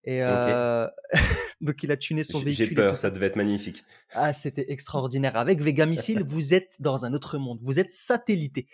Et 0.04 0.22
euh, 0.22 0.88
donc 1.60 1.82
il 1.82 1.92
a 1.92 1.96
tuné 1.96 2.22
son 2.22 2.38
J'ai 2.38 2.50
j'ai 2.50 2.64
véhicule 2.64 2.72
et 2.72 2.86
peur, 2.86 2.96
ça 2.96 3.10
devait 3.10 3.26
être 3.26 3.36
magnifique. 3.36 3.84
Ah, 4.12 4.32
c'était 4.32 4.72
extraordinaire. 4.72 5.36
Avec 5.36 5.60
Vega 5.60 5.84
Missile, 5.84 6.24
vous 6.26 6.54
êtes 6.54 6.76
dans 6.80 7.04
un 7.04 7.12
autre 7.12 7.36
monde. 7.36 7.58
Vous 7.62 7.78
êtes 7.78 7.92
satellité, 7.92 8.66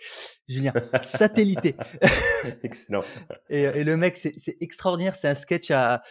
Julien. 0.47 0.71
Satellité. 1.01 1.75
Excellent. 2.63 3.03
Et, 3.49 3.63
et 3.63 3.83
le 3.83 3.97
mec, 3.97 4.15
c'est 4.15 4.33
c'est 4.37 4.57
extraordinaire. 4.61 5.15
C'est 5.15 5.27
un 5.27 5.35
sketch 5.35 5.71
à. 5.71 6.01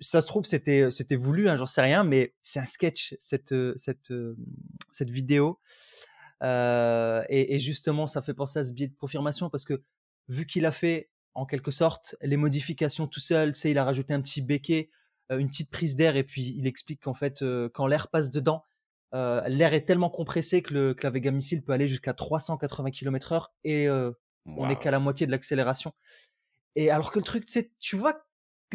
Ça 0.00 0.20
se 0.20 0.26
trouve, 0.26 0.44
c'était 0.44 0.90
c'était 0.90 1.16
voulu, 1.16 1.48
hein, 1.48 1.56
j'en 1.56 1.66
sais 1.66 1.80
rien, 1.80 2.04
mais 2.04 2.34
c'est 2.42 2.60
un 2.60 2.64
sketch 2.66 3.14
cette 3.18 3.52
euh, 3.52 3.74
cette 3.76 4.10
euh, 4.10 4.36
cette 4.90 5.10
vidéo. 5.10 5.58
Euh, 6.42 7.22
et, 7.28 7.54
et 7.54 7.58
justement, 7.58 8.06
ça 8.06 8.22
fait 8.22 8.34
penser 8.34 8.58
à 8.58 8.64
ce 8.64 8.72
biais 8.72 8.88
de 8.88 8.96
confirmation 8.96 9.48
parce 9.48 9.64
que 9.64 9.82
vu 10.28 10.46
qu'il 10.46 10.66
a 10.66 10.72
fait 10.72 11.10
en 11.34 11.46
quelque 11.46 11.70
sorte 11.70 12.16
les 12.20 12.36
modifications 12.36 13.06
tout 13.06 13.20
seul, 13.20 13.54
sais, 13.54 13.70
il 13.70 13.78
a 13.78 13.84
rajouté 13.84 14.12
un 14.14 14.20
petit 14.20 14.42
béquet, 14.42 14.90
euh, 15.30 15.38
une 15.38 15.48
petite 15.48 15.70
prise 15.70 15.96
d'air, 15.96 16.16
et 16.16 16.24
puis 16.24 16.54
il 16.56 16.66
explique 16.66 17.02
qu'en 17.02 17.14
fait, 17.14 17.42
euh, 17.42 17.68
quand 17.72 17.86
l'air 17.86 18.08
passe 18.08 18.30
dedans, 18.30 18.64
euh, 19.14 19.46
l'air 19.48 19.74
est 19.74 19.84
tellement 19.84 20.10
compressé 20.10 20.62
que, 20.62 20.74
le, 20.74 20.94
que 20.94 21.06
la 21.06 21.10
Vega 21.10 21.30
Missile 21.30 21.62
peut 21.62 21.72
aller 21.72 21.88
jusqu'à 21.88 22.14
380 22.14 22.90
km/h 22.90 23.48
et 23.64 23.88
on 23.90 24.66
n'est 24.66 24.78
qu'à 24.78 24.90
la 24.90 24.98
moitié 24.98 25.26
de 25.26 25.30
l'accélération. 25.30 25.92
Et 26.74 26.90
alors 26.90 27.10
que 27.12 27.18
le 27.18 27.24
truc, 27.24 27.46
tu 27.78 27.96
vois 27.96 28.24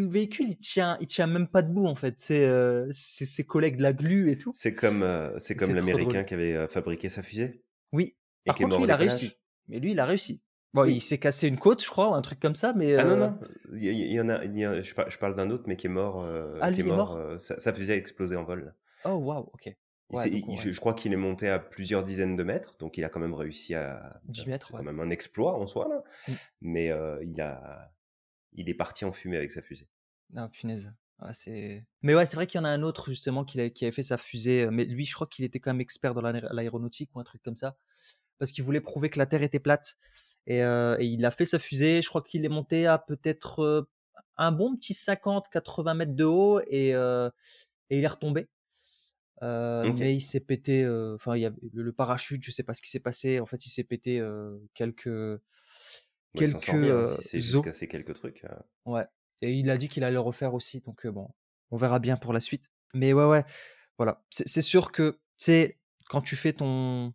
le 0.02 0.08
véhicule, 0.10 0.48
il 0.50 0.58
tient, 0.58 0.98
il 1.02 1.08
tient 1.08 1.28
même 1.28 1.48
pas 1.48 1.62
debout 1.62 1.86
en 1.86 1.96
fait. 1.96 2.16
C'est 2.18 2.46
euh, 2.46 2.88
c'est 2.92 3.26
ses 3.26 3.44
collègues 3.46 3.78
de 3.78 3.84
la 3.84 3.94
glu 3.94 4.32
et 4.32 4.38
tout. 4.38 4.52
C'est 4.56 4.74
comme, 4.74 5.04
euh, 5.04 5.38
c'est 5.40 5.56
comme 5.56 5.70
c'est 5.70 5.76
l'Américain 5.76 6.24
qui 6.24 6.34
avait 6.34 6.56
euh, 6.56 6.68
fabriqué 6.68 7.10
sa 7.10 7.24
fusée 7.24 7.64
Oui. 7.94 8.16
et 8.46 8.48
Par 8.48 8.56
contre, 8.58 8.70
mort 8.70 8.80
lui, 8.80 8.86
il 8.86 8.92
a 8.92 8.96
réussi. 8.98 9.34
Mais 9.68 9.80
lui, 9.80 9.92
il 9.92 10.00
a 10.00 10.06
réussi. 10.06 10.42
Bon, 10.74 10.84
il 10.86 11.02
s'est 11.02 11.18
cassé 11.18 11.48
une 11.48 11.58
côte, 11.58 11.84
je 11.84 11.90
crois, 11.90 12.10
ou 12.12 12.14
un 12.14 12.22
truc 12.22 12.40
comme 12.40 12.56
ça, 12.56 12.74
mais 12.74 12.96
Ah 12.96 13.04
non, 13.06 13.12
euh, 13.12 13.16
non, 13.30 13.40
il 13.74 13.84
y, 13.84 13.88
il 13.90 14.12
y 14.12 14.20
en 14.20 14.30
a, 14.30 14.44
il 14.46 14.56
y 14.56 14.64
a- 14.66 14.82
je, 14.82 14.94
par- 14.94 15.10
je 15.10 15.18
parle 15.18 15.36
d'un 15.36 15.50
autre, 15.50 15.64
mais 15.68 15.76
qui 15.76 15.88
est 15.88 15.90
mort, 15.90 16.24
ah, 16.62 16.70
qui 16.70 16.76
lui, 16.76 16.82
est 16.82 16.86
il 16.86 16.92
est 16.92 16.96
mort, 16.96 17.18
mort? 17.18 17.42
sa, 17.42 17.60
sa 17.60 17.74
fusée 17.74 17.94
a 17.94 17.96
explosé 17.96 18.36
en 18.36 18.44
vol. 18.44 18.76
Oh, 19.06 19.12
waouh, 19.16 19.50
ok. 19.54 19.74
Ouais, 20.10 20.30
donc, 20.30 20.48
ouais. 20.48 20.56
je, 20.56 20.72
je 20.72 20.80
crois 20.80 20.94
qu'il 20.94 21.12
est 21.14 21.18
monté 21.18 21.50
à 21.50 21.60
plusieurs 21.60 22.04
dizaines 22.04 22.36
de 22.38 22.44
mètres, 22.44 22.78
donc 22.80 22.98
il 22.98 23.04
a 23.04 23.10
quand 23.10 23.20
même 23.20 23.34
réussi 23.34 23.76
à. 23.76 24.22
10 24.26 24.42
C'est 24.42 24.48
mètres, 24.50 24.72
quand 24.72 24.78
ouais. 24.78 24.84
même 24.84 25.00
un 25.00 25.10
exploit 25.10 25.58
en 25.58 25.68
soi, 25.68 25.88
là. 25.90 26.04
Mm. 26.28 26.32
Mais 26.62 26.86
il 27.24 27.42
a, 27.42 27.92
il 28.58 28.70
est 28.70 28.74
parti 28.74 29.06
en 29.06 29.12
fumée 29.14 29.38
avec 29.38 29.52
sa 29.52 29.62
fusée. 29.62 29.88
Ah, 30.36 30.50
punaise. 30.50 30.92
Ah, 31.20 31.32
c'est... 31.34 31.86
Mais 32.02 32.14
ouais, 32.14 32.26
c'est 32.26 32.36
vrai 32.36 32.46
qu'il 32.46 32.60
y 32.60 32.62
en 32.62 32.66
a 32.66 32.70
un 32.70 32.84
autre, 32.84 33.10
justement, 33.10 33.44
qui, 33.46 33.60
a- 33.62 33.70
qui 33.70 33.86
avait 33.86 33.92
fait 33.92 34.04
sa 34.04 34.18
fusée. 34.18 34.66
euh, 34.66 34.72
Mais 34.72 34.86
lui, 34.86 35.06
je 35.06 35.14
crois 35.16 35.26
qu'il 35.28 35.46
était 35.46 35.60
quand 35.60 35.72
même 35.72 35.82
expert 35.82 36.14
dans 36.14 36.22
l'aé- 36.22 36.44
l'aéronautique 36.52 37.10
ou 37.16 37.20
un 37.20 37.24
truc 37.24 37.42
comme 37.42 37.56
ça. 37.56 37.78
Parce 38.40 38.52
qu'il 38.52 38.64
voulait 38.64 38.82
prouver 38.82 39.10
que 39.10 39.18
la 39.18 39.26
Terre 39.26 39.42
était 39.42 39.60
plate. 39.60 39.96
Et, 40.46 40.64
euh, 40.64 40.96
et 41.00 41.06
il 41.06 41.26
a 41.26 41.32
fait 41.32 41.46
sa 41.46 41.58
fusée. 41.60 42.02
Je 42.02 42.10
crois 42.10 42.22
qu'il 42.22 42.46
est 42.46 42.50
monté 42.50 42.86
à 42.86 42.98
peut-être 43.00 43.62
euh, 43.64 43.90
un 44.38 44.52
bon 44.52 44.76
petit 44.76 44.94
50-80 44.94 45.96
mètres 45.96 46.16
de 46.16 46.24
haut. 46.26 46.60
Et, 46.68 46.94
euh, 46.94 47.30
et 47.90 47.98
il 47.98 48.04
est 48.04 48.08
retombé. 48.08 48.48
Ok. 49.42 50.00
mais 50.00 50.16
il 50.16 50.22
s'est 50.22 50.40
pété. 50.40 50.88
Enfin, 51.16 51.36
il 51.36 51.42
y 51.42 51.46
avait 51.46 51.58
le, 51.74 51.84
le 51.84 51.94
parachute, 51.94 52.44
je 52.44 52.52
sais 52.52 52.64
pas 52.64 52.74
ce 52.74 52.82
qui 52.82 52.90
s'est 52.90 53.00
passé. 53.00 53.40
En 53.40 53.46
fait, 53.46 53.66
il 53.66 53.70
s'est 53.70 53.84
pété 53.84 54.22
quelques, 54.74 55.10
Quelques 56.36 56.66
bien, 56.66 56.76
euh, 56.76 57.06
si 57.06 57.22
c'est 57.28 57.38
os. 57.38 57.44
juste 57.44 57.64
casser 57.64 57.88
quelques 57.88 58.14
trucs. 58.14 58.44
euh. 58.46 58.56
Ouais. 58.86 59.06
Et 59.42 59.52
il 59.54 59.70
a 59.70 59.78
dit 59.78 59.88
qu'il 59.90 60.04
allait 60.04 60.14
le 60.14 60.20
refaire 60.20 60.54
aussi. 60.54 60.82
Donc, 60.82 61.06
euh, 61.06 61.12
bon, 61.12 61.30
on 61.72 61.78
verra 61.78 62.00
bien 62.00 62.18
pour 62.18 62.34
la 62.34 62.40
suite. 62.40 62.66
Mais 62.94 63.14
ouais, 63.14 63.26
ouais. 63.26 63.44
Voilà. 63.98 64.24
C'est 64.30 64.48
c'est 64.48 64.62
sûr 64.62 64.92
que, 64.92 65.12
tu 65.12 65.18
sais, 65.38 65.80
quand 66.10 66.22
tu 66.22 66.36
fais 66.36 66.54
ton. 66.54 67.14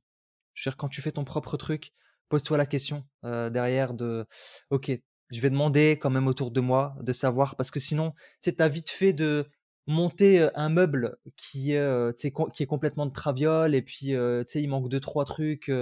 Je 0.54 0.68
veux 0.68 0.72
dire, 0.72 0.76
quand 0.76 0.88
tu 0.88 1.00
fais 1.00 1.12
ton 1.12 1.24
propre 1.24 1.56
truc, 1.56 1.92
pose-toi 2.28 2.58
la 2.58 2.66
question 2.66 3.04
euh, 3.24 3.50
derrière 3.50 3.94
de. 3.94 4.26
Ok, 4.70 4.90
je 5.30 5.40
vais 5.40 5.50
demander 5.50 5.98
quand 6.00 6.10
même 6.10 6.26
autour 6.26 6.50
de 6.50 6.60
moi 6.60 6.94
de 7.00 7.12
savoir. 7.12 7.56
Parce 7.56 7.70
que 7.70 7.80
sinon, 7.80 8.12
sais, 8.40 8.52
t'as 8.52 8.68
vite 8.68 8.90
fait 8.90 9.12
de 9.12 9.46
monter 9.86 10.48
un 10.54 10.68
meuble 10.68 11.16
qui, 11.36 11.74
euh, 11.74 12.12
qui 12.12 12.62
est 12.62 12.66
complètement 12.66 13.06
de 13.06 13.12
traviole 13.12 13.74
et 13.74 13.82
puis 13.82 14.14
euh, 14.14 14.44
tu 14.44 14.52
sais 14.52 14.62
il 14.62 14.68
manque 14.68 14.88
deux 14.88 15.00
trois 15.00 15.24
trucs 15.24 15.72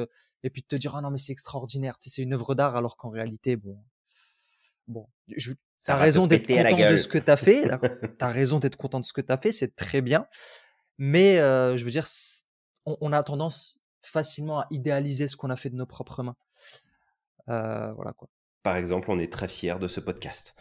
et 0.42 0.50
puis 0.50 0.62
de 0.62 0.66
te 0.66 0.76
dire 0.76 0.94
ah 0.96 1.00
non 1.00 1.10
mais 1.10 1.18
c'est 1.18 1.32
extraordinaire 1.32 1.98
tu 1.98 2.08
sais 2.08 2.16
c'est 2.16 2.22
une 2.22 2.32
œuvre 2.32 2.54
d'art 2.54 2.76
alors 2.76 2.96
qu'en 2.96 3.10
réalité 3.10 3.56
bon 3.56 3.78
bon 4.88 5.06
je, 5.28 5.52
Ça 5.78 5.96
raison 5.96 6.26
d'être 6.26 6.46
content 6.46 6.90
de 6.90 6.96
ce 6.96 7.08
que 7.08 7.18
t'as 7.18 7.36
fait. 7.36 7.66
d'accord. 7.68 7.90
T'as 8.18 8.28
raison 8.30 8.58
d'être 8.58 8.76
content 8.76 9.00
de 9.00 9.04
ce 9.04 9.12
que 9.12 9.20
t'as 9.20 9.38
fait, 9.38 9.52
c'est 9.52 9.74
très 9.76 10.00
bien. 10.02 10.26
Mais 10.98 11.38
euh, 11.38 11.76
je 11.76 11.84
veux 11.84 11.90
dire, 11.90 12.06
on, 12.84 12.96
on 13.00 13.12
a 13.12 13.22
tendance 13.22 13.78
facilement 14.02 14.60
à 14.60 14.66
idéaliser 14.70 15.28
ce 15.28 15.36
qu'on 15.36 15.48
a 15.50 15.56
fait 15.56 15.70
de 15.70 15.76
nos 15.76 15.86
propres 15.86 16.22
mains. 16.22 16.36
Euh, 17.48 17.92
voilà 17.92 18.12
quoi. 18.12 18.28
Par 18.62 18.76
exemple, 18.76 19.10
on 19.10 19.18
est 19.18 19.32
très 19.32 19.48
fiers 19.48 19.78
de 19.80 19.88
ce 19.88 20.00
podcast. 20.00 20.54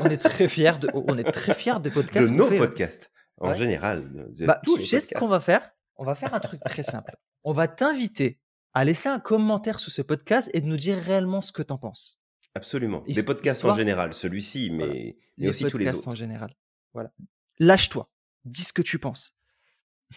On 0.00 0.06
est 0.10 0.18
très 0.18 0.48
fiers 0.56 0.78
de, 0.80 0.90
on 0.92 1.16
est 1.16 1.30
très 1.32 1.54
fiers 1.54 1.80
des 1.80 1.88
de 1.90 1.94
podcasts 1.94 2.28
qu'on 2.28 2.34
nos 2.34 2.46
fait. 2.46 2.56
hein. 2.56 2.66
podcasts, 2.66 3.10
en 3.38 3.48
Ouais. 3.50 3.54
général. 3.54 4.32
de 4.34 4.44
Bah, 4.46 4.60
tu 4.66 4.84
sais 4.84 5.00
ce 5.00 5.14
qu'on 5.14 5.28
va 5.28 5.40
faire? 5.40 5.70
On 5.96 6.04
va 6.04 6.14
faire 6.14 6.34
un 6.34 6.40
truc 6.40 6.60
très 6.64 6.82
simple. 6.82 7.16
On 7.44 7.52
va 7.52 7.68
t'inviter 7.68 8.38
à 8.74 8.84
laisser 8.84 9.08
un 9.08 9.20
commentaire 9.20 9.78
sous 9.78 9.90
ce 9.90 10.02
podcast 10.02 10.50
et 10.54 10.60
de 10.60 10.66
nous 10.66 10.76
dire 10.76 10.98
réellement 10.98 11.40
ce 11.40 11.52
que 11.52 11.62
t'en 11.62 11.78
penses. 11.78 12.20
Absolument. 12.54 13.02
Hist- 13.06 13.16
Des 13.16 13.22
podcasts 13.24 13.58
histoire- 13.58 13.74
en 13.74 13.78
général, 13.78 14.12
celui-ci, 14.14 14.70
mais, 14.70 14.76
Voilà. 14.86 14.92
mais 14.94 15.16
Les 15.38 15.48
aussi 15.48 15.60
tous 15.64 15.78
les 15.78 15.84
podcasts 15.86 16.00
autres. 16.00 16.08
en 16.08 16.14
général. 16.14 16.54
Voilà. 16.92 17.12
Lâche-toi. 17.58 18.10
Dis 18.44 18.62
ce 18.64 18.72
que 18.72 18.82
tu 18.82 18.98
penses. 18.98 19.34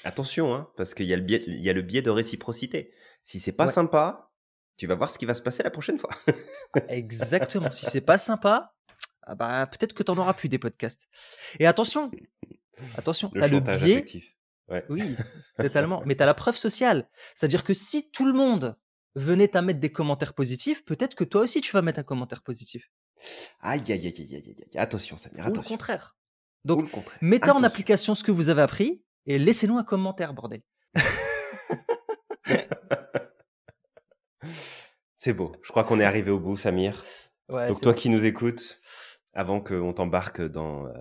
Attention, 0.03 0.53
hein, 0.53 0.70
parce 0.76 0.93
qu'il 0.93 1.06
y, 1.06 1.14
a 1.14 1.16
le 1.18 1.22
biais- 1.24 1.43
il 1.47 1.62
y 1.62 1.70
a 1.70 1.74
le 1.74 1.82
biais 1.82 2.01
de 2.01 2.10
réciprocité. 2.10 2.91
Si 3.24 3.39
c'est 3.39 3.53
pas 3.53 3.68
Ouais. 3.68 3.72
sympa, 3.72 4.32
tu 4.78 4.88
vas 4.88 4.95
voir 4.95 5.10
ce 5.10 5.18
qui 5.18 5.26
va 5.26 5.34
se 5.34 5.41
passer 5.41 5.64
la 5.64 5.70
prochaine 5.72 5.97
fois. 5.97 6.10
Exactement. 6.89 7.72
si 7.72 7.86
c'est 7.86 8.01
pas 8.01 8.18
sympa, 8.18 8.74
ah 9.24 9.36
bah, 9.36 9.66
peut-être 9.68 9.93
que 9.93 10.03
t'en 10.03 10.18
auras 10.18 10.34
plus 10.34 10.49
des 10.49 10.60
podcasts. 10.60 11.08
Et 11.60 11.66
attention, 11.68 12.12
attention, 12.97 13.32
Le 13.34 13.41
t'as 13.41 13.47
le 13.47 13.60
biais. 13.62 13.74
affectif. 13.74 14.34
Ouais. 14.68 14.84
Oui, 14.89 15.16
totalement. 15.57 16.01
Mais 16.05 16.16
t'as 16.16 16.26
la 16.26 16.34
preuve 16.34 16.57
sociale. 16.57 17.07
C'est-à-dire 17.36 17.63
que 17.63 17.74
si 17.74 18.09
tout 18.11 18.26
le 18.26 18.34
monde 18.34 18.76
venait 19.16 19.55
à 19.55 19.61
mettre 19.61 19.80
des 19.80 19.91
commentaires 19.91 20.34
positifs, 20.34 20.84
peut-être 20.86 21.16
que 21.16 21.24
toi 21.24 21.41
aussi 21.41 21.61
tu 21.61 21.72
vas 21.72 21.82
mettre 21.82 21.99
un 21.99 22.03
commentaire 22.03 22.41
positif. 22.41 22.89
Aïe, 23.61 23.82
aïe, 23.91 23.91
aïe, 24.07 24.07
aïe, 24.07 24.36
aïe, 24.36 24.55
aïe. 24.59 24.78
Attention, 24.78 25.18
Samir, 25.18 25.41
Ou 25.43 25.47
le 25.47 25.51
attention. 25.53 25.70
contraire. 25.70 26.18
Donc, 26.66 26.82
le 26.82 26.88
contraire. 26.88 27.18
mettez 27.22 27.45
en 27.45 27.51
Attention. 27.51 27.68
application 27.68 28.16
ce 28.16 28.24
que 28.24 28.32
vous 28.32 28.49
avez 28.49 28.61
appris 28.63 29.03
et 29.26 29.39
laissez-nous 29.39 29.78
un 29.78 29.84
commentaire, 29.84 30.34
bordel. 30.34 30.61
C'est 35.16 35.34
beau. 35.34 35.55
Je 35.63 35.70
crois 35.72 35.84
qu'on 35.84 35.99
est 35.99 36.03
arrivé 36.03 36.32
au 36.32 36.39
bout, 36.39 36.57
Samir. 36.57 37.03
Ouais, 37.49 37.68
Donc 37.68 37.82
toi 37.82 37.93
qui 37.93 38.09
nous 38.09 38.26
écoutes, 38.26 38.80
avant 39.34 39.61
qu'on 39.61 39.93
t'embarque 39.93 40.41
dans 40.41 40.86
euh, 40.88 40.91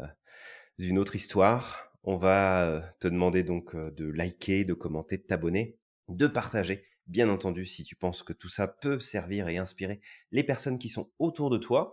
une 0.78 0.98
autre 0.98 1.16
histoire, 1.16 1.92
on 2.04 2.16
va 2.16 2.66
euh, 2.66 2.80
te 3.00 3.08
demander 3.08 3.42
donc 3.42 3.74
euh, 3.74 3.90
de 3.90 4.06
liker, 4.06 4.64
de 4.64 4.74
commenter, 4.74 5.16
de 5.16 5.22
t'abonner, 5.22 5.78
de 6.08 6.26
partager. 6.26 6.86
Bien 7.06 7.28
entendu, 7.28 7.64
si 7.64 7.84
tu 7.84 7.96
penses 7.96 8.22
que 8.22 8.32
tout 8.32 8.48
ça 8.48 8.68
peut 8.68 9.00
servir 9.00 9.48
et 9.48 9.58
inspirer 9.58 10.00
les 10.30 10.42
personnes 10.42 10.78
qui 10.78 10.88
sont 10.88 11.10
autour 11.18 11.50
de 11.50 11.58
toi. 11.58 11.92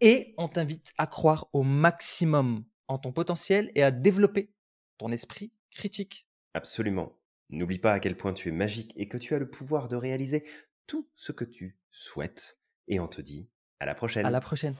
Et 0.00 0.34
on 0.36 0.48
t'invite 0.48 0.92
à 0.98 1.06
croire 1.06 1.48
au 1.52 1.62
maximum 1.62 2.64
en 2.88 2.98
ton 2.98 3.12
potentiel 3.12 3.70
et 3.74 3.82
à 3.82 3.90
développer 3.90 4.52
ton 4.96 5.10
esprit 5.12 5.52
critique. 5.70 6.28
Absolument. 6.54 7.18
N'oublie 7.50 7.78
pas 7.78 7.92
à 7.92 8.00
quel 8.00 8.16
point 8.16 8.32
tu 8.32 8.48
es 8.48 8.52
magique 8.52 8.92
et 8.96 9.08
que 9.08 9.16
tu 9.16 9.34
as 9.34 9.38
le 9.38 9.48
pouvoir 9.48 9.88
de 9.88 9.96
réaliser 9.96 10.44
tout 10.86 11.08
ce 11.14 11.32
que 11.32 11.44
tu 11.44 11.78
souhaites. 11.90 12.58
Et 12.86 13.00
on 13.00 13.08
te 13.08 13.20
dit 13.20 13.48
à 13.80 13.86
la 13.86 13.94
prochaine. 13.94 14.26
À 14.26 14.30
la 14.30 14.40
prochaine. 14.40 14.74